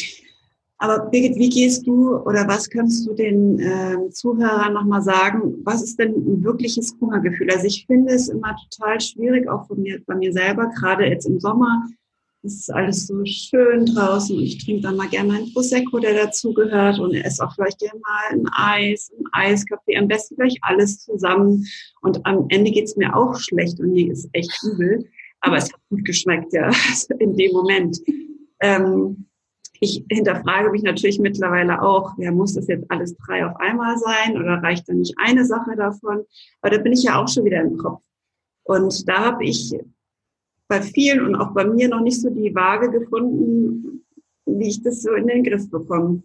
Aber 0.84 1.00
Birgit, 1.00 1.38
wie 1.38 1.50
gehst 1.50 1.88
du 1.88 2.18
oder 2.24 2.46
was 2.46 2.70
kannst 2.70 3.08
du 3.08 3.14
den 3.14 3.58
äh, 3.58 4.10
Zuhörern 4.10 4.74
nochmal 4.74 5.02
sagen? 5.02 5.56
Was 5.64 5.82
ist 5.82 5.98
denn 5.98 6.12
ein 6.12 6.44
wirkliches 6.44 6.94
Hungergefühl? 7.00 7.50
Also 7.52 7.68
ich 7.68 7.86
finde 7.88 8.14
es 8.14 8.28
immer 8.28 8.54
total 8.70 9.00
schwierig, 9.00 9.48
auch 9.48 9.66
von 9.66 9.82
mir, 9.82 10.02
bei 10.06 10.16
mir 10.16 10.34
selber, 10.34 10.70
gerade 10.78 11.06
jetzt 11.06 11.26
im 11.26 11.40
Sommer. 11.40 11.88
Es 12.42 12.56
ist 12.56 12.74
alles 12.74 13.08
so 13.08 13.24
schön 13.24 13.86
draußen 13.86 14.36
und 14.36 14.44
ich 14.44 14.66
trinke 14.66 14.82
dann 14.82 14.98
mal 14.98 15.08
gerne 15.08 15.36
einen 15.36 15.54
Prosecco, 15.54 16.00
der 16.00 16.26
dazugehört 16.26 17.00
und 17.00 17.14
esse 17.14 17.42
auch 17.46 17.56
vielleicht 17.56 17.80
gerne 17.80 18.02
mal 18.02 18.34
ein 18.34 18.48
Eis, 18.52 19.10
ein 19.18 19.24
Eiskaffee, 19.32 19.96
am 19.96 20.10
besten 20.10 20.36
gleich 20.36 20.58
alles 20.64 21.00
zusammen. 21.00 21.66
Und 22.02 22.26
am 22.26 22.48
Ende 22.50 22.72
geht 22.72 22.88
es 22.90 22.98
mir 22.98 23.16
auch 23.16 23.40
schlecht 23.40 23.80
und 23.80 23.94
mir 23.94 24.12
ist 24.12 24.28
echt 24.34 24.52
übel. 24.64 25.06
Aber 25.40 25.56
es 25.56 25.72
hat 25.72 25.80
gut 25.90 26.04
geschmeckt, 26.04 26.52
ja, 26.52 26.70
in 27.20 27.38
dem 27.38 27.54
Moment. 27.54 28.02
Ähm, 28.60 29.28
ich 29.84 30.04
hinterfrage 30.10 30.72
mich 30.72 30.84
natürlich 30.84 31.20
mittlerweile 31.20 31.82
auch, 31.82 32.18
ja, 32.18 32.32
muss 32.32 32.54
das 32.54 32.68
jetzt 32.68 32.90
alles 32.90 33.16
drei 33.18 33.46
auf 33.46 33.56
einmal 33.58 33.98
sein 33.98 34.38
oder 34.38 34.64
reicht 34.64 34.88
da 34.88 34.94
nicht 34.94 35.16
eine 35.18 35.46
Sache 35.46 35.76
davon? 35.76 36.24
Aber 36.62 36.76
da 36.76 36.82
bin 36.82 36.94
ich 36.94 37.04
ja 37.04 37.22
auch 37.22 37.28
schon 37.28 37.46
wieder 37.46 37.62
im 37.62 37.78
Kopf. 37.78 38.02
Und 38.64 39.08
da 39.08 39.26
habe 39.26 39.44
ich 39.44 39.76
bei 40.68 40.82
vielen 40.82 41.26
und 41.26 41.36
auch 41.36 41.54
bei 41.54 41.66
mir 41.66 41.90
noch 41.90 42.02
nicht 42.02 42.22
so 42.22 42.30
die 42.30 42.56
Waage 42.56 42.90
gefunden, 42.92 44.06
wie 44.46 44.70
ich 44.70 44.82
das 44.82 45.02
so 45.02 45.14
in 45.14 45.28
den 45.28 45.44
Griff 45.44 45.70
bekomme. 45.70 46.24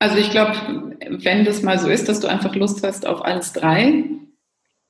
Also 0.00 0.16
ich 0.16 0.30
glaube, 0.30 0.96
wenn 1.22 1.44
das 1.44 1.62
mal 1.62 1.78
so 1.78 1.88
ist, 1.88 2.08
dass 2.08 2.20
du 2.20 2.26
einfach 2.26 2.54
Lust 2.56 2.84
hast 2.84 3.06
auf 3.06 3.24
alles 3.24 3.52
drei, 3.52 4.04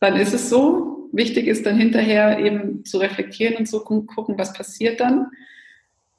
dann 0.00 0.16
ist 0.16 0.34
es 0.34 0.48
so. 0.48 1.08
Wichtig 1.12 1.46
ist 1.46 1.64
dann 1.64 1.76
hinterher 1.76 2.38
eben 2.38 2.84
zu 2.84 2.98
reflektieren 2.98 3.56
und 3.56 3.66
zu 3.66 3.84
gucken, 3.84 4.36
was 4.36 4.52
passiert 4.52 4.98
dann 5.00 5.28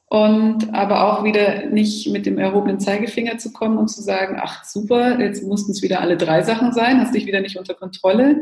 und 0.07 0.73
aber 0.73 1.03
auch 1.03 1.23
wieder 1.23 1.65
nicht 1.65 2.07
mit 2.09 2.25
dem 2.25 2.37
erhobenen 2.37 2.79
Zeigefinger 2.79 3.37
zu 3.37 3.51
kommen 3.51 3.77
und 3.77 3.87
zu 3.87 4.01
sagen, 4.01 4.37
ach 4.39 4.63
super, 4.63 5.19
jetzt 5.19 5.43
mussten 5.43 5.71
es 5.71 5.81
wieder 5.81 6.01
alle 6.01 6.17
drei 6.17 6.43
Sachen 6.43 6.73
sein, 6.73 6.99
hast 6.99 7.15
dich 7.15 7.25
wieder 7.25 7.41
nicht 7.41 7.57
unter 7.57 7.73
Kontrolle, 7.73 8.41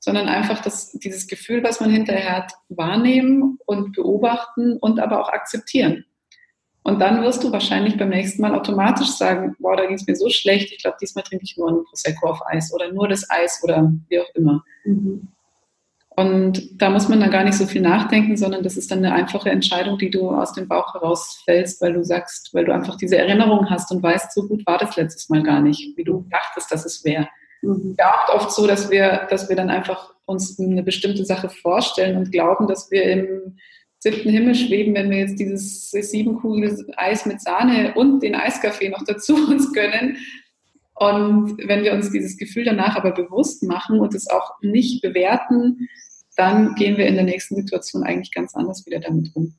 sondern 0.00 0.28
einfach 0.28 0.60
das, 0.60 0.92
dieses 0.92 1.26
Gefühl, 1.26 1.62
was 1.62 1.80
man 1.80 1.90
hinterher 1.90 2.36
hat, 2.36 2.52
wahrnehmen 2.68 3.58
und 3.64 3.92
beobachten 3.92 4.76
und 4.76 5.00
aber 5.00 5.20
auch 5.20 5.28
akzeptieren. 5.28 6.04
Und 6.82 7.00
dann 7.00 7.22
wirst 7.22 7.42
du 7.42 7.50
wahrscheinlich 7.50 7.96
beim 7.96 8.10
nächsten 8.10 8.42
Mal 8.42 8.54
automatisch 8.54 9.08
sagen, 9.08 9.56
boah, 9.58 9.74
da 9.74 9.86
ging 9.86 9.94
es 9.94 10.06
mir 10.06 10.16
so 10.16 10.28
schlecht, 10.28 10.70
ich 10.70 10.82
glaube, 10.82 10.98
diesmal 11.00 11.24
trinke 11.24 11.44
ich 11.44 11.56
nur 11.56 11.70
ein 11.70 11.84
Prosecco 11.84 12.28
auf 12.28 12.46
Eis 12.46 12.74
oder 12.74 12.92
nur 12.92 13.08
das 13.08 13.30
Eis 13.30 13.62
oder 13.64 13.90
wie 14.08 14.20
auch 14.20 14.34
immer. 14.34 14.62
Mhm. 14.84 15.28
Und 16.16 16.80
da 16.80 16.90
muss 16.90 17.08
man 17.08 17.18
dann 17.18 17.32
gar 17.32 17.42
nicht 17.42 17.58
so 17.58 17.66
viel 17.66 17.80
nachdenken, 17.80 18.36
sondern 18.36 18.62
das 18.62 18.76
ist 18.76 18.90
dann 18.90 18.98
eine 18.98 19.12
einfache 19.12 19.50
Entscheidung, 19.50 19.98
die 19.98 20.10
du 20.10 20.30
aus 20.30 20.52
dem 20.52 20.68
Bauch 20.68 20.94
herausfällst, 20.94 21.82
weil 21.82 21.94
du 21.94 22.04
sagst, 22.04 22.54
weil 22.54 22.64
du 22.64 22.72
einfach 22.72 22.96
diese 22.96 23.18
Erinnerung 23.18 23.68
hast 23.68 23.90
und 23.90 24.02
weißt, 24.02 24.32
so 24.32 24.46
gut 24.46 24.64
war 24.64 24.78
das 24.78 24.94
letztes 24.94 25.28
Mal 25.28 25.42
gar 25.42 25.60
nicht, 25.60 25.96
wie 25.96 26.04
du 26.04 26.24
dachtest, 26.30 26.70
dass 26.70 26.84
es 26.84 27.04
wäre. 27.04 27.28
Mhm. 27.62 27.96
Ja, 27.98 28.14
auch 28.28 28.34
oft 28.34 28.52
so, 28.52 28.66
dass 28.66 28.90
wir, 28.90 29.26
dass 29.28 29.48
wir 29.48 29.56
dann 29.56 29.70
einfach 29.70 30.14
uns 30.26 30.58
eine 30.58 30.84
bestimmte 30.84 31.24
Sache 31.24 31.48
vorstellen 31.48 32.16
und 32.16 32.30
glauben, 32.30 32.68
dass 32.68 32.90
wir 32.92 33.02
im 33.04 33.56
siebten 33.98 34.30
Himmel 34.30 34.54
schweben, 34.54 34.94
wenn 34.94 35.10
wir 35.10 35.18
jetzt 35.18 35.40
dieses 35.40 35.90
siebenkugel 35.90 36.86
Eis 36.96 37.26
mit 37.26 37.40
Sahne 37.40 37.94
und 37.94 38.22
den 38.22 38.34
Eiskaffee 38.34 38.88
noch 38.88 39.02
dazu 39.04 39.34
uns 39.50 39.72
gönnen. 39.72 40.18
Und 40.96 41.58
wenn 41.66 41.82
wir 41.82 41.92
uns 41.92 42.12
dieses 42.12 42.36
Gefühl 42.36 42.64
danach 42.64 42.96
aber 42.96 43.10
bewusst 43.10 43.64
machen 43.64 43.98
und 43.98 44.14
es 44.14 44.30
auch 44.30 44.52
nicht 44.60 45.02
bewerten, 45.02 45.88
dann 46.36 46.74
gehen 46.74 46.96
wir 46.96 47.06
in 47.06 47.14
der 47.14 47.24
nächsten 47.24 47.56
Situation 47.56 48.02
eigentlich 48.02 48.32
ganz 48.32 48.54
anders 48.54 48.84
wieder 48.86 49.00
damit 49.00 49.30
um. 49.34 49.54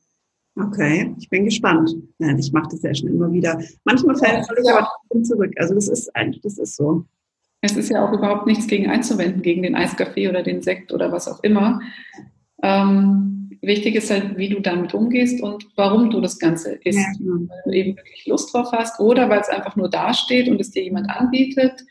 Okay, 0.58 1.14
ich 1.18 1.28
bin 1.28 1.44
gespannt. 1.44 1.90
Nein, 2.18 2.38
ich 2.38 2.50
mache 2.52 2.68
das 2.70 2.82
ja 2.82 2.94
schon 2.94 3.08
immer 3.08 3.30
wieder. 3.30 3.60
Manchmal 3.84 4.16
fällt 4.16 4.40
es 4.40 4.66
ja. 4.66 4.78
aber 4.78 4.88
trotzdem 4.88 5.24
zurück. 5.24 5.52
Also 5.56 5.74
das 5.74 5.88
ist 5.88 6.14
eigentlich, 6.16 6.42
das 6.42 6.58
ist 6.58 6.76
so. 6.76 7.04
Es 7.60 7.76
ist 7.76 7.90
ja 7.90 8.06
auch 8.06 8.12
überhaupt 8.12 8.46
nichts 8.46 8.66
gegen 8.66 8.88
einzuwenden, 8.88 9.42
gegen 9.42 9.62
den 9.62 9.74
Eiskaffee 9.74 10.28
oder 10.28 10.42
den 10.42 10.62
Sekt 10.62 10.92
oder 10.92 11.12
was 11.12 11.28
auch 11.28 11.42
immer. 11.42 11.80
Ähm, 12.62 13.50
wichtig 13.60 13.96
ist 13.96 14.10
halt, 14.10 14.38
wie 14.38 14.48
du 14.48 14.60
damit 14.60 14.94
umgehst 14.94 15.42
und 15.42 15.66
warum 15.76 16.10
du 16.10 16.20
das 16.20 16.38
Ganze 16.38 16.74
isst. 16.84 16.98
Ja, 16.98 17.12
genau. 17.18 17.48
Weil 17.48 17.62
du 17.64 17.70
eben 17.72 17.96
wirklich 17.96 18.26
Lust 18.26 18.54
drauf 18.54 18.72
hast 18.72 18.98
oder 18.98 19.28
weil 19.28 19.40
es 19.40 19.48
einfach 19.48 19.76
nur 19.76 19.90
dasteht 19.90 20.48
und 20.48 20.60
es 20.60 20.70
dir 20.70 20.84
jemand 20.84 21.10
anbietet 21.10 21.84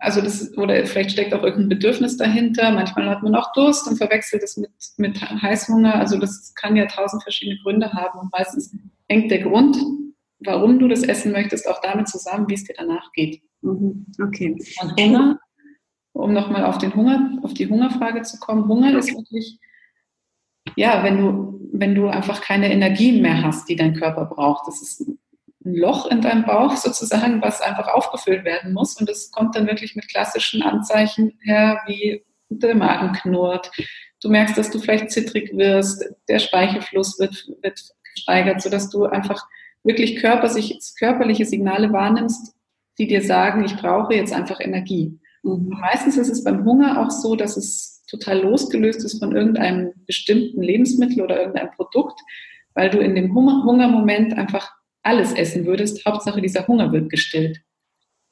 also 0.00 0.20
das, 0.20 0.56
oder 0.56 0.86
vielleicht 0.86 1.12
steckt 1.12 1.34
auch 1.34 1.42
irgendein 1.42 1.68
Bedürfnis 1.70 2.16
dahinter. 2.16 2.70
Manchmal 2.70 3.08
hat 3.08 3.22
man 3.22 3.34
auch 3.34 3.52
Durst 3.52 3.86
und 3.88 3.96
verwechselt 3.96 4.42
es 4.42 4.56
mit, 4.56 4.70
mit 4.96 5.20
Heißhunger. 5.20 5.94
Also 5.94 6.18
das 6.18 6.54
kann 6.54 6.76
ja 6.76 6.86
tausend 6.86 7.22
verschiedene 7.22 7.58
Gründe 7.62 7.92
haben. 7.92 8.18
Und 8.18 8.32
meistens 8.32 8.74
hängt 9.08 9.30
der 9.30 9.42
Grund, 9.42 9.76
warum 10.40 10.78
du 10.78 10.88
das 10.88 11.02
essen 11.02 11.32
möchtest, 11.32 11.68
auch 11.68 11.80
damit 11.80 12.08
zusammen, 12.08 12.48
wie 12.48 12.54
es 12.54 12.64
dir 12.64 12.74
danach 12.76 13.10
geht. 13.12 13.42
Mhm. 13.62 14.06
Okay. 14.22 14.56
Und 14.80 15.00
Hunger, 15.00 15.40
um 16.12 16.32
nochmal 16.32 16.64
auf 16.64 16.78
den 16.78 16.94
Hunger, 16.94 17.38
auf 17.42 17.54
die 17.54 17.68
Hungerfrage 17.68 18.22
zu 18.22 18.38
kommen. 18.38 18.68
Hunger 18.68 18.96
ist 18.96 19.12
wirklich, 19.12 19.58
ja, 20.76 21.02
wenn 21.02 21.18
du, 21.18 21.68
wenn 21.72 21.94
du 21.94 22.08
einfach 22.08 22.40
keine 22.40 22.72
Energien 22.72 23.22
mehr 23.22 23.42
hast, 23.42 23.68
die 23.68 23.76
dein 23.76 23.94
Körper 23.94 24.26
braucht. 24.26 24.66
Das 24.68 24.80
ist 24.80 25.10
ein 25.68 25.74
Loch 25.74 26.10
in 26.10 26.20
deinem 26.20 26.44
Bauch 26.44 26.76
sozusagen, 26.76 27.42
was 27.42 27.60
einfach 27.60 27.88
aufgefüllt 27.88 28.44
werden 28.44 28.72
muss. 28.72 28.98
Und 28.98 29.08
das 29.08 29.30
kommt 29.30 29.54
dann 29.54 29.66
wirklich 29.66 29.94
mit 29.96 30.08
klassischen 30.08 30.62
Anzeichen 30.62 31.38
her, 31.42 31.80
wie 31.86 32.24
der 32.48 32.74
Magen 32.74 33.12
knurrt. 33.12 33.70
Du 34.20 34.28
merkst, 34.28 34.56
dass 34.56 34.70
du 34.70 34.78
vielleicht 34.78 35.10
zittrig 35.10 35.56
wirst, 35.56 36.04
der 36.28 36.38
Speichelfluss 36.38 37.18
wird, 37.18 37.48
wird 37.62 37.80
gesteigert, 38.14 38.62
sodass 38.62 38.90
du 38.90 39.04
einfach 39.04 39.46
wirklich 39.84 40.16
körperlich, 40.16 40.78
körperliche 40.98 41.44
Signale 41.44 41.92
wahrnimmst, 41.92 42.54
die 42.98 43.06
dir 43.06 43.22
sagen, 43.22 43.64
ich 43.64 43.76
brauche 43.76 44.14
jetzt 44.14 44.32
einfach 44.32 44.60
Energie. 44.60 45.18
Und 45.42 45.68
meistens 45.68 46.16
ist 46.16 46.28
es 46.28 46.42
beim 46.42 46.64
Hunger 46.64 47.00
auch 47.00 47.10
so, 47.10 47.36
dass 47.36 47.56
es 47.56 48.02
total 48.08 48.40
losgelöst 48.40 49.04
ist 49.04 49.20
von 49.20 49.36
irgendeinem 49.36 49.92
bestimmten 50.06 50.62
Lebensmittel 50.62 51.22
oder 51.22 51.38
irgendeinem 51.38 51.70
Produkt, 51.72 52.20
weil 52.74 52.90
du 52.90 52.98
in 52.98 53.14
dem 53.14 53.34
Hungermoment 53.34 54.36
einfach 54.36 54.77
alles 55.02 55.32
essen 55.32 55.66
würdest, 55.66 56.04
Hauptsache 56.04 56.40
dieser 56.40 56.66
Hunger 56.66 56.92
wird 56.92 57.10
gestillt. 57.10 57.60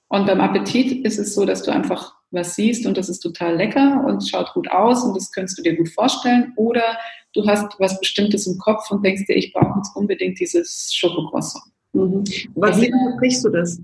Und 0.08 0.26
beim 0.26 0.40
Appetit 0.40 1.04
ist 1.04 1.18
es 1.18 1.34
so, 1.34 1.44
dass 1.44 1.62
du 1.62 1.72
einfach 1.72 2.14
was 2.30 2.54
siehst 2.54 2.86
und 2.86 2.96
das 2.96 3.08
ist 3.08 3.20
total 3.20 3.56
lecker 3.56 4.04
und 4.06 4.28
schaut 4.28 4.52
gut 4.52 4.70
aus 4.70 5.02
und 5.04 5.14
das 5.16 5.32
könntest 5.32 5.58
du 5.58 5.62
dir 5.62 5.76
gut 5.76 5.88
vorstellen. 5.88 6.52
Oder 6.56 6.98
du 7.32 7.46
hast 7.46 7.78
was 7.78 7.98
Bestimmtes 7.98 8.46
im 8.46 8.58
Kopf 8.58 8.90
und 8.90 9.04
denkst 9.04 9.26
dir, 9.26 9.36
ich 9.36 9.52
brauche 9.52 9.78
jetzt 9.78 9.94
unbedingt 9.96 10.38
dieses 10.38 10.94
Schokocroissant. 10.94 11.64
Mhm. 11.92 12.24
Aber 12.56 12.76
wie 12.80 12.92
unterbrichst 12.92 13.44
du 13.44 13.50
das? 13.50 13.80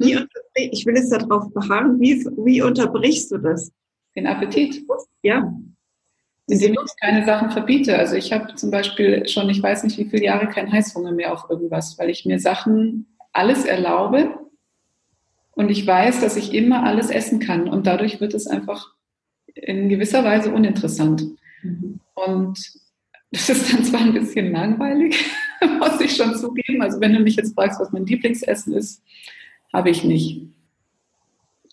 Hm? 0.00 0.28
ich 0.54 0.86
will 0.86 0.94
jetzt 0.94 1.10
darauf 1.10 1.52
beharren, 1.52 1.98
wie, 1.98 2.24
wie 2.44 2.62
unterbrichst 2.62 3.32
du 3.32 3.38
das? 3.38 3.72
Den 4.14 4.26
Appetit. 4.26 4.82
Ja 5.22 5.52
indem 6.48 6.72
ich 6.72 7.00
keine 7.00 7.24
Sachen 7.26 7.50
verbiete. 7.50 7.98
Also 7.98 8.16
ich 8.16 8.32
habe 8.32 8.54
zum 8.54 8.70
Beispiel 8.70 9.28
schon, 9.28 9.48
ich 9.50 9.62
weiß 9.62 9.84
nicht 9.84 9.98
wie 9.98 10.06
viele 10.06 10.24
Jahre, 10.24 10.48
keinen 10.48 10.72
Heißhunger 10.72 11.12
mehr 11.12 11.32
auf 11.32 11.46
irgendwas, 11.50 11.98
weil 11.98 12.10
ich 12.10 12.24
mir 12.24 12.40
Sachen 12.40 13.06
alles 13.32 13.64
erlaube 13.64 14.34
und 15.52 15.70
ich 15.70 15.86
weiß, 15.86 16.20
dass 16.20 16.36
ich 16.36 16.54
immer 16.54 16.84
alles 16.84 17.10
essen 17.10 17.40
kann 17.40 17.68
und 17.68 17.86
dadurch 17.86 18.20
wird 18.20 18.32
es 18.34 18.46
einfach 18.46 18.94
in 19.54 19.88
gewisser 19.88 20.24
Weise 20.24 20.52
uninteressant. 20.52 21.24
Mhm. 21.62 22.00
Und 22.14 22.58
das 23.30 23.50
ist 23.50 23.72
dann 23.72 23.84
zwar 23.84 24.00
ein 24.00 24.14
bisschen 24.14 24.52
langweilig, 24.52 25.16
muss 25.78 26.00
ich 26.00 26.16
schon 26.16 26.34
zugeben. 26.34 26.80
Also 26.80 27.00
wenn 27.00 27.12
du 27.12 27.20
mich 27.20 27.36
jetzt 27.36 27.54
fragst, 27.54 27.78
was 27.78 27.92
mein 27.92 28.06
Lieblingsessen 28.06 28.72
ist, 28.72 29.02
habe 29.72 29.90
ich 29.90 30.02
nicht 30.02 30.46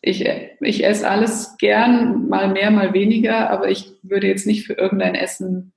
ich, 0.05 0.23
ich 0.61 0.85
esse 0.85 1.09
alles 1.09 1.57
gern, 1.57 2.27
mal 2.29 2.47
mehr, 2.49 2.69
mal 2.69 2.93
weniger, 2.93 3.49
aber 3.49 3.71
ich 3.71 3.91
würde 4.03 4.27
jetzt 4.27 4.45
nicht 4.45 4.65
für 4.67 4.73
irgendein 4.73 5.15
Essen 5.15 5.73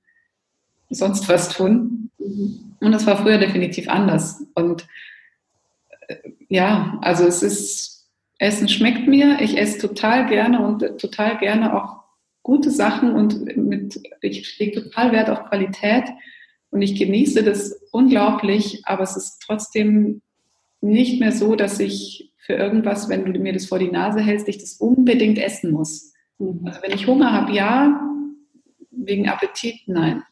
sonst 0.91 1.27
was 1.27 1.49
tun. 1.49 2.11
Und 2.19 2.91
das 2.91 3.07
war 3.07 3.17
früher 3.17 3.39
definitiv 3.39 3.89
anders. 3.89 4.45
Und 4.53 4.87
äh, 6.07 6.15
ja, 6.47 6.99
also 7.01 7.25
es 7.25 7.41
ist, 7.41 8.07
Essen 8.37 8.69
schmeckt 8.69 9.07
mir, 9.07 9.41
ich 9.41 9.57
esse 9.57 9.79
total 9.79 10.27
gerne 10.27 10.63
und 10.63 10.99
total 10.99 11.39
gerne 11.39 11.75
auch 11.75 12.03
gute 12.43 12.69
Sachen 12.69 13.13
und 13.15 13.57
mit, 13.57 13.99
ich 14.21 14.59
lege 14.59 14.83
total 14.83 15.11
Wert 15.11 15.31
auf 15.31 15.45
Qualität. 15.45 16.03
und 16.69 16.83
ich 16.83 16.99
genieße 16.99 17.43
das 17.43 17.81
unglaublich, 17.91 18.83
aber 18.85 19.01
es 19.01 19.17
ist 19.17 19.41
trotzdem 19.43 20.21
nicht 20.81 21.19
mehr 21.19 21.31
so, 21.31 21.55
dass 21.55 21.79
ich 21.79 22.28
für 22.49 22.55
irgendwas, 22.55 23.07
wenn 23.09 23.31
du 23.31 23.39
mir 23.39 23.53
das 23.53 23.67
vor 23.67 23.77
die 23.77 23.91
Nase 23.91 24.21
hältst, 24.21 24.47
ich 24.47 24.57
das 24.57 24.73
unbedingt 24.73 25.37
essen 25.37 25.71
muss. 25.71 26.13
Mhm. 26.39 26.61
Also 26.65 26.81
wenn 26.81 26.91
ich 26.91 27.05
Hunger 27.05 27.31
habe, 27.31 27.53
ja, 27.53 28.01
wegen 28.89 29.29
Appetit, 29.29 29.81
nein. 29.85 30.23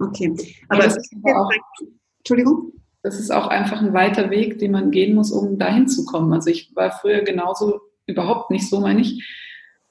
Okay, 0.00 0.34
aber, 0.68 0.82
das 0.82 0.96
ist 0.96 1.14
auch, 1.24 1.50
Entschuldigung? 2.18 2.72
Das 3.04 3.20
ist 3.20 3.30
auch 3.30 3.46
einfach 3.46 3.80
ein 3.80 3.92
weiter 3.92 4.30
Weg, 4.30 4.58
den 4.58 4.72
man 4.72 4.90
gehen 4.90 5.14
muss, 5.14 5.30
um 5.30 5.56
dahin 5.56 5.86
zu 5.86 6.04
kommen. 6.04 6.32
Also 6.32 6.50
ich 6.50 6.74
war 6.74 6.90
früher 6.90 7.22
genauso 7.22 7.80
überhaupt 8.06 8.50
nicht 8.50 8.68
so, 8.68 8.80
meine 8.80 9.00
ich. 9.00 9.24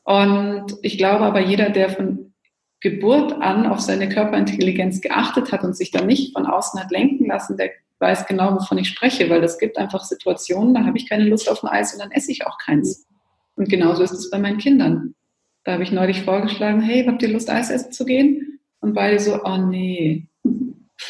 Und 0.03 0.77
ich 0.81 0.97
glaube 0.97 1.23
aber, 1.23 1.39
jeder, 1.39 1.69
der 1.69 1.89
von 1.89 2.33
Geburt 2.81 3.31
an 3.33 3.65
auf 3.65 3.79
seine 3.79 4.09
Körperintelligenz 4.09 4.99
geachtet 4.99 5.53
hat 5.53 5.63
und 5.63 5.77
sich 5.77 5.91
dann 5.91 6.07
nicht 6.07 6.33
von 6.33 6.45
außen 6.45 6.81
hat 6.81 6.91
lenken 6.91 7.27
lassen, 7.27 7.55
der 7.55 7.69
weiß 8.01 8.25
genau, 8.25 8.55
wovon 8.55 8.79
ich 8.79 8.89
spreche, 8.89 9.29
weil 9.29 9.43
es 9.43 9.59
gibt 9.59 9.77
einfach 9.77 10.03
Situationen, 10.03 10.73
da 10.73 10.83
habe 10.85 10.97
ich 10.97 11.07
keine 11.07 11.25
Lust 11.25 11.49
auf 11.49 11.63
ein 11.63 11.69
Eis 11.69 11.93
und 11.93 11.99
dann 11.99 12.11
esse 12.11 12.31
ich 12.31 12.45
auch 12.45 12.57
keins. 12.57 13.07
Und 13.55 13.69
genauso 13.69 14.03
ist 14.03 14.11
es 14.11 14.29
bei 14.29 14.39
meinen 14.39 14.57
Kindern. 14.57 15.15
Da 15.63 15.73
habe 15.73 15.83
ich 15.83 15.91
neulich 15.91 16.23
vorgeschlagen, 16.23 16.81
hey, 16.81 17.05
habt 17.05 17.21
ihr 17.21 17.29
Lust, 17.29 17.49
Eis 17.49 17.69
essen 17.69 17.91
zu 17.91 18.05
gehen? 18.05 18.59
Und 18.79 18.93
beide 18.93 19.19
so, 19.19 19.43
oh 19.43 19.57
nee. 19.57 20.27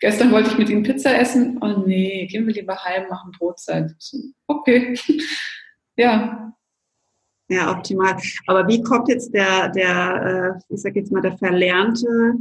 Gestern 0.00 0.32
wollte 0.32 0.50
ich 0.50 0.58
mit 0.58 0.68
ihnen 0.68 0.82
Pizza 0.82 1.16
essen, 1.16 1.58
oh 1.60 1.84
nee, 1.86 2.26
gehen 2.26 2.46
wir 2.46 2.54
lieber 2.54 2.76
heim, 2.84 3.08
machen 3.08 3.30
Brotzeit. 3.38 3.92
Okay. 4.48 4.98
ja, 5.96 6.52
ja, 7.52 7.70
optimal. 7.70 8.16
Aber 8.46 8.66
wie 8.66 8.82
kommt 8.82 9.08
jetzt 9.08 9.34
der, 9.34 9.68
der 9.68 10.56
äh, 10.70 10.74
ich 10.74 10.80
sage 10.80 11.00
jetzt 11.00 11.12
mal, 11.12 11.20
der 11.20 11.36
Verlernte 11.36 12.34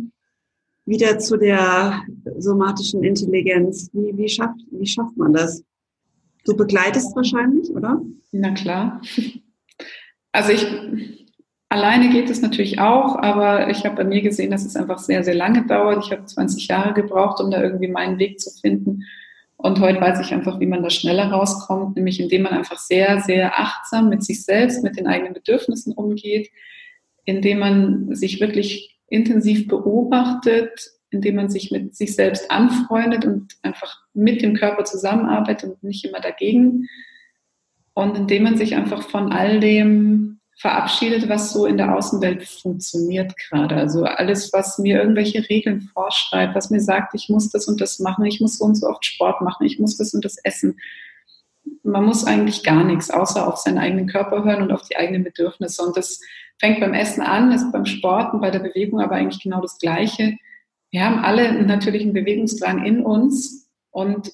wieder 0.92 1.18
zu 1.20 1.38
der 1.38 2.04
somatischen 2.38 3.04
Intelligenz? 3.04 3.90
Wie, 3.94 4.16
wie, 4.18 4.28
schafft, 4.28 4.60
wie 4.72 4.86
schafft 4.86 5.16
man 5.16 5.34
das? 5.34 5.64
Du 6.46 6.56
begleitest 6.56 7.16
wahrscheinlich, 7.16 7.70
oder? 7.70 8.02
Na 8.32 8.52
klar. 8.52 9.02
Also 10.34 10.52
ich, 10.52 10.66
alleine 11.70 12.10
geht 12.10 12.30
es 12.30 12.42
natürlich 12.42 12.80
auch, 12.80 13.16
aber 13.16 13.70
ich 13.70 13.86
habe 13.86 13.96
bei 13.96 14.04
mir 14.04 14.22
gesehen, 14.22 14.52
dass 14.52 14.66
es 14.66 14.76
einfach 14.76 15.00
sehr, 15.00 15.24
sehr 15.24 15.36
lange 15.36 15.66
dauert. 15.66 16.06
Ich 16.06 16.12
habe 16.12 16.26
20 16.26 16.68
Jahre 16.68 16.94
gebraucht, 16.94 17.40
um 17.42 17.52
da 17.52 17.62
irgendwie 17.62 17.88
meinen 17.88 18.20
Weg 18.20 18.40
zu 18.40 18.50
finden. 18.60 19.04
Und 19.56 19.80
heute 19.80 20.02
weiß 20.02 20.20
ich 20.20 20.34
einfach, 20.34 20.60
wie 20.60 20.66
man 20.66 20.84
da 20.84 20.90
schneller 20.90 21.32
rauskommt, 21.32 21.96
nämlich 21.96 22.20
indem 22.20 22.44
man 22.44 22.54
einfach 22.54 22.80
sehr, 22.80 23.22
sehr 23.22 23.60
achtsam 23.60 24.10
mit 24.10 24.24
sich 24.24 24.44
selbst, 24.44 24.84
mit 24.84 24.98
den 24.98 25.08
eigenen 25.08 25.34
Bedürfnissen 25.34 25.94
umgeht, 25.94 26.50
indem 27.26 27.60
man 27.60 28.16
sich 28.16 28.42
wirklich 28.42 29.01
intensiv 29.12 29.68
beobachtet, 29.68 30.92
indem 31.10 31.36
man 31.36 31.50
sich 31.50 31.72
mit 31.72 31.96
sich 31.96 32.16
selbst 32.16 32.50
anfreundet 32.50 33.26
und 33.26 33.54
einfach 33.62 34.00
mit 34.14 34.42
dem 34.42 34.56
Körper 34.56 34.86
zusammenarbeitet 34.86 35.72
und 35.72 35.84
nicht 35.84 36.06
immer 36.06 36.22
dagegen. 36.22 36.88
Und 37.94 38.18
indem 38.18 38.44
man 38.44 38.58
sich 38.58 38.76
einfach 38.76 39.10
von 39.10 39.32
all 39.34 39.60
dem 39.60 40.40
verabschiedet, 40.58 41.28
was 41.28 41.52
so 41.52 41.66
in 41.66 41.78
der 41.78 41.96
Außenwelt 41.96 42.44
funktioniert 42.44 43.36
gerade. 43.36 43.76
Also 43.76 44.04
alles, 44.04 44.54
was 44.54 44.78
mir 44.78 45.02
irgendwelche 45.02 45.50
Regeln 45.50 45.82
vorschreibt, 45.82 46.56
was 46.56 46.70
mir 46.70 46.80
sagt, 46.80 47.16
ich 47.16 47.30
muss 47.30 47.50
das 47.50 47.68
und 47.68 47.82
das 47.82 48.00
machen, 48.00 48.26
ich 48.26 48.40
muss 48.40 48.60
so 48.60 48.66
und 48.66 48.76
so 48.76 48.88
oft 48.88 49.04
Sport 49.04 49.42
machen, 49.42 49.66
ich 49.66 49.80
muss 49.80 49.98
das 49.98 50.14
und 50.14 50.24
das 50.24 50.38
essen. 50.44 50.78
Man 51.84 52.06
muss 52.06 52.26
eigentlich 52.26 52.64
gar 52.64 52.84
nichts, 52.84 53.10
außer 53.10 53.48
auf 53.48 53.58
seinen 53.58 53.78
eigenen 53.78 54.08
Körper 54.08 54.44
hören 54.44 54.62
und 54.62 54.72
auf 54.72 54.84
die 54.84 54.98
eigenen 54.98 55.24
Bedürfnisse. 55.24 55.84
Und 55.84 55.98
das 55.98 56.20
fängt 56.60 56.80
beim 56.80 56.94
Essen 56.94 57.22
an, 57.22 57.52
ist 57.52 57.72
beim 57.72 57.86
Sport 57.86 58.34
und 58.34 58.42
bei 58.42 58.52
der 58.52 58.60
Bewegung 58.60 59.02
aber 59.02 59.16
eigentlich 59.16 59.44
genau 59.44 59.62
das 59.62 59.78
Gleiche. 59.80 60.38
Wir 60.92 61.06
haben 61.06 61.20
alle 61.20 61.64
natürlich 61.64 62.04
einen 62.04 62.14
Bewegungsdrang 62.14 62.86
in 62.86 63.02
uns 63.02 63.70
und 63.92 64.32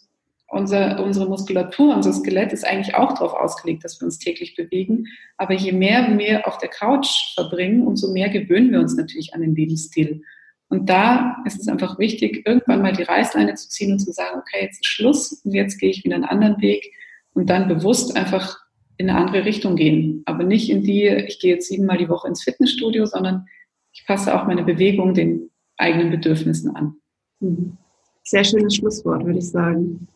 unser, 0.50 1.04
unsere 1.04 1.28
Muskulatur, 1.28 1.94
unser 1.94 2.14
Skelett 2.14 2.54
ist 2.54 2.66
eigentlich 2.66 2.96
auch 2.96 3.14
darauf 3.14 3.34
ausgelegt, 3.34 3.84
dass 3.84 4.00
wir 4.00 4.06
uns 4.06 4.18
täglich 4.18 4.56
bewegen. 4.56 5.06
Aber 5.36 5.54
je 5.54 5.74
mehr 5.74 6.18
wir 6.18 6.48
auf 6.48 6.58
der 6.58 6.70
Couch 6.70 7.34
verbringen, 7.36 7.86
umso 7.86 8.12
mehr 8.12 8.30
gewöhnen 8.30 8.72
wir 8.72 8.80
uns 8.80 8.96
natürlich 8.96 9.34
an 9.34 9.42
den 9.42 9.56
Lebensstil. 9.56 10.22
Und 10.70 10.90
da 10.90 11.38
ist 11.46 11.60
es 11.60 11.68
einfach 11.68 12.00
wichtig, 12.00 12.46
irgendwann 12.46 12.82
mal 12.82 12.94
die 12.94 13.04
Reißleine 13.04 13.56
zu 13.56 13.70
ziehen 13.70 13.94
und 13.94 14.00
zu 14.00 14.12
sagen, 14.12 14.40
okay, 14.40 14.66
jetzt 14.66 14.80
ist 14.80 14.86
Schluss 14.86 15.34
und 15.44 15.54
jetzt 15.54 15.80
gehe 15.80 15.90
ich 15.90 16.04
wieder 16.04 16.16
einen 16.16 16.26
anderen 16.26 16.62
Weg 16.62 16.94
und 17.38 17.52
dann 17.52 17.68
bewusst 17.68 18.18
einfach 18.18 18.58
in 18.98 19.12
eine 19.12 19.20
andere 19.20 19.46
Richtung 19.46 19.76
gehen. 19.76 20.24
Aber 20.26 20.44
nicht 20.44 20.72
in 20.72 20.82
die, 20.82 21.06
ich 21.06 21.40
gehe 21.40 21.54
jetzt 21.54 21.68
siebenmal 21.68 22.00
die 22.00 22.10
Woche 22.10 22.28
ins 22.28 22.44
Fitnessstudio, 22.44 23.06
sondern 23.06 23.46
ich 23.94 24.08
passe 24.08 24.34
auch 24.34 24.48
meine 24.48 24.64
Bewegung 24.64 25.14
den 25.14 25.52
eigenen 25.78 26.10
Bedürfnissen 26.10 26.76
an. 26.76 26.96
Mhm. 27.40 27.78
Sehr 28.24 28.44
schönes 28.44 28.76
Schlusswort, 28.76 29.24
würde 29.24 29.38
ich 29.38 29.52
sagen. 29.52 30.08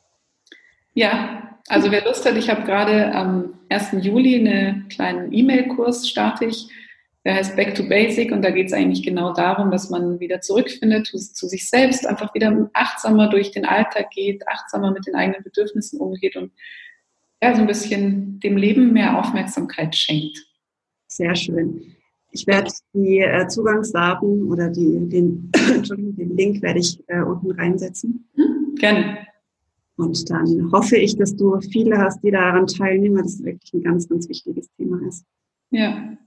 Ja, 0.96 1.60
also 1.68 1.92
wer 1.92 2.04
Lust 2.04 2.26
hat, 2.26 2.36
ich 2.38 2.50
habe 2.50 2.64
gerade 2.64 3.14
am 3.14 3.54
1. 3.70 3.98
Juli 4.02 4.40
einen 4.40 4.88
kleinen 4.88 5.32
E-Mail-Kurs 5.32 6.10
starte 6.10 6.46
ich. 6.46 6.70
Der 7.24 7.36
heißt 7.36 7.56
Back 7.56 7.76
to 7.76 7.88
Basic 7.88 8.32
und 8.32 8.42
da 8.42 8.50
geht 8.50 8.66
es 8.66 8.74
eigentlich 8.74 9.04
genau 9.04 9.32
darum, 9.32 9.70
dass 9.70 9.92
man 9.92 10.20
wieder 10.20 10.42
zurückfindet 10.42 11.06
zu, 11.06 11.20
zu, 11.20 11.48
sich 11.48 11.70
selbst, 11.70 12.08
einfach 12.08 12.34
wieder 12.34 12.68
achtsamer 12.74 13.30
durch 13.30 13.52
den 13.52 13.64
Alltag 13.64 14.10
geht, 14.10 14.48
achtsamer 14.48 14.90
mit 14.90 15.06
den 15.06 15.14
eigenen 15.14 15.44
Bedürfnissen 15.44 16.00
umgeht 16.00 16.36
und 16.36 16.52
ja, 17.42 17.56
so 17.56 17.62
ein 17.62 17.68
bisschen 17.68 18.39
dem 18.39 18.58
Leben 18.58 18.94
mehr 18.94 19.18
Aufmerksamkeit 19.18 19.96
schenkt. 19.96 20.38
Sehr 21.08 21.36
schön. 21.36 21.96
Ich 22.32 22.48
werde 22.48 22.72
die 22.94 23.20
äh, 23.20 23.48
Zugangsdaten 23.48 24.44
oder 24.44 24.70
die, 24.70 25.10
den, 25.10 25.52
den 25.56 26.38
Link 26.38 26.62
werde 26.62 26.80
ich 26.80 27.04
äh, 27.08 27.22
unten 27.22 27.52
reinsetzen. 27.52 28.30
Hm, 28.36 28.76
gerne. 28.76 29.28
Und 29.98 30.30
dann 30.30 30.72
hoffe 30.72 30.98
ich, 30.98 31.18
dass 31.18 31.36
du 31.36 31.60
viele 31.60 31.98
hast, 31.98 32.24
die 32.24 32.32
daran 32.32 32.68
teilnehmen, 32.68 33.18
weil 33.18 33.24
das 33.24 33.44
wirklich 33.44 33.74
ein 33.74 33.84
ganz, 33.84 34.08
ganz 34.08 34.30
wichtiges 34.30 34.72
Thema 34.78 35.06
ist. 35.08 35.26
Ja. 35.72 36.18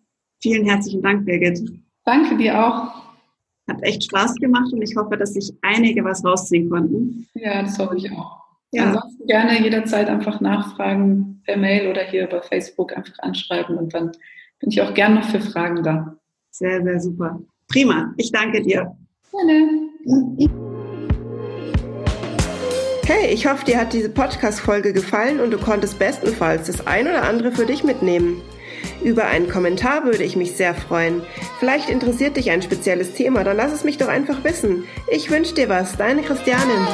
Vielen 0.40 0.66
herzlichen 0.66 1.02
Dank, 1.02 1.24
Birgit. 1.24 1.62
Danke 2.04 2.36
dir 2.36 2.62
auch. 2.62 2.92
Hat 3.66 3.82
echt 3.82 4.04
Spaß 4.04 4.34
gemacht 4.36 4.72
und 4.72 4.82
ich 4.82 4.94
hoffe, 4.94 5.16
dass 5.16 5.32
sich 5.32 5.52
einige 5.62 6.04
was 6.04 6.22
rausziehen 6.22 6.68
konnten. 6.68 7.26
Ja, 7.34 7.62
das 7.62 7.78
hoffe 7.78 7.96
ich 7.96 8.12
auch. 8.12 8.44
Ja. 8.74 8.86
Ansonsten 8.86 9.26
gerne 9.26 9.62
jederzeit 9.62 10.08
einfach 10.08 10.40
nachfragen 10.40 11.40
per 11.46 11.56
Mail 11.56 11.88
oder 11.88 12.02
hier 12.02 12.26
bei 12.26 12.40
Facebook 12.42 12.96
einfach 12.96 13.18
anschreiben 13.20 13.78
und 13.78 13.94
dann 13.94 14.10
bin 14.58 14.70
ich 14.70 14.82
auch 14.82 14.92
gern 14.94 15.14
noch 15.14 15.24
für 15.24 15.40
Fragen 15.40 15.82
da. 15.82 16.16
Sehr, 16.50 16.82
sehr 16.82 17.00
super. 17.00 17.38
Prima. 17.68 18.12
Ich 18.16 18.32
danke 18.32 18.62
dir. 18.62 18.96
Gerne. 19.30 19.88
Hey, 23.06 23.32
ich 23.32 23.46
hoffe, 23.46 23.64
dir 23.64 23.78
hat 23.78 23.92
diese 23.92 24.08
Podcast-Folge 24.08 24.92
gefallen 24.92 25.40
und 25.40 25.50
du 25.50 25.58
konntest 25.58 25.98
bestenfalls 25.98 26.66
das 26.66 26.86
ein 26.86 27.06
oder 27.06 27.22
andere 27.22 27.52
für 27.52 27.66
dich 27.66 27.84
mitnehmen. 27.84 28.40
Über 29.04 29.26
einen 29.26 29.48
Kommentar 29.48 30.04
würde 30.04 30.24
ich 30.24 30.36
mich 30.36 30.52
sehr 30.52 30.74
freuen. 30.74 31.22
Vielleicht 31.60 31.90
interessiert 31.90 32.36
dich 32.36 32.50
ein 32.50 32.62
spezielles 32.62 33.12
Thema, 33.12 33.44
dann 33.44 33.56
lass 33.56 33.72
es 33.72 33.84
mich 33.84 33.98
doch 33.98 34.08
einfach 34.08 34.42
wissen. 34.42 34.84
Ich 35.10 35.30
wünsche 35.30 35.54
dir 35.54 35.68
was, 35.68 35.96
deine 35.96 36.22
Christianin. 36.22 36.86